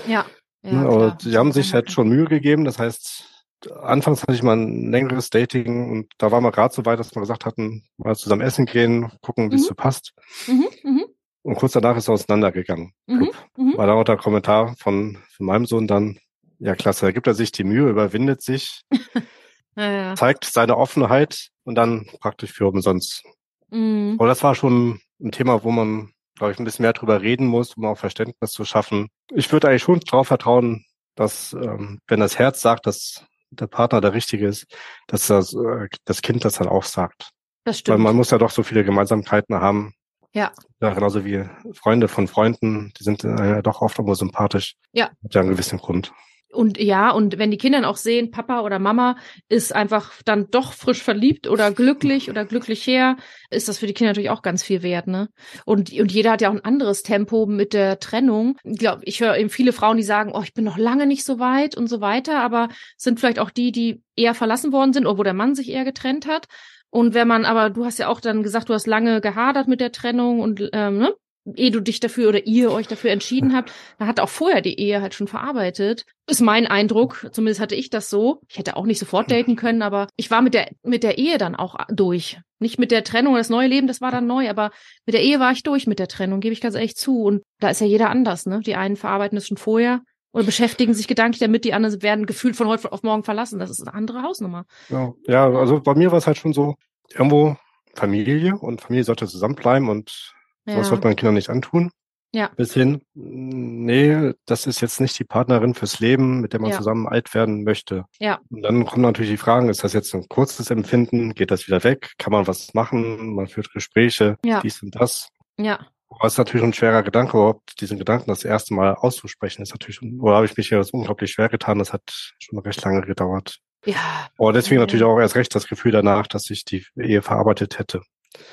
Ja. 0.06 0.26
ja 0.62 0.72
ne? 0.72 0.86
Aber 0.86 1.10
die 1.12 1.38
haben 1.38 1.52
sich 1.52 1.72
halt 1.72 1.90
schon 1.90 2.10
Mühe 2.10 2.26
gegeben, 2.26 2.66
das 2.66 2.78
heißt, 2.78 3.37
anfangs 3.80 4.22
hatte 4.22 4.34
ich 4.34 4.42
mal 4.42 4.56
ein 4.56 4.90
längeres 4.90 5.30
Dating 5.30 5.90
und 5.90 6.12
da 6.18 6.30
waren 6.30 6.44
wir 6.44 6.52
gerade 6.52 6.74
so 6.74 6.84
weit, 6.86 6.98
dass 6.98 7.14
wir 7.14 7.20
gesagt 7.20 7.44
hatten, 7.44 7.84
mal 7.96 8.16
zusammen 8.16 8.42
essen 8.42 8.66
gehen, 8.66 9.10
gucken, 9.20 9.50
wie 9.50 9.56
es 9.56 9.62
mhm. 9.62 9.66
so 9.66 9.74
passt. 9.74 10.12
Mhm, 10.46 10.66
mh. 10.82 11.04
Und 11.42 11.56
kurz 11.56 11.72
danach 11.72 11.96
ist 11.96 12.08
er 12.08 12.14
auseinandergegangen. 12.14 12.92
Mhm, 13.06 13.30
mhm. 13.56 13.76
War 13.76 13.86
da 13.86 13.94
auch 13.94 14.04
der 14.04 14.16
Kommentar 14.16 14.76
von, 14.76 15.18
von 15.34 15.46
meinem 15.46 15.66
Sohn 15.66 15.86
dann, 15.86 16.18
ja 16.58 16.74
klasse, 16.74 17.06
da 17.06 17.12
gibt 17.12 17.26
er 17.26 17.34
sich 17.34 17.52
die 17.52 17.64
Mühe, 17.64 17.88
überwindet 17.88 18.42
sich, 18.42 18.82
ja, 19.76 19.90
ja. 19.90 20.14
zeigt 20.14 20.44
seine 20.44 20.76
Offenheit 20.76 21.48
und 21.64 21.74
dann 21.74 22.06
praktisch 22.20 22.52
für 22.52 22.66
umsonst. 22.66 23.24
Mhm. 23.70 24.16
Aber 24.18 24.28
das 24.28 24.42
war 24.42 24.54
schon 24.54 25.00
ein 25.20 25.32
Thema, 25.32 25.64
wo 25.64 25.70
man, 25.70 26.12
glaube 26.36 26.52
ich, 26.52 26.58
ein 26.58 26.64
bisschen 26.64 26.82
mehr 26.82 26.92
drüber 26.92 27.22
reden 27.22 27.46
muss, 27.46 27.74
um 27.74 27.84
auch 27.86 27.98
Verständnis 27.98 28.50
zu 28.50 28.64
schaffen. 28.64 29.08
Ich 29.32 29.50
würde 29.52 29.68
eigentlich 29.68 29.82
schon 29.82 30.00
darauf 30.00 30.28
vertrauen, 30.28 30.84
dass 31.14 31.52
ähm, 31.52 32.00
wenn 32.06 32.20
das 32.20 32.38
Herz 32.38 32.60
sagt, 32.60 32.86
dass 32.86 33.24
der 33.50 33.66
Partner 33.66 34.00
der 34.00 34.12
richtige 34.12 34.46
ist, 34.46 34.66
dass 35.06 35.26
das, 35.26 35.54
äh, 35.54 35.88
das 36.04 36.22
Kind 36.22 36.44
das 36.44 36.54
dann 36.54 36.68
auch 36.68 36.84
sagt. 36.84 37.30
Das 37.64 37.78
stimmt. 37.78 37.98
Weil 37.98 38.04
man 38.04 38.16
muss 38.16 38.30
ja 38.30 38.38
doch 38.38 38.50
so 38.50 38.62
viele 38.62 38.84
Gemeinsamkeiten 38.84 39.56
haben. 39.56 39.94
Ja. 40.32 40.52
Ja, 40.80 40.92
genauso 40.94 41.24
wie 41.24 41.44
Freunde 41.74 42.08
von 42.08 42.28
Freunden, 42.28 42.92
die 42.98 43.04
sind 43.04 43.24
äh, 43.24 43.28
ja 43.28 43.62
doch 43.62 43.80
oft 43.80 43.98
irgendwo 43.98 44.14
sympathisch. 44.14 44.74
Ja. 44.92 45.10
Hat 45.24 45.34
ja 45.34 45.40
einen 45.40 45.50
gewissen 45.50 45.78
Grund. 45.78 46.12
Und 46.50 46.78
ja, 46.78 47.10
und 47.10 47.38
wenn 47.38 47.50
die 47.50 47.58
Kinder 47.58 47.78
dann 47.78 47.84
auch 47.90 47.98
sehen, 47.98 48.30
Papa 48.30 48.60
oder 48.62 48.78
Mama 48.78 49.16
ist 49.48 49.74
einfach 49.74 50.22
dann 50.24 50.48
doch 50.50 50.72
frisch 50.72 51.02
verliebt 51.02 51.46
oder 51.46 51.70
glücklich 51.72 52.30
oder 52.30 52.46
glücklich 52.46 52.86
her, 52.86 53.16
ist 53.50 53.68
das 53.68 53.78
für 53.78 53.86
die 53.86 53.92
Kinder 53.92 54.10
natürlich 54.10 54.30
auch 54.30 54.40
ganz 54.40 54.62
viel 54.62 54.82
wert, 54.82 55.08
ne? 55.08 55.28
Und, 55.66 55.92
und 55.92 56.10
jeder 56.10 56.32
hat 56.32 56.40
ja 56.40 56.48
auch 56.48 56.54
ein 56.54 56.64
anderes 56.64 57.02
Tempo 57.02 57.44
mit 57.44 57.74
der 57.74 57.98
Trennung. 57.98 58.56
Ich 58.64 58.78
glaube, 58.78 59.02
ich 59.04 59.20
höre 59.20 59.36
eben 59.36 59.50
viele 59.50 59.72
Frauen, 59.72 59.98
die 59.98 60.02
sagen, 60.02 60.32
oh, 60.34 60.42
ich 60.42 60.54
bin 60.54 60.64
noch 60.64 60.78
lange 60.78 61.06
nicht 61.06 61.24
so 61.24 61.38
weit 61.38 61.76
und 61.76 61.86
so 61.86 62.00
weiter, 62.00 62.40
aber 62.40 62.68
sind 62.96 63.20
vielleicht 63.20 63.38
auch 63.38 63.50
die, 63.50 63.70
die 63.70 64.02
eher 64.16 64.34
verlassen 64.34 64.72
worden 64.72 64.92
sind 64.92 65.06
wo 65.06 65.22
der 65.22 65.34
Mann 65.34 65.54
sich 65.54 65.70
eher 65.70 65.84
getrennt 65.84 66.26
hat. 66.26 66.46
Und 66.90 67.12
wenn 67.12 67.28
man 67.28 67.44
aber, 67.44 67.70
du 67.70 67.84
hast 67.84 67.98
ja 67.98 68.08
auch 68.08 68.20
dann 68.20 68.42
gesagt, 68.42 68.68
du 68.68 68.74
hast 68.74 68.86
lange 68.86 69.20
gehadert 69.20 69.68
mit 69.68 69.80
der 69.80 69.92
Trennung 69.92 70.40
und 70.40 70.68
ähm, 70.72 70.98
ne? 70.98 71.14
Ehe 71.56 71.70
du 71.70 71.80
dich 71.80 72.00
dafür 72.00 72.28
oder 72.28 72.46
ihr 72.46 72.70
euch 72.70 72.86
dafür 72.88 73.10
entschieden 73.10 73.54
habt, 73.54 73.72
da 73.98 74.06
hat 74.06 74.20
auch 74.20 74.28
vorher 74.28 74.60
die 74.60 74.78
Ehe 74.78 75.00
halt 75.00 75.14
schon 75.14 75.28
verarbeitet. 75.28 76.04
Ist 76.26 76.40
mein 76.40 76.66
Eindruck, 76.66 77.28
zumindest 77.32 77.60
hatte 77.60 77.74
ich 77.74 77.90
das 77.90 78.10
so. 78.10 78.40
Ich 78.48 78.58
hätte 78.58 78.76
auch 78.76 78.84
nicht 78.84 78.98
sofort 78.98 79.30
daten 79.30 79.56
können, 79.56 79.82
aber 79.82 80.08
ich 80.16 80.30
war 80.30 80.42
mit 80.42 80.54
der, 80.54 80.70
mit 80.82 81.02
der 81.02 81.18
Ehe 81.18 81.38
dann 81.38 81.54
auch 81.54 81.76
durch. 81.88 82.40
Nicht 82.58 82.78
mit 82.78 82.90
der 82.90 83.04
Trennung, 83.04 83.36
das 83.36 83.50
neue 83.50 83.68
Leben, 83.68 83.86
das 83.86 84.00
war 84.00 84.10
dann 84.10 84.26
neu, 84.26 84.50
aber 84.50 84.70
mit 85.06 85.14
der 85.14 85.22
Ehe 85.22 85.40
war 85.40 85.52
ich 85.52 85.62
durch 85.62 85.86
mit 85.86 85.98
der 85.98 86.08
Trennung, 86.08 86.40
gebe 86.40 86.52
ich 86.52 86.60
ganz 86.60 86.74
ehrlich 86.74 86.96
zu. 86.96 87.22
Und 87.22 87.42
da 87.60 87.70
ist 87.70 87.80
ja 87.80 87.86
jeder 87.86 88.10
anders, 88.10 88.46
ne? 88.46 88.60
Die 88.60 88.74
einen 88.74 88.96
verarbeiten 88.96 89.38
es 89.38 89.46
schon 89.46 89.56
vorher 89.56 90.02
oder 90.32 90.44
beschäftigen 90.44 90.94
sich 90.94 91.08
gedanklich 91.08 91.40
damit, 91.40 91.64
die 91.64 91.72
anderen 91.72 92.02
werden 92.02 92.26
gefühlt 92.26 92.56
von 92.56 92.66
heute 92.66 92.92
auf 92.92 93.02
morgen 93.02 93.24
verlassen. 93.24 93.58
Das 93.58 93.70
ist 93.70 93.80
eine 93.80 93.94
andere 93.94 94.22
Hausnummer. 94.22 94.66
Ja, 94.88 95.14
ja 95.26 95.50
also 95.50 95.80
bei 95.80 95.94
mir 95.94 96.10
war 96.10 96.18
es 96.18 96.26
halt 96.26 96.36
schon 96.36 96.52
so, 96.52 96.74
irgendwo 97.10 97.56
Familie 97.94 98.56
und 98.56 98.80
Familie 98.80 99.04
sollte 99.04 99.26
zusammenbleiben 99.26 99.88
und 99.88 100.34
ja. 100.68 100.74
Sowas 100.74 100.88
sollte 100.88 101.06
man 101.06 101.16
Kindern 101.16 101.34
nicht 101.34 101.50
antun. 101.50 101.90
Ja. 102.32 102.50
Bis 102.56 102.74
hin, 102.74 103.00
nee, 103.14 104.32
das 104.44 104.66
ist 104.66 104.82
jetzt 104.82 105.00
nicht 105.00 105.18
die 105.18 105.24
Partnerin 105.24 105.74
fürs 105.74 105.98
Leben, 105.98 106.40
mit 106.40 106.52
der 106.52 106.60
man 106.60 106.70
ja. 106.70 106.76
zusammen 106.76 107.08
alt 107.08 107.32
werden 107.32 107.64
möchte. 107.64 108.04
Ja. 108.18 108.40
Und 108.50 108.62
dann 108.62 108.84
kommen 108.84 109.02
natürlich 109.02 109.30
die 109.30 109.38
Fragen, 109.38 109.70
ist 109.70 109.82
das 109.82 109.94
jetzt 109.94 110.14
ein 110.14 110.28
kurzes 110.28 110.70
Empfinden? 110.70 111.34
Geht 111.34 111.50
das 111.50 111.66
wieder 111.66 111.82
weg? 111.84 112.12
Kann 112.18 112.32
man 112.32 112.46
was 112.46 112.74
machen? 112.74 113.34
Man 113.34 113.46
führt 113.46 113.72
Gespräche, 113.72 114.36
ja. 114.44 114.60
dies 114.60 114.82
und 114.82 114.94
das. 114.94 115.30
Ja. 115.56 115.86
Aber 116.10 116.26
es 116.26 116.34
ist 116.34 116.38
natürlich 116.38 116.64
ein 116.64 116.72
schwerer 116.72 117.02
Gedanke, 117.02 117.36
überhaupt 117.36 117.80
diesen 117.80 117.98
Gedanken 117.98 118.28
das 118.28 118.44
erste 118.44 118.74
Mal 118.74 118.94
auszusprechen, 118.94 119.62
ist 119.62 119.72
natürlich, 119.72 120.00
oder 120.20 120.36
habe 120.36 120.46
ich 120.46 120.56
mich 120.56 120.68
hier 120.68 120.82
unglaublich 120.92 121.32
schwer 121.32 121.48
getan, 121.48 121.78
das 121.78 121.92
hat 121.92 122.02
schon 122.38 122.58
recht 122.58 122.82
lange 122.82 123.02
gedauert. 123.02 123.58
Ja. 123.84 124.28
Aber 124.38 124.52
deswegen 124.52 124.76
ja. 124.76 124.80
natürlich 124.80 125.04
auch 125.04 125.18
erst 125.18 125.36
recht 125.36 125.54
das 125.54 125.66
Gefühl 125.66 125.92
danach, 125.92 126.26
dass 126.26 126.48
ich 126.50 126.64
die 126.64 126.84
Ehe 126.96 127.22
verarbeitet 127.22 127.78
hätte. 127.78 128.02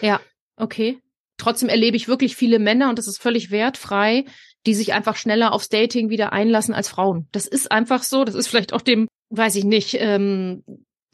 Ja, 0.02 0.20
okay. 0.58 1.00
Trotzdem 1.38 1.70
erlebe 1.70 1.98
ich 1.98 2.08
wirklich 2.08 2.36
viele 2.36 2.60
Männer 2.60 2.90
und 2.90 2.98
das 2.98 3.08
ist 3.08 3.22
völlig 3.22 3.52
wertfrei, 3.52 4.26
die 4.66 4.74
sich 4.74 4.94
einfach 4.94 5.16
schneller 5.16 5.54
aufs 5.54 5.70
Dating 5.70 6.10
wieder 6.10 6.34
einlassen 6.34 6.74
als 6.74 6.90
Frauen. 6.90 7.28
Das 7.32 7.46
ist 7.48 7.72
einfach 7.72 8.04
so. 8.04 8.24
Das 8.24 8.36
ist 8.36 8.48
vielleicht 8.48 8.74
auch 8.74 8.82
dem, 8.82 9.08
weiß 9.30 9.56
ich 9.56 9.64
nicht, 9.64 9.98
ähm, 10.00 10.64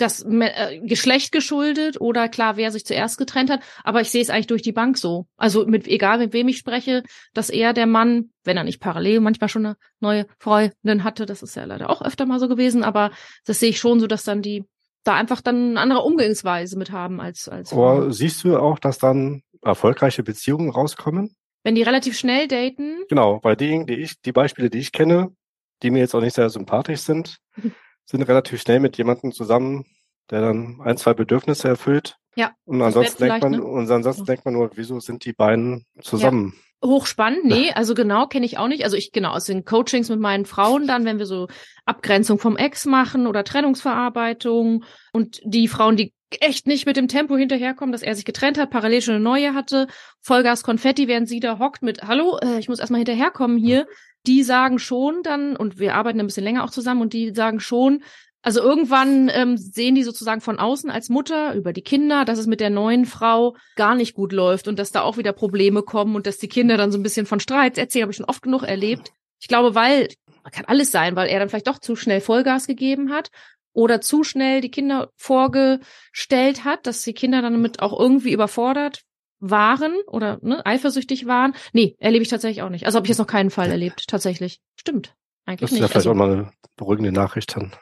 das 0.02 0.24
äh, 0.24 0.80
Geschlecht 0.80 1.32
geschuldet 1.32 2.02
oder 2.02 2.28
klar, 2.28 2.58
wer 2.58 2.72
sich 2.72 2.86
zuerst 2.86 3.18
getrennt 3.18 3.50
hat. 3.50 3.62
Aber 3.84 4.02
ich 4.02 4.10
sehe 4.10 4.22
es 4.22 4.30
eigentlich 4.30 4.48
durch 4.48 4.62
die 4.62 4.72
Bank 4.72 4.98
so. 4.98 5.28
Also 5.38 5.66
mit 5.66 5.88
egal 5.88 6.18
mit 6.18 6.34
wem 6.34 6.48
ich 6.48 6.58
spreche, 6.58 7.04
dass 7.34 7.50
eher 7.50 7.74
der 7.74 7.86
Mann, 7.86 8.32
wenn 8.44 8.58
er 8.58 8.64
nicht 8.64 8.80
parallel 8.80 9.20
manchmal 9.20 9.50
schon 9.50 9.66
eine 9.66 9.78
neue 10.00 10.26
Freundin 10.40 11.04
hatte, 11.04 11.26
das 11.26 11.44
ist 11.44 11.56
ja 11.56 11.66
leider 11.66 11.90
auch 11.90 12.02
öfter 12.02 12.26
mal 12.26 12.40
so 12.40 12.48
gewesen, 12.48 12.84
aber 12.84 13.12
das 13.46 13.60
sehe 13.60 13.70
ich 13.70 13.80
schon 13.80 14.00
so, 14.00 14.08
dass 14.08 14.24
dann 14.24 14.42
die 14.42 14.66
da 15.04 15.16
einfach 15.16 15.42
dann 15.42 15.72
eine 15.72 15.80
andere 15.80 16.02
Umgangsweise 16.02 16.78
mit 16.78 16.92
haben 16.92 17.20
als 17.20 17.50
als. 17.50 17.72
Aber 17.72 18.12
siehst 18.12 18.44
du 18.44 18.58
auch, 18.58 18.78
dass 18.78 19.00
dann 19.00 19.42
erfolgreiche 19.62 20.24
Beziehungen 20.24 20.69
rauskommen. 20.69 21.36
Wenn 21.63 21.76
die 21.76 21.84
relativ 21.84 22.17
schnell 22.17 22.47
daten? 22.47 23.04
Genau, 23.10 23.39
bei 23.39 23.56
denen, 23.56 23.86
die 23.86 23.95
ich, 23.95 24.19
die 24.21 24.32
Beispiele, 24.32 24.69
die 24.69 24.80
ich 24.80 24.91
kenne, 24.91 25.36
die 25.84 25.91
mir 25.91 26.00
jetzt 26.00 26.15
auch 26.15 26.21
nicht 26.21 26.36
sehr 26.36 26.50
sympathisch 26.50 27.02
sind, 27.02 27.38
sind 28.06 28.24
relativ 28.24 28.62
schnell 28.62 28.80
mit 28.80 28.97
jemandem 28.97 29.32
zusammen, 29.32 29.86
der 30.30 30.41
dann 30.41 30.82
ein, 30.82 30.97
zwei 30.97 31.13
Bedürfnisse 31.13 31.67
erfüllt. 31.67 32.17
Ja. 32.36 32.52
Und 32.65 32.82
ansonsten 32.82 33.24
denkt 33.24 33.43
man, 33.43 33.52
ne? 33.52 33.63
und 33.63 33.91
ansonsten 33.91 34.26
denkt 34.26 34.45
man 34.45 34.54
nur, 34.54 34.71
wieso 34.76 35.00
sind 35.00 35.26
die 35.26 35.34
beiden 35.34 35.86
zusammen? 36.02 36.54
Ja. 36.56 36.89
Hochspannend, 36.89 37.45
nee, 37.45 37.71
also 37.76 37.93
genau 37.93 38.28
kenne 38.28 38.45
ich 38.45 38.58
auch 38.58 38.67
nicht. 38.67 38.84
Also 38.84 38.97
ich 38.97 39.12
genau 39.12 39.32
aus 39.32 39.45
den 39.45 39.65
Coachings 39.65 40.10
mit 40.10 40.19
meinen 40.19 40.45
Frauen 40.45 40.88
dann, 40.88 41.06
wenn 41.06 41.19
wir 41.19 41.26
so 41.26 41.47
Abgrenzung 41.86 42.39
vom 42.39 42.58
Ex 42.58 42.86
machen 42.86 43.28
oder 43.28 43.43
Trennungsverarbeitung 43.43 44.84
und 45.13 45.41
die 45.43 45.67
Frauen, 45.67 45.95
die 45.95 46.13
echt 46.39 46.67
nicht 46.67 46.86
mit 46.86 46.98
dem 46.98 47.08
Tempo 47.08 47.36
hinterherkommen, 47.36 47.91
dass 47.91 48.04
er 48.04 48.15
sich 48.15 48.26
getrennt 48.26 48.58
hat, 48.58 48.70
parallel 48.70 49.02
schon 49.02 49.15
eine 49.15 49.24
neue 49.24 49.54
hatte, 49.54 49.88
Vollgas 50.22 50.63
Konfetti, 50.63 51.08
während 51.08 51.28
sie 51.28 51.39
da 51.39 51.60
hockt 51.60 51.84
mit 51.84 52.04
Hallo, 52.04 52.38
äh, 52.41 52.60
ich 52.60 52.70
muss 52.70 52.80
erstmal 52.80 53.00
hinterherkommen 53.00 53.58
hier. 53.58 53.88
Die 54.28 54.44
sagen 54.44 54.78
schon 54.78 55.24
dann, 55.24 55.56
und 55.56 55.80
wir 55.80 55.96
arbeiten 55.96 56.20
ein 56.20 56.28
bisschen 56.28 56.44
länger 56.44 56.63
auch 56.63 56.70
zusammen, 56.70 57.02
und 57.02 57.13
die 57.13 57.34
sagen 57.34 57.60
schon, 57.60 58.04
also 58.44 58.62
irgendwann 58.62 59.30
ähm, 59.34 59.58
sehen 59.58 59.96
die 59.96 60.04
sozusagen 60.04 60.41
von 60.41 60.58
außen 60.58 60.89
als 60.89 61.10
Mutter 61.10 61.54
über 61.54 61.74
die 61.74 61.84
Kinder, 61.84 62.26
dass 62.26 62.39
es 62.39 62.48
mit 62.48 62.60
der 62.60 62.72
neuen 62.72 63.06
Frau 63.06 63.56
gar 63.76 63.96
nicht 63.96 64.15
gut 64.15 64.32
läuft 64.32 64.67
und 64.67 64.80
dass 64.80 64.91
da 64.91 65.02
auch 65.02 65.17
wieder 65.17 65.34
Probleme 65.34 65.84
kommen 65.84 66.15
und 66.15 66.26
dass 66.26 66.39
die 66.39 66.48
Kinder 66.48 66.78
dann 66.78 66.91
so 66.91 66.98
ein 66.98 67.04
bisschen 67.04 67.28
von 67.28 67.39
Streits 67.39 67.78
erzählen, 67.78 68.04
habe 68.04 68.12
ich 68.12 68.17
schon 68.17 68.26
oft 68.26 68.41
genug 68.41 68.63
erlebt. 68.63 69.12
Ich 69.39 69.48
glaube, 69.48 69.76
weil, 69.76 70.08
kann 70.52 70.65
alles 70.65 70.91
sein, 70.91 71.15
weil 71.15 71.30
er 71.30 71.39
dann 71.39 71.50
vielleicht 71.50 71.67
doch 71.67 71.80
zu 71.80 71.96
schnell 71.96 72.22
Vollgas 72.22 72.65
gegeben 72.65 73.12
hat 73.12 73.30
oder 73.74 74.02
zu 74.02 74.24
schnell 74.24 74.62
die 74.62 74.72
Kinder 74.72 75.10
vorgestellt 75.16 76.66
hat, 76.66 76.88
dass 76.88 77.04
die 77.04 77.14
Kinder 77.14 77.42
dann 77.42 77.54
damit 77.54 77.82
auch 77.82 77.98
irgendwie 77.98 78.32
überfordert 78.32 79.04
waren 79.40 79.96
oder 80.08 80.40
ne, 80.42 80.66
eifersüchtig 80.66 81.26
waren. 81.26 81.54
Nee, 81.74 81.96
erlebe 82.00 82.24
ich 82.24 82.30
tatsächlich 82.30 82.62
auch 82.62 82.70
nicht. 82.70 82.86
Also 82.86 82.98
habe 82.98 83.06
ich 83.06 83.10
jetzt 83.10 83.18
noch 83.18 83.28
keinen 83.28 83.50
Fall 83.50 83.72
erlebt, 83.72 84.08
tatsächlich. 84.08 84.60
Stimmt. 84.76 85.16
eigentlich 85.46 85.62
das 85.62 85.72
ist 85.72 85.74
nicht. 85.74 85.82
ja 85.82 85.88
vielleicht 85.88 86.08
also, 86.08 86.12
auch 86.12 86.16
mal 86.16 86.32
eine 86.32 86.52
beruhigende 86.78 87.12
Nachricht 87.12 87.56
dann. 87.56 87.74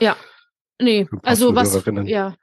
Ja, 0.00 0.16
nee, 0.80 1.06
also 1.22 1.54
was, 1.54 1.84
ja, 2.06 2.34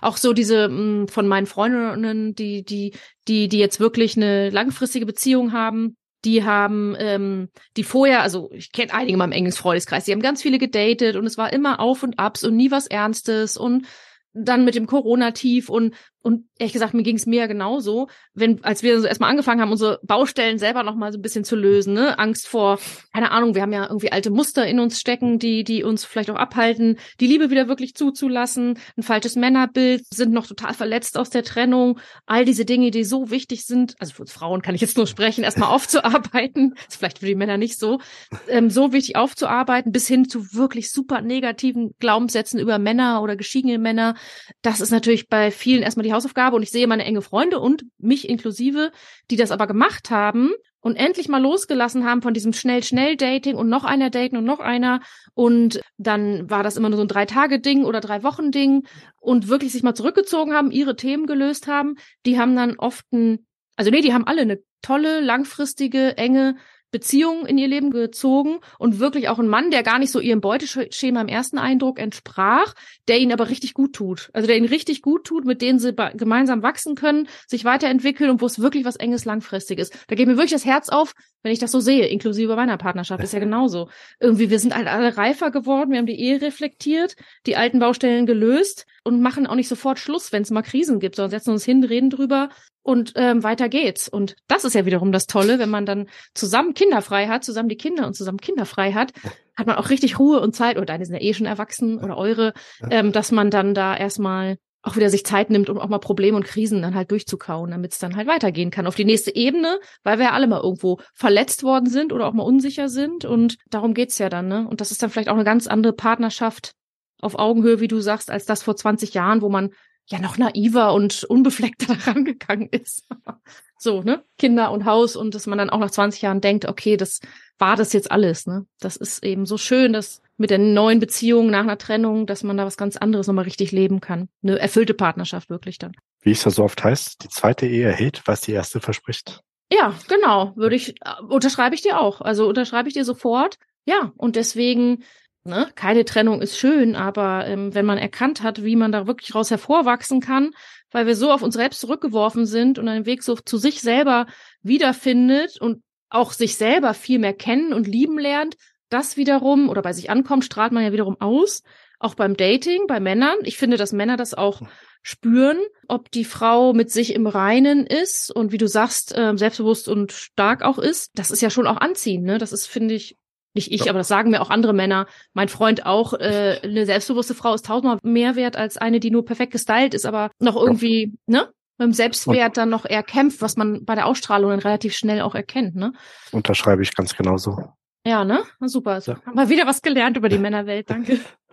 auch 0.00 0.16
so 0.16 0.32
diese 0.32 0.68
mh, 0.68 1.04
mm, 1.04 1.08
von 1.08 1.28
meinen 1.28 1.46
Freundinnen, 1.46 2.34
die 2.34 2.64
die 2.64 2.94
die 3.28 3.48
die 3.48 3.58
jetzt 3.58 3.78
wirklich 3.78 4.16
eine 4.16 4.50
langfristige 4.50 5.06
Beziehung 5.06 5.52
haben, 5.52 5.96
die 6.24 6.44
haben 6.44 6.96
ähm, 6.98 7.48
die 7.76 7.84
vorher, 7.84 8.22
also 8.22 8.50
ich 8.52 8.72
kenne 8.72 8.92
einige 8.92 9.12
in 9.12 9.18
meinem 9.18 9.32
engen 9.32 9.52
Freundeskreis, 9.52 10.04
die 10.04 10.12
haben 10.12 10.22
ganz 10.22 10.42
viele 10.42 10.58
gedatet 10.58 11.16
und 11.16 11.26
es 11.26 11.38
war 11.38 11.52
immer 11.52 11.80
Auf 11.80 12.02
und 12.02 12.18
Abs 12.18 12.44
und 12.44 12.56
nie 12.56 12.70
was 12.70 12.86
Ernstes 12.86 13.56
und 13.56 13.86
dann 14.32 14.64
mit 14.64 14.74
dem 14.74 14.86
Corona-Tief 14.86 15.68
und 15.68 15.94
und 16.28 16.44
ehrlich 16.58 16.74
gesagt, 16.74 16.92
mir 16.92 17.04
ging 17.04 17.16
es 17.16 17.24
mir 17.24 17.40
ja 17.40 17.46
genauso, 17.46 18.08
wenn, 18.34 18.62
als 18.62 18.82
wir 18.82 19.00
so 19.00 19.06
erstmal 19.06 19.30
angefangen 19.30 19.62
haben, 19.62 19.70
unsere 19.70 19.98
Baustellen 20.02 20.58
selber 20.58 20.82
noch 20.82 20.94
mal 20.94 21.10
so 21.10 21.18
ein 21.18 21.22
bisschen 21.22 21.42
zu 21.42 21.56
lösen, 21.56 21.94
ne? 21.94 22.18
Angst 22.18 22.48
vor, 22.48 22.78
keine 23.14 23.30
Ahnung, 23.30 23.54
wir 23.54 23.62
haben 23.62 23.72
ja 23.72 23.86
irgendwie 23.86 24.12
alte 24.12 24.28
Muster 24.28 24.66
in 24.66 24.78
uns 24.78 25.00
stecken, 25.00 25.38
die, 25.38 25.64
die 25.64 25.84
uns 25.84 26.04
vielleicht 26.04 26.28
auch 26.28 26.36
abhalten, 26.36 26.98
die 27.18 27.26
Liebe 27.26 27.48
wieder 27.48 27.66
wirklich 27.66 27.94
zuzulassen, 27.94 28.78
ein 28.98 29.02
falsches 29.02 29.36
Männerbild, 29.36 30.02
sind 30.12 30.34
noch 30.34 30.46
total 30.46 30.74
verletzt 30.74 31.16
aus 31.16 31.30
der 31.30 31.44
Trennung, 31.44 31.98
all 32.26 32.44
diese 32.44 32.66
Dinge, 32.66 32.90
die 32.90 33.04
so 33.04 33.30
wichtig 33.30 33.64
sind, 33.64 33.94
also 33.98 34.12
für 34.12 34.20
uns 34.20 34.32
Frauen 34.32 34.60
kann 34.60 34.74
ich 34.74 34.82
jetzt 34.82 34.98
nur 34.98 35.06
sprechen, 35.06 35.44
erstmal 35.44 35.70
aufzuarbeiten, 35.70 36.74
ist 36.88 36.98
vielleicht 36.98 37.20
für 37.20 37.26
die 37.26 37.36
Männer 37.36 37.56
nicht 37.56 37.78
so, 37.78 38.00
ähm, 38.48 38.68
so 38.68 38.92
wichtig 38.92 39.16
aufzuarbeiten, 39.16 39.92
bis 39.92 40.06
hin 40.06 40.28
zu 40.28 40.52
wirklich 40.52 40.90
super 40.90 41.22
negativen 41.22 41.94
Glaubenssätzen 42.00 42.60
über 42.60 42.78
Männer 42.78 43.22
oder 43.22 43.34
geschiedene 43.34 43.78
Männer. 43.78 44.14
Das 44.60 44.82
ist 44.82 44.90
natürlich 44.90 45.28
bei 45.28 45.50
vielen 45.50 45.82
erstmal 45.82 46.04
die 46.04 46.12
Hausaufgabe 46.18 46.56
und 46.56 46.62
ich 46.62 46.70
sehe 46.70 46.86
meine 46.86 47.04
enge 47.04 47.22
Freunde 47.22 47.60
und 47.60 47.84
mich 47.98 48.28
inklusive, 48.28 48.90
die 49.30 49.36
das 49.36 49.50
aber 49.50 49.66
gemacht 49.66 50.10
haben 50.10 50.50
und 50.80 50.96
endlich 50.96 51.28
mal 51.28 51.40
losgelassen 51.40 52.04
haben 52.04 52.22
von 52.22 52.34
diesem 52.34 52.52
schnell 52.52 52.82
schnell 52.82 53.16
Dating 53.16 53.56
und 53.56 53.68
noch 53.68 53.84
einer 53.84 54.10
daten 54.10 54.36
und 54.36 54.44
noch 54.44 54.60
einer. 54.60 55.00
Und 55.34 55.80
dann 55.96 56.50
war 56.50 56.62
das 56.62 56.76
immer 56.76 56.88
nur 56.88 56.96
so 56.98 57.04
ein 57.04 57.08
drei 57.08 57.26
Tage 57.26 57.60
Ding 57.60 57.84
oder 57.84 58.00
drei 58.00 58.22
Wochen 58.22 58.50
Ding 58.50 58.86
und 59.20 59.48
wirklich 59.48 59.72
sich 59.72 59.82
mal 59.82 59.94
zurückgezogen 59.94 60.54
haben, 60.54 60.70
ihre 60.70 60.96
Themen 60.96 61.26
gelöst 61.26 61.68
haben, 61.68 61.94
die 62.26 62.38
haben 62.38 62.54
dann 62.56 62.78
oft 62.78 63.04
ein 63.12 63.46
also 63.78 63.92
nee, 63.92 64.00
die 64.00 64.12
haben 64.12 64.26
alle 64.26 64.42
eine 64.42 64.58
tolle 64.82 65.20
langfristige 65.20 66.18
enge 66.18 66.56
Beziehungen 66.90 67.46
in 67.46 67.58
ihr 67.58 67.68
Leben 67.68 67.90
gezogen 67.90 68.58
und 68.78 68.98
wirklich 68.98 69.28
auch 69.28 69.38
ein 69.38 69.48
Mann, 69.48 69.70
der 69.70 69.82
gar 69.82 69.98
nicht 69.98 70.10
so 70.10 70.20
ihrem 70.20 70.40
Beuteschema 70.40 71.20
im 71.20 71.28
ersten 71.28 71.58
Eindruck 71.58 71.98
entsprach, 71.98 72.74
der 73.08 73.18
ihnen 73.18 73.32
aber 73.32 73.50
richtig 73.50 73.74
gut 73.74 73.92
tut. 73.92 74.30
Also 74.32 74.46
der 74.46 74.56
ihnen 74.56 74.68
richtig 74.68 75.02
gut 75.02 75.24
tut, 75.24 75.44
mit 75.44 75.60
denen 75.60 75.78
sie 75.78 75.94
gemeinsam 76.14 76.62
wachsen 76.62 76.94
können, 76.94 77.28
sich 77.46 77.64
weiterentwickeln 77.64 78.30
und 78.30 78.40
wo 78.40 78.46
es 78.46 78.58
wirklich 78.58 78.84
was 78.84 78.96
Enges 78.96 79.24
langfristig 79.24 79.78
ist. 79.78 79.96
Da 80.08 80.14
geht 80.14 80.26
mir 80.26 80.36
wirklich 80.36 80.52
das 80.52 80.64
Herz 80.64 80.88
auf, 80.88 81.14
wenn 81.42 81.52
ich 81.52 81.58
das 81.58 81.70
so 81.70 81.80
sehe, 81.80 82.06
inklusive 82.06 82.56
meiner 82.56 82.78
Partnerschaft. 82.78 83.22
Ist 83.22 83.32
ja 83.32 83.38
genauso. 83.38 83.88
Irgendwie, 84.18 84.50
wir 84.50 84.58
sind 84.58 84.74
halt 84.74 84.88
alle 84.88 85.16
reifer 85.16 85.50
geworden, 85.50 85.90
wir 85.90 85.98
haben 85.98 86.06
die 86.06 86.18
Ehe 86.18 86.40
reflektiert, 86.40 87.16
die 87.46 87.56
alten 87.56 87.78
Baustellen 87.78 88.26
gelöst 88.26 88.86
und 89.04 89.20
machen 89.20 89.46
auch 89.46 89.54
nicht 89.54 89.68
sofort 89.68 89.98
Schluss, 89.98 90.32
wenn 90.32 90.42
es 90.42 90.50
mal 90.50 90.62
Krisen 90.62 91.00
gibt, 91.00 91.16
sondern 91.16 91.30
setzen 91.30 91.50
uns 91.50 91.64
hin, 91.64 91.84
reden 91.84 92.10
drüber 92.10 92.48
und 92.88 93.12
ähm, 93.16 93.42
weiter 93.42 93.68
geht's. 93.68 94.08
Und 94.08 94.34
das 94.46 94.64
ist 94.64 94.74
ja 94.74 94.86
wiederum 94.86 95.12
das 95.12 95.26
Tolle, 95.26 95.58
wenn 95.58 95.68
man 95.68 95.84
dann 95.84 96.08
zusammen 96.32 96.72
kinderfrei 96.72 97.26
hat, 97.26 97.44
zusammen 97.44 97.68
die 97.68 97.76
Kinder 97.76 98.06
und 98.06 98.14
zusammen 98.14 98.38
kinderfrei 98.38 98.94
hat, 98.94 99.12
hat 99.54 99.66
man 99.66 99.76
auch 99.76 99.90
richtig 99.90 100.18
Ruhe 100.18 100.40
und 100.40 100.56
Zeit, 100.56 100.78
oder 100.78 100.86
deine 100.86 101.04
sind 101.04 101.14
ja 101.14 101.20
eh 101.20 101.34
schon 101.34 101.44
erwachsen 101.44 101.98
oder 102.02 102.16
eure, 102.16 102.54
ähm, 102.88 103.12
dass 103.12 103.30
man 103.30 103.50
dann 103.50 103.74
da 103.74 103.94
erstmal 103.94 104.56
auch 104.80 104.96
wieder 104.96 105.10
sich 105.10 105.26
Zeit 105.26 105.50
nimmt, 105.50 105.68
um 105.68 105.76
auch 105.76 105.88
mal 105.88 105.98
Probleme 105.98 106.38
und 106.38 106.46
Krisen 106.46 106.80
dann 106.80 106.94
halt 106.94 107.10
durchzukauen, 107.10 107.72
damit 107.72 107.92
es 107.92 107.98
dann 107.98 108.16
halt 108.16 108.26
weitergehen 108.26 108.70
kann 108.70 108.86
auf 108.86 108.94
die 108.94 109.04
nächste 109.04 109.34
Ebene, 109.36 109.80
weil 110.02 110.16
wir 110.16 110.26
ja 110.26 110.32
alle 110.32 110.46
mal 110.46 110.62
irgendwo 110.62 110.98
verletzt 111.12 111.64
worden 111.64 111.90
sind 111.90 112.10
oder 112.14 112.26
auch 112.26 112.32
mal 112.32 112.44
unsicher 112.44 112.88
sind 112.88 113.26
und 113.26 113.58
darum 113.68 113.92
geht's 113.92 114.16
ja 114.16 114.30
dann, 114.30 114.48
ne? 114.48 114.66
Und 114.66 114.80
das 114.80 114.92
ist 114.92 115.02
dann 115.02 115.10
vielleicht 115.10 115.28
auch 115.28 115.34
eine 115.34 115.44
ganz 115.44 115.66
andere 115.66 115.92
Partnerschaft 115.92 116.72
auf 117.20 117.38
Augenhöhe, 117.38 117.80
wie 117.80 117.88
du 117.88 118.00
sagst, 118.00 118.30
als 118.30 118.46
das 118.46 118.62
vor 118.62 118.76
20 118.76 119.12
Jahren, 119.12 119.42
wo 119.42 119.50
man 119.50 119.72
ja 120.08 120.18
noch 120.18 120.38
naiver 120.38 120.92
und 120.92 121.24
unbefleckter 121.24 121.94
daran 122.04 122.24
gegangen 122.24 122.68
ist. 122.70 123.06
so, 123.78 124.02
ne? 124.02 124.24
Kinder 124.38 124.72
und 124.72 124.84
Haus 124.84 125.16
und 125.16 125.34
dass 125.34 125.46
man 125.46 125.58
dann 125.58 125.70
auch 125.70 125.78
nach 125.78 125.90
20 125.90 126.22
Jahren 126.22 126.40
denkt, 126.40 126.66
okay, 126.66 126.96
das 126.96 127.20
war 127.58 127.76
das 127.76 127.92
jetzt 127.92 128.10
alles, 128.10 128.46
ne? 128.46 128.66
Das 128.80 128.96
ist 128.96 129.24
eben 129.24 129.46
so 129.46 129.58
schön, 129.58 129.92
dass 129.92 130.22
mit 130.36 130.50
der 130.50 130.58
neuen 130.58 131.00
Beziehung 131.00 131.50
nach 131.50 131.60
einer 131.60 131.78
Trennung, 131.78 132.26
dass 132.26 132.42
man 132.42 132.56
da 132.56 132.64
was 132.64 132.76
ganz 132.76 132.96
anderes 132.96 133.26
nochmal 133.26 133.44
richtig 133.44 133.72
leben 133.72 134.00
kann. 134.00 134.28
Eine 134.42 134.58
erfüllte 134.58 134.94
Partnerschaft 134.94 135.50
wirklich 135.50 135.78
dann. 135.78 135.92
Wie 136.20 136.30
es 136.30 136.44
ja 136.44 136.50
so 136.50 136.64
oft 136.64 136.82
heißt, 136.82 137.24
die 137.24 137.28
zweite 137.28 137.66
Ehe 137.66 137.90
hält, 137.90 138.22
was 138.26 138.40
die 138.40 138.52
erste 138.52 138.80
verspricht. 138.80 139.42
Ja, 139.70 139.94
genau, 140.08 140.52
würde 140.56 140.76
ich, 140.76 141.00
äh, 141.02 141.22
unterschreibe 141.28 141.74
ich 141.74 141.82
dir 141.82 142.00
auch. 142.00 142.20
Also 142.20 142.48
unterschreibe 142.48 142.88
ich 142.88 142.94
dir 142.94 143.04
sofort. 143.04 143.58
Ja, 143.84 144.12
und 144.16 144.36
deswegen 144.36 145.02
Ne? 145.44 145.70
Keine 145.74 146.04
Trennung 146.04 146.42
ist 146.42 146.58
schön, 146.58 146.94
aber 146.94 147.46
ähm, 147.46 147.74
wenn 147.74 147.86
man 147.86 147.96
erkannt 147.96 148.42
hat, 148.42 148.64
wie 148.64 148.76
man 148.76 148.92
da 148.92 149.06
wirklich 149.06 149.34
raus 149.34 149.50
hervorwachsen 149.50 150.20
kann, 150.20 150.50
weil 150.90 151.06
wir 151.06 151.16
so 151.16 151.30
auf 151.30 151.42
uns 151.42 151.54
selbst 151.54 151.80
zurückgeworfen 151.80 152.44
sind 152.44 152.78
und 152.78 152.88
einen 152.88 153.06
Weg 153.06 153.22
so 153.22 153.34
zu 153.36 153.56
sich 153.56 153.80
selber 153.80 154.26
wiederfindet 154.62 155.60
und 155.60 155.82
auch 156.10 156.32
sich 156.32 156.56
selber 156.56 156.94
viel 156.94 157.18
mehr 157.18 157.34
kennen 157.34 157.72
und 157.72 157.86
lieben 157.86 158.18
lernt, 158.18 158.56
das 158.88 159.16
wiederum 159.16 159.68
oder 159.68 159.82
bei 159.82 159.92
sich 159.92 160.10
ankommt, 160.10 160.44
strahlt 160.44 160.72
man 160.72 160.82
ja 160.82 160.92
wiederum 160.92 161.16
aus, 161.20 161.62
auch 161.98 162.14
beim 162.14 162.36
Dating, 162.36 162.86
bei 162.86 163.00
Männern. 163.00 163.36
Ich 163.42 163.56
finde, 163.56 163.76
dass 163.76 163.92
Männer 163.92 164.16
das 164.16 164.34
auch 164.34 164.62
spüren, 165.02 165.58
ob 165.88 166.10
die 166.10 166.24
Frau 166.24 166.72
mit 166.72 166.90
sich 166.90 167.14
im 167.14 167.26
Reinen 167.26 167.86
ist 167.86 168.30
und 168.34 168.52
wie 168.52 168.58
du 168.58 168.68
sagst, 168.68 169.16
äh, 169.16 169.36
selbstbewusst 169.36 169.88
und 169.88 170.12
stark 170.12 170.62
auch 170.62 170.78
ist. 170.78 171.10
Das 171.14 171.30
ist 171.30 171.40
ja 171.40 171.50
schon 171.50 171.66
auch 171.66 171.78
anziehend, 171.78 172.24
ne? 172.24 172.38
Das 172.38 172.52
ist, 172.52 172.66
finde 172.66 172.94
ich, 172.94 173.16
nicht 173.54 173.72
ich, 173.72 173.84
ja. 173.84 173.90
aber 173.90 173.98
das 173.98 174.08
sagen 174.08 174.30
mir 174.30 174.40
auch 174.40 174.50
andere 174.50 174.72
Männer. 174.72 175.06
Mein 175.32 175.48
Freund 175.48 175.86
auch, 175.86 176.14
äh, 176.14 176.60
eine 176.62 176.86
selbstbewusste 176.86 177.34
Frau 177.34 177.54
ist 177.54 177.66
tausendmal 177.66 177.98
mehr 178.02 178.36
wert 178.36 178.56
als 178.56 178.76
eine, 178.76 179.00
die 179.00 179.10
nur 179.10 179.24
perfekt 179.24 179.52
gestylt 179.52 179.94
ist, 179.94 180.06
aber 180.06 180.30
noch 180.38 180.56
irgendwie, 180.56 181.16
ja. 181.26 181.40
ne? 181.40 181.48
Beim 181.80 181.92
Selbstwert 181.92 182.56
dann 182.56 182.70
noch 182.70 182.84
eher 182.84 183.04
kämpft, 183.04 183.40
was 183.40 183.56
man 183.56 183.84
bei 183.84 183.94
der 183.94 184.06
Ausstrahlung 184.06 184.50
dann 184.50 184.58
relativ 184.58 184.96
schnell 184.96 185.20
auch 185.20 185.36
erkennt, 185.36 185.76
ne? 185.76 185.92
Unterschreibe 186.32 186.82
ich 186.82 186.94
ganz 186.94 187.16
genauso. 187.16 187.56
Ja, 188.04 188.24
ne? 188.24 188.42
Na, 188.58 188.68
super. 188.68 189.00
Ja. 189.00 189.20
Haben 189.24 189.36
wir 189.36 189.48
wieder 189.48 189.66
was 189.66 189.82
gelernt 189.82 190.16
über 190.16 190.28
die 190.28 190.38
Männerwelt, 190.40 190.90
danke. 190.90 191.20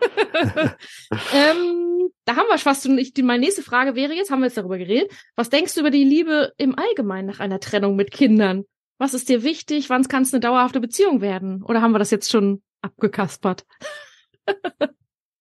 ähm, 1.32 2.10
da 2.24 2.36
haben 2.36 2.48
wir 2.48 2.58
fast 2.58 2.88
nicht. 2.88 3.16
Meine 3.22 3.40
nächste 3.40 3.62
Frage 3.62 3.94
wäre 3.94 4.14
jetzt, 4.14 4.30
haben 4.30 4.40
wir 4.40 4.46
jetzt 4.46 4.56
darüber 4.56 4.78
geredet. 4.78 5.10
Was 5.36 5.50
denkst 5.50 5.74
du 5.74 5.80
über 5.80 5.90
die 5.90 6.04
Liebe 6.04 6.52
im 6.56 6.76
Allgemeinen 6.76 7.28
nach 7.28 7.40
einer 7.40 7.60
Trennung 7.60 7.94
mit 7.94 8.10
Kindern? 8.10 8.64
Was 8.98 9.14
ist 9.14 9.28
dir 9.28 9.42
wichtig? 9.42 9.90
Wann 9.90 10.06
kann 10.08 10.22
es 10.22 10.32
eine 10.32 10.40
dauerhafte 10.40 10.80
Beziehung 10.80 11.20
werden? 11.20 11.62
Oder 11.62 11.82
haben 11.82 11.92
wir 11.92 11.98
das 11.98 12.10
jetzt 12.10 12.30
schon 12.30 12.62
abgekaspert? 12.80 13.66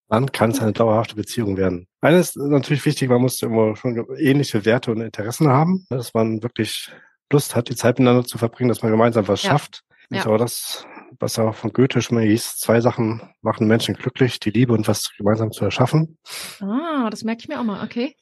Wann 0.07 0.31
kann 0.31 0.51
es 0.51 0.59
eine 0.59 0.73
dauerhafte 0.73 1.15
Beziehung 1.15 1.57
werden? 1.57 1.87
Eines 2.01 2.35
ist 2.35 2.37
natürlich 2.37 2.85
wichtig, 2.85 3.09
man 3.09 3.21
muss 3.21 3.41
immer 3.41 3.75
schon 3.75 4.05
ähnliche 4.17 4.65
Werte 4.65 4.91
und 4.91 5.01
Interessen 5.01 5.47
haben, 5.47 5.85
dass 5.89 6.13
man 6.13 6.43
wirklich 6.43 6.91
Lust 7.31 7.55
hat, 7.55 7.69
die 7.69 7.75
Zeit 7.75 7.97
miteinander 7.97 8.25
zu 8.25 8.37
verbringen, 8.37 8.69
dass 8.69 8.83
man 8.83 8.91
gemeinsam 8.91 9.27
was 9.27 9.41
ja. 9.43 9.51
schafft. 9.51 9.83
Ja. 10.11 10.19
Ist 10.19 10.27
aber 10.27 10.37
das, 10.37 10.85
was 11.19 11.39
auch 11.39 11.55
von 11.55 11.73
Goethe 11.73 12.01
schon 12.01 12.17
mal 12.17 12.25
hieß, 12.25 12.57
zwei 12.57 12.81
Sachen 12.81 13.21
machen 13.41 13.67
Menschen 13.67 13.95
glücklich, 13.95 14.39
die 14.39 14.51
Liebe 14.51 14.73
und 14.73 14.87
was 14.87 15.11
gemeinsam 15.17 15.51
zu 15.51 15.65
erschaffen. 15.65 16.17
Ah, 16.61 17.09
das 17.09 17.23
merke 17.23 17.41
ich 17.41 17.47
mir 17.47 17.59
auch 17.59 17.63
mal, 17.63 17.83
okay. 17.83 18.15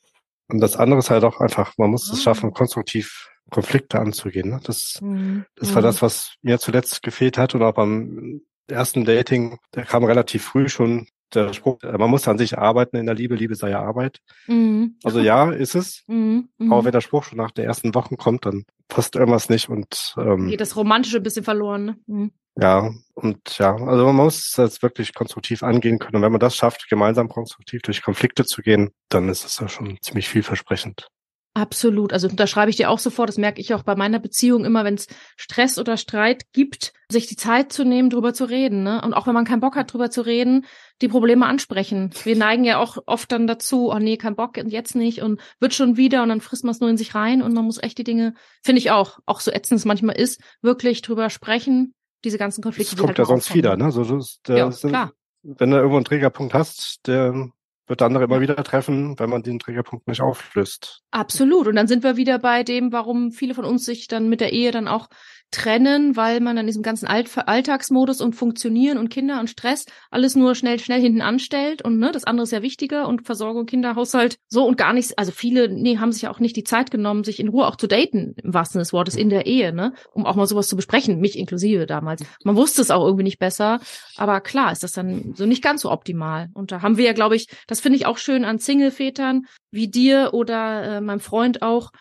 Und 0.49 0.59
das 0.59 0.75
andere 0.75 0.99
ist 0.99 1.09
halt 1.09 1.23
auch 1.23 1.39
einfach, 1.39 1.73
man 1.77 1.91
muss 1.91 2.09
ah. 2.09 2.13
es 2.13 2.23
schaffen, 2.23 2.53
konstruktiv 2.53 3.29
Konflikte 3.49 3.99
anzugehen. 3.99 4.49
Ne? 4.49 4.59
Das, 4.63 4.99
mhm. 5.01 5.45
das 5.55 5.75
war 5.75 5.81
das, 5.81 6.01
was 6.01 6.35
mir 6.41 6.59
zuletzt 6.59 7.03
gefehlt 7.03 7.37
hat. 7.37 7.53
Und 7.55 7.61
auch 7.61 7.73
beim 7.73 8.41
ersten 8.67 9.05
Dating, 9.05 9.57
der 9.75 9.85
kam 9.85 10.03
relativ 10.03 10.43
früh 10.43 10.69
schon 10.69 11.07
der 11.33 11.53
Spruch, 11.53 11.81
äh, 11.83 11.97
man 11.97 12.09
muss 12.09 12.27
an 12.27 12.37
sich 12.37 12.57
arbeiten 12.57 12.97
in 12.97 13.05
der 13.05 13.15
Liebe, 13.15 13.35
Liebe 13.35 13.55
sei 13.55 13.71
ja 13.71 13.81
Arbeit. 13.81 14.19
Mhm. 14.47 14.97
Also 15.03 15.19
ja, 15.19 15.51
ist 15.51 15.75
es. 15.75 16.03
Mhm. 16.07 16.49
Mhm. 16.57 16.71
Aber 16.71 16.85
wenn 16.85 16.91
der 16.91 17.01
Spruch 17.01 17.23
schon 17.23 17.37
nach 17.37 17.51
der 17.51 17.65
ersten 17.65 17.93
Woche 17.95 18.15
kommt, 18.17 18.45
dann 18.45 18.65
passt 18.87 19.15
irgendwas 19.15 19.49
nicht 19.49 19.69
und 19.69 20.13
ähm, 20.17 20.47
geht 20.47 20.61
das 20.61 20.75
Romantische 20.75 21.17
ein 21.17 21.23
bisschen 21.23 21.43
verloren. 21.43 21.85
Ne? 21.85 21.97
Mhm. 22.07 22.31
Ja, 22.59 22.91
und 23.23 23.57
ja, 23.57 23.73
also 23.75 24.05
man 24.05 24.15
muss 24.15 24.51
das 24.51 24.81
wirklich 24.81 25.13
konstruktiv 25.13 25.63
angehen 25.63 25.97
können. 25.97 26.17
Und 26.17 26.21
wenn 26.21 26.31
man 26.31 26.41
das 26.41 26.55
schafft, 26.55 26.89
gemeinsam 26.89 27.29
konstruktiv 27.29 27.81
durch 27.81 28.01
Konflikte 28.01 28.45
zu 28.45 28.61
gehen, 28.61 28.91
dann 29.09 29.29
ist 29.29 29.45
es 29.45 29.59
ja 29.59 29.69
schon 29.69 29.97
ziemlich 30.01 30.27
vielversprechend. 30.27 31.07
Absolut. 31.55 32.13
Also 32.13 32.27
da 32.29 32.47
schreibe 32.47 32.71
ich 32.71 32.77
dir 32.77 32.89
auch 32.89 32.97
sofort, 32.97 33.29
das 33.29 33.37
merke 33.37 33.61
ich 33.61 33.75
auch 33.75 33.83
bei 33.83 33.95
meiner 33.95 34.17
Beziehung 34.17 34.65
immer, 34.65 34.83
wenn 34.83 34.95
es 34.95 35.05
Stress 35.37 35.77
oder 35.77 35.97
Streit 35.97 36.51
gibt, 36.51 36.93
sich 37.09 37.27
die 37.27 37.35
Zeit 37.35 37.71
zu 37.71 37.85
nehmen, 37.85 38.09
drüber 38.09 38.33
zu 38.33 38.45
reden. 38.45 38.81
Ne? 38.81 38.99
Und 39.03 39.13
auch 39.13 39.27
wenn 39.27 39.35
man 39.35 39.45
keinen 39.45 39.59
Bock 39.59 39.75
hat, 39.75 39.93
drüber 39.93 40.09
zu 40.09 40.21
reden, 40.21 40.65
die 41.03 41.07
Probleme 41.07 41.45
ansprechen. 41.45 42.09
Wir 42.23 42.35
neigen 42.35 42.63
ja 42.63 42.79
auch 42.79 42.97
oft 43.05 43.31
dann 43.31 43.45
dazu, 43.45 43.91
oh 43.91 43.99
nee, 43.99 44.17
kein 44.17 44.35
Bock, 44.35 44.57
jetzt 44.57 44.95
nicht 44.95 45.21
und 45.21 45.39
wird 45.59 45.75
schon 45.75 45.95
wieder 45.95 46.23
und 46.23 46.29
dann 46.29 46.41
frisst 46.41 46.63
man 46.63 46.71
es 46.71 46.79
nur 46.79 46.89
in 46.89 46.97
sich 46.97 47.13
rein 47.13 47.43
und 47.43 47.53
man 47.53 47.65
muss 47.65 47.81
echt 47.81 47.99
die 47.99 48.03
Dinge, 48.03 48.33
finde 48.63 48.79
ich 48.79 48.89
auch, 48.89 49.19
auch 49.27 49.39
so 49.39 49.51
ätzend 49.51 49.79
es 49.79 49.85
manchmal 49.85 50.17
ist, 50.17 50.41
wirklich 50.63 51.03
drüber 51.03 51.29
sprechen, 51.29 51.93
diese 52.23 52.37
ganzen 52.37 52.61
Konflikte. 52.61 52.95
Das 52.95 52.99
kommt 52.99 53.09
halt 53.09 53.17
ja 53.19 53.25
sonst 53.25 53.53
wieder, 53.53 53.75
ne? 53.77 53.91
So, 53.91 54.03
das, 54.03 54.39
der, 54.47 54.57
ja, 54.57 54.69
klar. 54.69 55.11
Wenn 55.43 55.71
du 55.71 55.77
irgendwo 55.77 55.97
einen 55.97 56.05
Trägerpunkt 56.05 56.53
hast, 56.53 57.05
der 57.05 57.49
wird 57.87 57.99
der 57.99 58.07
andere 58.07 58.23
immer 58.25 58.41
wieder 58.41 58.55
treffen, 58.63 59.17
wenn 59.19 59.29
man 59.29 59.43
den 59.43 59.59
Triggerpunkt 59.59 60.07
nicht 60.07 60.21
auflöst. 60.21 61.01
Absolut. 61.11 61.67
Und 61.67 61.75
dann 61.75 61.87
sind 61.87 62.03
wir 62.03 62.17
wieder 62.17 62.39
bei 62.39 62.63
dem, 62.63 62.91
warum 62.91 63.31
viele 63.31 63.53
von 63.53 63.65
uns 63.65 63.85
sich 63.85 64.07
dann 64.07 64.29
mit 64.29 64.41
der 64.41 64.53
Ehe 64.53 64.71
dann 64.71 64.87
auch 64.87 65.07
trennen, 65.53 66.17
weil 66.17 66.39
man 66.39 66.55
dann 66.55 66.65
diesem 66.65 66.81
ganzen 66.81 67.07
Alt 67.07 67.29
Alltagsmodus 67.35 68.21
und 68.21 68.33
Funktionieren 68.33 68.97
und 68.97 69.09
Kinder 69.09 69.39
und 69.39 69.49
Stress 69.49 69.85
alles 70.09 70.35
nur 70.35 70.55
schnell, 70.55 70.79
schnell 70.79 70.99
hinten 70.99 71.21
anstellt 71.21 71.83
und 71.83 71.99
ne, 71.99 72.11
das 72.11 72.23
andere 72.23 72.43
ist 72.43 72.51
ja 72.51 72.61
wichtiger 72.61 73.07
und 73.07 73.25
Versorgung, 73.25 73.65
Kinder, 73.65 73.95
Haushalt, 73.95 74.37
so 74.47 74.65
und 74.65 74.77
gar 74.77 74.93
nichts. 74.93 75.13
Also 75.17 75.31
viele, 75.31 75.69
nee, 75.69 75.99
haben 75.99 76.11
sich 76.11 76.23
ja 76.23 76.31
auch 76.31 76.39
nicht 76.39 76.55
die 76.55 76.63
Zeit 76.63 76.91
genommen, 76.91 77.23
sich 77.23 77.39
in 77.39 77.49
Ruhe 77.49 77.67
auch 77.67 77.75
zu 77.75 77.87
daten, 77.87 78.35
im 78.43 78.53
wahrsten 78.53 78.79
des 78.79 78.93
Wortes, 78.93 79.15
in 79.15 79.29
der 79.29 79.45
Ehe, 79.45 79.73
ne, 79.73 79.93
um 80.11 80.25
auch 80.25 80.35
mal 80.35 80.47
sowas 80.47 80.67
zu 80.67 80.75
besprechen, 80.75 81.19
mich 81.19 81.37
inklusive 81.37 81.85
damals. 81.85 82.23
Man 82.43 82.55
wusste 82.55 82.81
es 82.81 82.91
auch 82.91 83.05
irgendwie 83.05 83.23
nicht 83.23 83.39
besser, 83.39 83.79
aber 84.17 84.41
klar 84.41 84.71
ist 84.71 84.83
das 84.83 84.91
dann 84.91 85.33
so 85.35 85.45
nicht 85.45 85.63
ganz 85.63 85.81
so 85.81 85.91
optimal. 85.91 86.49
Und 86.53 86.71
da 86.71 86.81
haben 86.81 86.97
wir 86.97 87.05
ja, 87.05 87.13
glaube 87.13 87.35
ich, 87.35 87.47
das 87.73 87.81
finde 87.81 87.97
ich 87.97 88.05
auch 88.05 88.19
schön 88.19 88.45
an 88.45 88.59
Single-Vätern 88.59 89.47
wie 89.71 89.87
dir 89.87 90.29
oder 90.33 90.83
äh, 90.83 91.01
meinem 91.01 91.19
Freund 91.19 91.63
auch, 91.63 91.91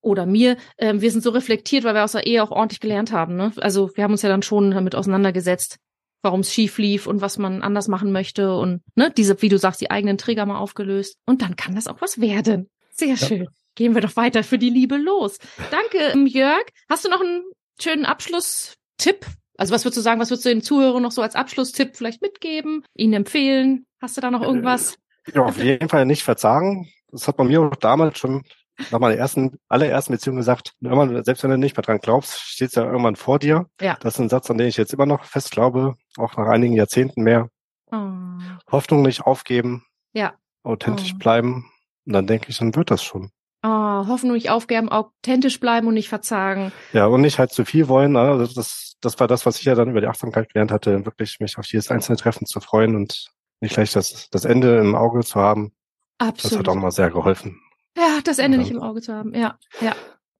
oder 0.00 0.26
mir, 0.26 0.56
äh, 0.76 0.94
wir 0.96 1.10
sind 1.12 1.22
so 1.22 1.30
reflektiert, 1.30 1.84
weil 1.84 1.94
wir 1.94 2.02
aus 2.02 2.12
der 2.12 2.26
Ehe 2.26 2.42
auch 2.42 2.50
ordentlich 2.50 2.80
gelernt 2.80 3.12
haben. 3.12 3.36
Ne? 3.36 3.52
Also 3.58 3.90
wir 3.94 4.02
haben 4.02 4.10
uns 4.10 4.22
ja 4.22 4.28
dann 4.28 4.42
schon 4.42 4.72
damit 4.72 4.96
auseinandergesetzt, 4.96 5.76
warum 6.22 6.40
es 6.40 6.52
schief 6.52 6.78
lief 6.78 7.06
und 7.06 7.20
was 7.20 7.38
man 7.38 7.62
anders 7.62 7.86
machen 7.86 8.10
möchte 8.10 8.56
und 8.56 8.82
ne, 8.96 9.12
diese, 9.16 9.40
wie 9.40 9.48
du 9.48 9.56
sagst, 9.56 9.80
die 9.80 9.92
eigenen 9.92 10.18
Trigger 10.18 10.46
mal 10.46 10.58
aufgelöst. 10.58 11.16
Und 11.26 11.42
dann 11.42 11.54
kann 11.54 11.76
das 11.76 11.86
auch 11.86 12.00
was 12.00 12.20
werden. 12.20 12.68
Sehr 12.90 13.14
ja. 13.14 13.16
schön. 13.16 13.48
Gehen 13.76 13.94
wir 13.94 14.02
doch 14.02 14.16
weiter 14.16 14.42
für 14.42 14.58
die 14.58 14.70
Liebe 14.70 14.96
los. 14.96 15.38
Danke, 15.70 15.98
ähm, 16.12 16.26
Jörg. 16.26 16.64
Hast 16.88 17.04
du 17.04 17.08
noch 17.08 17.20
einen 17.20 17.44
schönen 17.80 18.04
Abschlusstipp? 18.04 19.26
Also 19.56 19.74
was 19.74 19.84
würdest 19.84 19.98
du 19.98 20.02
sagen, 20.02 20.20
was 20.20 20.30
würdest 20.30 20.46
du 20.46 20.48
den 20.48 20.62
Zuhörern 20.62 21.02
noch 21.02 21.12
so 21.12 21.22
als 21.22 21.36
Abschlusstipp 21.36 21.94
vielleicht 21.94 22.20
mitgeben, 22.20 22.82
ihnen 22.94 23.12
empfehlen? 23.12 23.86
Hast 24.00 24.16
du 24.16 24.20
da 24.22 24.30
noch 24.30 24.42
irgendwas? 24.42 24.98
Ja, 25.34 25.44
auf 25.44 25.58
jeden 25.62 25.88
Fall 25.88 26.06
nicht 26.06 26.22
verzagen. 26.22 26.88
Das 27.10 27.28
hat 27.28 27.38
man 27.38 27.48
mir 27.48 27.60
auch 27.62 27.76
damals 27.76 28.18
schon 28.18 28.42
nach 28.90 28.98
meiner 28.98 29.16
ersten, 29.16 29.58
allerersten 29.68 30.12
Beziehung 30.12 30.36
gesagt, 30.36 30.74
irgendwann, 30.80 31.22
selbst 31.24 31.42
wenn 31.42 31.50
du 31.50 31.58
nicht 31.58 31.76
mehr 31.76 31.82
dran 31.82 31.98
glaubst, 31.98 32.38
steht 32.40 32.68
es 32.68 32.74
ja 32.74 32.84
irgendwann 32.84 33.16
vor 33.16 33.38
dir. 33.38 33.66
Ja. 33.80 33.96
Das 34.00 34.14
ist 34.14 34.20
ein 34.20 34.28
Satz, 34.28 34.50
an 34.50 34.58
den 34.58 34.68
ich 34.68 34.76
jetzt 34.76 34.94
immer 34.94 35.06
noch 35.06 35.24
fest 35.24 35.50
glaube, 35.50 35.96
auch 36.16 36.36
nach 36.36 36.46
einigen 36.46 36.74
Jahrzehnten 36.74 37.22
mehr. 37.22 37.48
Oh. 37.92 37.98
Hoffnung 38.70 39.02
nicht 39.02 39.22
aufgeben. 39.22 39.84
Ja. 40.12 40.34
Authentisch 40.62 41.12
oh. 41.14 41.18
bleiben. 41.18 41.70
Und 42.06 42.12
dann 42.14 42.26
denke 42.26 42.46
ich, 42.48 42.58
dann 42.58 42.74
wird 42.74 42.90
das 42.90 43.02
schon. 43.02 43.30
Oh, 43.62 43.68
Hoffnung 44.06 44.32
nicht 44.32 44.50
aufgeben, 44.50 44.88
authentisch 44.88 45.60
bleiben 45.60 45.86
und 45.86 45.94
nicht 45.94 46.08
verzagen. 46.08 46.72
Ja, 46.94 47.06
und 47.06 47.20
nicht 47.20 47.38
halt 47.38 47.52
zu 47.52 47.66
viel 47.66 47.88
wollen. 47.88 48.16
Also 48.16 48.54
das, 48.54 48.96
das 49.02 49.20
war 49.20 49.28
das, 49.28 49.44
was 49.44 49.58
ich 49.58 49.64
ja 49.64 49.74
dann 49.74 49.90
über 49.90 50.00
die 50.00 50.06
Achtsamkeit 50.06 50.50
gelernt 50.50 50.70
hatte, 50.70 51.04
wirklich 51.04 51.40
mich 51.40 51.58
auf 51.58 51.66
jedes 51.66 51.90
einzelne 51.90 52.16
Treffen 52.16 52.46
zu 52.46 52.60
freuen 52.60 52.96
und 52.96 53.26
nicht 53.60 53.74
gleich 53.74 53.92
das, 53.92 54.28
das 54.30 54.44
Ende 54.44 54.78
im 54.78 54.94
Auge 54.94 55.20
zu 55.20 55.40
haben. 55.40 55.72
Absolut. 56.18 56.52
Das 56.52 56.58
hat 56.58 56.68
auch 56.68 56.74
nochmal 56.74 56.90
sehr 56.90 57.10
geholfen. 57.10 57.60
Ja, 57.96 58.20
das 58.24 58.38
Ende 58.38 58.58
ja. 58.58 58.62
nicht 58.62 58.72
im 58.72 58.80
Auge 58.80 59.00
zu 59.00 59.14
haben. 59.14 59.34
Ja, 59.34 59.58
ja. 59.80 59.94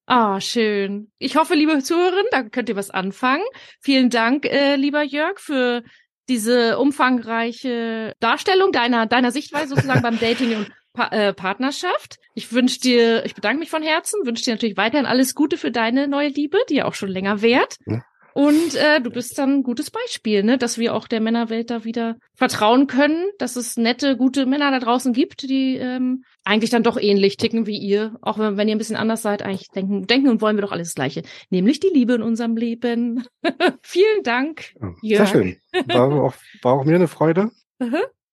Ah, 0.07 0.41
schön. 0.41 1.13
Ich 1.19 1.37
hoffe, 1.37 1.55
liebe 1.55 1.79
Zuhörerinnen, 1.83 2.27
da 2.33 2.43
könnt 2.43 2.69
ihr 2.69 2.77
was 2.77 2.91
anfangen. 2.91 3.45
Vielen 3.81 4.11
Dank, 4.11 4.45
äh, 4.45 4.75
lieber 4.75 5.03
Jörg, 5.05 5.39
für 5.39 5.83
diese 6.29 6.79
umfangreiche 6.79 8.15
Darstellung 8.19 8.73
deiner, 8.73 9.07
deiner 9.07 9.31
Sichtweise 9.31 9.75
sozusagen 9.75 10.03
beim 10.03 10.19
Dating 10.21 10.57
und 10.57 10.73
pa 10.93 11.09
äh, 11.09 11.33
Partnerschaft. 11.33 12.19
Ich 12.35 12.53
wünsche 12.53 12.81
dir, 12.81 13.25
ich 13.25 13.35
bedanke 13.35 13.61
mich 13.61 13.71
von 13.71 13.83
Herzen, 13.83 14.27
wünsche 14.27 14.45
dir 14.45 14.55
natürlich 14.55 14.77
weiterhin 14.77 15.07
alles 15.07 15.35
Gute 15.35 15.57
für 15.57 15.71
deine 15.71 16.09
neue 16.09 16.29
Liebe, 16.29 16.59
die 16.69 16.77
ja 16.77 16.87
auch 16.87 16.95
schon 16.95 17.09
länger 17.09 17.43
währt. 17.43 17.77
Ja. 17.87 18.03
Und 18.41 18.75
äh, 18.75 19.03
du 19.03 19.11
bist 19.11 19.37
dann 19.37 19.57
ein 19.57 19.63
gutes 19.63 19.91
Beispiel, 19.91 20.43
ne, 20.43 20.57
dass 20.57 20.79
wir 20.79 20.95
auch 20.95 21.07
der 21.07 21.21
Männerwelt 21.21 21.69
da 21.69 21.85
wieder 21.85 22.17
vertrauen 22.35 22.87
können, 22.87 23.27
dass 23.37 23.55
es 23.55 23.77
nette, 23.77 24.17
gute 24.17 24.47
Männer 24.47 24.71
da 24.71 24.79
draußen 24.79 25.13
gibt, 25.13 25.43
die 25.43 25.77
ähm, 25.77 26.25
eigentlich 26.43 26.71
dann 26.71 26.83
doch 26.83 26.97
ähnlich 26.97 27.37
ticken 27.37 27.67
wie 27.67 27.77
ihr, 27.77 28.17
auch 28.23 28.39
wenn, 28.39 28.57
wenn 28.57 28.67
ihr 28.67 28.75
ein 28.75 28.79
bisschen 28.79 28.97
anders 28.97 29.21
seid, 29.21 29.43
eigentlich 29.43 29.69
denken, 29.69 30.07
denken 30.07 30.31
und 30.31 30.41
wollen 30.41 30.57
wir 30.57 30.63
doch 30.63 30.73
alles 30.73 30.89
das 30.89 30.95
Gleiche, 30.95 31.23
nämlich 31.51 31.81
die 31.81 31.91
Liebe 31.93 32.15
in 32.15 32.23
unserem 32.23 32.57
Leben. 32.57 33.27
Vielen 33.83 34.23
Dank. 34.23 34.73
Ja, 35.03 35.19
sehr 35.19 35.27
schön. 35.27 35.57
War 35.89 36.11
auch, 36.11 36.35
war 36.63 36.73
auch 36.73 36.85
mir 36.87 36.95
eine 36.95 37.09
Freude. 37.09 37.51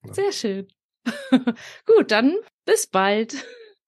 Sehr 0.10 0.32
schön. 0.32 0.68
gut, 1.86 2.12
dann 2.12 2.38
bis 2.64 2.88
bald. 2.88 3.46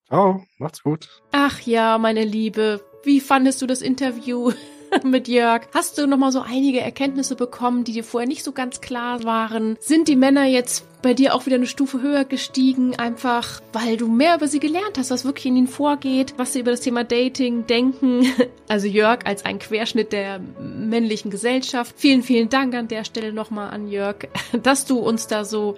Ciao, 0.08 0.44
macht's 0.58 0.84
gut. 0.84 1.08
Ach 1.32 1.62
ja, 1.62 1.98
meine 1.98 2.26
Liebe, 2.26 2.82
wie 3.06 3.22
fandest 3.22 3.62
du 3.62 3.68
das 3.68 3.82
Interview? 3.82 4.52
mit 5.04 5.28
Jörg. 5.28 5.64
Hast 5.74 5.98
du 5.98 6.08
nochmal 6.08 6.32
so 6.32 6.42
einige 6.42 6.82
Erkenntnisse 6.82 7.36
bekommen, 7.36 7.84
die 7.84 7.94
dir 7.94 8.04
vorher 8.04 8.28
nicht 8.28 8.44
so 8.44 8.52
ganz 8.52 8.82
klar 8.82 9.24
waren? 9.24 9.78
Sind 9.80 10.08
die 10.08 10.16
Männer 10.16 10.46
jetzt 10.46 10.86
bei 11.02 11.14
dir 11.14 11.34
auch 11.34 11.46
wieder 11.46 11.56
eine 11.56 11.68
Stufe 11.68 12.02
höher 12.02 12.26
gestiegen, 12.26 12.96
einfach 12.98 13.62
weil 13.72 13.96
du 13.96 14.08
mehr 14.08 14.36
über 14.36 14.48
sie 14.48 14.60
gelernt 14.60 14.98
hast, 14.98 15.12
was 15.12 15.24
wirklich 15.24 15.46
in 15.46 15.56
ihnen 15.56 15.68
vorgeht, 15.68 16.34
was 16.38 16.54
sie 16.54 16.60
über 16.60 16.72
das 16.72 16.82
Thema 16.82 17.04
Dating 17.04 17.68
denken. 17.68 18.26
Also 18.68 18.86
Jörg 18.86 19.26
als 19.26 19.46
ein 19.46 19.58
Querschnitt 19.58 20.14
der 20.14 20.40
männlichen 20.60 21.32
Gesellschaft. 21.32 21.96
Vielen, 21.98 22.22
vielen 22.22 22.50
Dank 22.50 22.76
an 22.76 22.88
der 22.88 23.04
Stelle 23.04 23.34
nochmal 23.34 23.72
an 23.72 23.90
Jörg, 23.90 24.28
dass 24.64 24.86
du 24.86 25.00
uns 25.00 25.26
da 25.26 25.44
so 25.44 25.76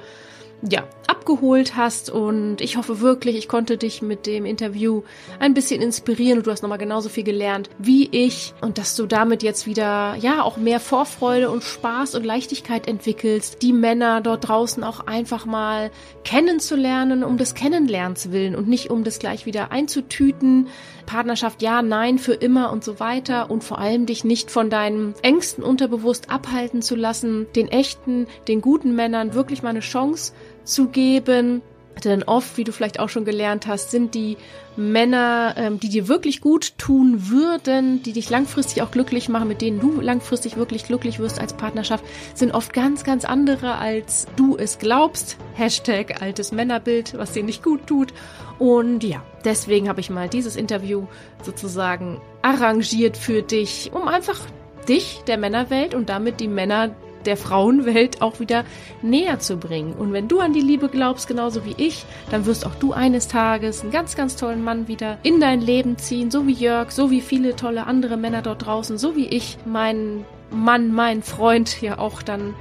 ja, 0.70 0.84
abgeholt 1.08 1.76
hast. 1.76 2.10
Und 2.10 2.62
ich 2.62 2.78
hoffe 2.78 3.00
wirklich, 3.00 3.38
ich 3.38 3.48
konnte 3.48 3.78
dich 3.78 4.02
mit 4.02 4.26
dem 4.26 4.46
Interview 4.46 5.04
ein 5.40 5.54
bisschen 5.54 5.82
inspirieren. 5.82 6.40
Und 6.40 6.48
du 6.48 6.52
hast 6.52 6.62
nochmal 6.62 6.78
genauso 6.78 7.10
viel 7.10 7.24
gelernt 7.24 7.70
wie 7.78 8.08
ich. 8.12 8.54
Und 8.62 8.78
dass 8.78 8.96
du 8.96 9.06
damit 9.06 9.44
jetzt 9.44 9.66
wieder, 9.66 10.16
ja, 10.20 10.42
auch 10.44 10.58
mehr 10.58 10.80
Vorfreude 10.80 11.50
und 11.50 11.64
Spaß 11.64 12.16
und 12.16 12.26
Leichtigkeit 12.26 12.88
entwickelst, 12.88 13.62
die 13.62 13.74
Männer 13.74 14.22
dort 14.22 14.48
draußen 14.48 14.84
auch 14.84 15.08
einfach 15.08 15.46
mal 15.46 15.92
kennenzulernen, 16.24 17.24
um 17.24 17.38
des 17.38 17.56
Kennenlernens 17.56 18.32
willen 18.32 18.56
und 18.56 18.68
nicht 18.68 18.90
um 18.90 19.04
das 19.04 19.20
gleich 19.20 19.46
wieder 19.46 19.72
einzutüten. 19.72 20.68
Partnerschaft 21.06 21.62
ja, 21.62 21.82
nein, 21.82 22.20
für 22.20 22.34
immer 22.34 22.72
und 22.72 22.84
so 22.84 23.00
weiter. 23.00 23.50
Und 23.50 23.64
vor 23.64 23.80
allem 23.80 24.06
dich 24.06 24.24
nicht 24.24 24.52
von 24.52 24.70
deinen 24.70 25.14
Ängsten 25.22 25.64
unterbewusst 25.64 26.30
abhalten 26.30 26.82
zu 26.82 26.96
lassen, 26.96 27.48
den 27.56 27.68
echten, 27.68 28.28
den 28.48 28.62
guten 28.62 28.96
Männern 28.96 29.34
wirklich 29.34 29.64
mal 29.64 29.70
eine 29.70 29.80
Chance 29.80 30.34
zu 30.64 30.88
geben. 30.88 31.62
Denn 32.04 32.24
oft, 32.24 32.58
wie 32.58 32.64
du 32.64 32.72
vielleicht 32.72 33.00
auch 33.00 33.10
schon 33.10 33.26
gelernt 33.26 33.68
hast, 33.68 33.92
sind 33.92 34.16
die 34.16 34.38
Männer, 34.76 35.54
ähm, 35.58 35.80
die 35.80 35.90
dir 35.90 36.08
wirklich 36.08 36.42
gut 36.42 36.78
tun 36.78 37.30
würden, 37.30 38.02
die 38.02 38.14
dich 38.14 38.30
langfristig 38.30 38.82
auch 38.82 38.92
glücklich 38.92 39.30
machen, 39.30 39.48
mit 39.48 39.62
denen 39.62 39.80
du 39.80 40.00
langfristig 40.00 40.56
wirklich 40.56 40.86
glücklich 40.86 41.20
wirst 41.20 41.40
als 41.40 41.54
Partnerschaft, 41.54 42.04
sind 42.34 42.54
oft 42.54 42.74
ganz, 42.74 43.04
ganz 43.04 43.26
andere, 43.26 43.76
als 43.76 44.28
du 44.36 44.58
es 44.58 44.80
glaubst. 44.80 45.38
Hashtag 45.54 46.22
altes 46.22 46.52
Männerbild, 46.52 47.18
was 47.18 47.34
dir 47.34 47.44
nicht 47.44 47.62
gut 47.62 47.86
tut. 47.86 48.14
Und 48.58 49.04
ja, 49.04 49.24
deswegen 49.44 49.90
habe 49.90 50.00
ich 50.00 50.10
mal 50.10 50.30
dieses 50.30 50.56
Interview 50.56 51.08
sozusagen 51.44 52.22
arrangiert 52.42 53.18
für 53.18 53.42
dich, 53.42 53.92
um 53.94 54.08
einfach 54.08 54.40
dich, 54.88 55.22
der 55.28 55.38
Männerwelt 55.38 55.94
und 55.94 56.10
damit 56.10 56.40
die 56.40 56.48
Männer 56.48 56.96
der 57.26 57.38
Frauenwelt 57.38 58.22
auch 58.22 58.40
wieder 58.40 58.64
näher 59.02 59.40
zu 59.40 59.58
bringen. 59.58 59.94
Und 59.94 60.14
wenn 60.14 60.28
du 60.28 60.40
an 60.40 60.54
die 60.54 60.62
Liebe 60.62 60.90
glaubst, 60.90 61.28
genauso 61.28 61.66
wie 61.66 61.76
ich, 61.78 62.06
dann 62.30 62.46
wirst 62.46 62.66
auch 62.66 62.76
du 62.76 62.94
eines 62.94 63.28
Tages 63.28 63.82
einen 63.82 63.92
ganz, 63.92 64.16
ganz 64.16 64.36
tollen 64.36 64.64
Mann 64.64 64.88
wieder 64.88 65.18
in 65.24 65.40
dein 65.40 65.62
Leben 65.62 65.98
ziehen, 65.98 66.32
so 66.32 66.48
wie 66.48 66.54
Jörg, 66.54 66.92
so 66.92 67.12
wie 67.12 67.22
viele 67.22 67.56
tolle 67.56 67.86
andere 67.86 68.18
Männer 68.18 68.42
dort 68.42 68.66
draußen, 68.66 68.98
so 68.98 69.16
wie 69.16 69.28
ich 69.28 69.58
meinen 69.66 70.26
Mann, 70.52 70.92
meinen 70.92 71.24
Freund 71.24 71.82
ja 71.82 71.98
auch 71.98 72.22
dann 72.22 72.54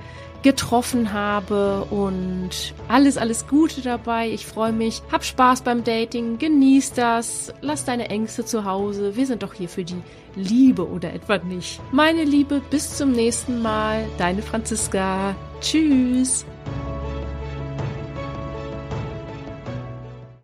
getroffen 0.42 1.12
habe 1.12 1.84
und 1.90 2.74
alles, 2.88 3.16
alles 3.16 3.46
Gute 3.46 3.82
dabei. 3.82 4.30
Ich 4.30 4.46
freue 4.46 4.72
mich. 4.72 5.02
Hab 5.12 5.24
Spaß 5.24 5.62
beim 5.62 5.84
Dating, 5.84 6.38
genieß 6.38 6.92
das, 6.94 7.52
lass 7.60 7.84
deine 7.84 8.08
Ängste 8.08 8.44
zu 8.44 8.64
Hause. 8.64 9.16
Wir 9.16 9.26
sind 9.26 9.42
doch 9.42 9.54
hier 9.54 9.68
für 9.68 9.84
die 9.84 10.02
Liebe 10.34 10.88
oder 10.88 11.12
etwa 11.12 11.38
nicht. 11.38 11.80
Meine 11.92 12.24
Liebe, 12.24 12.62
bis 12.70 12.96
zum 12.96 13.12
nächsten 13.12 13.62
Mal. 13.62 14.04
Deine 14.18 14.42
Franziska. 14.42 15.34
Tschüss. 15.60 16.44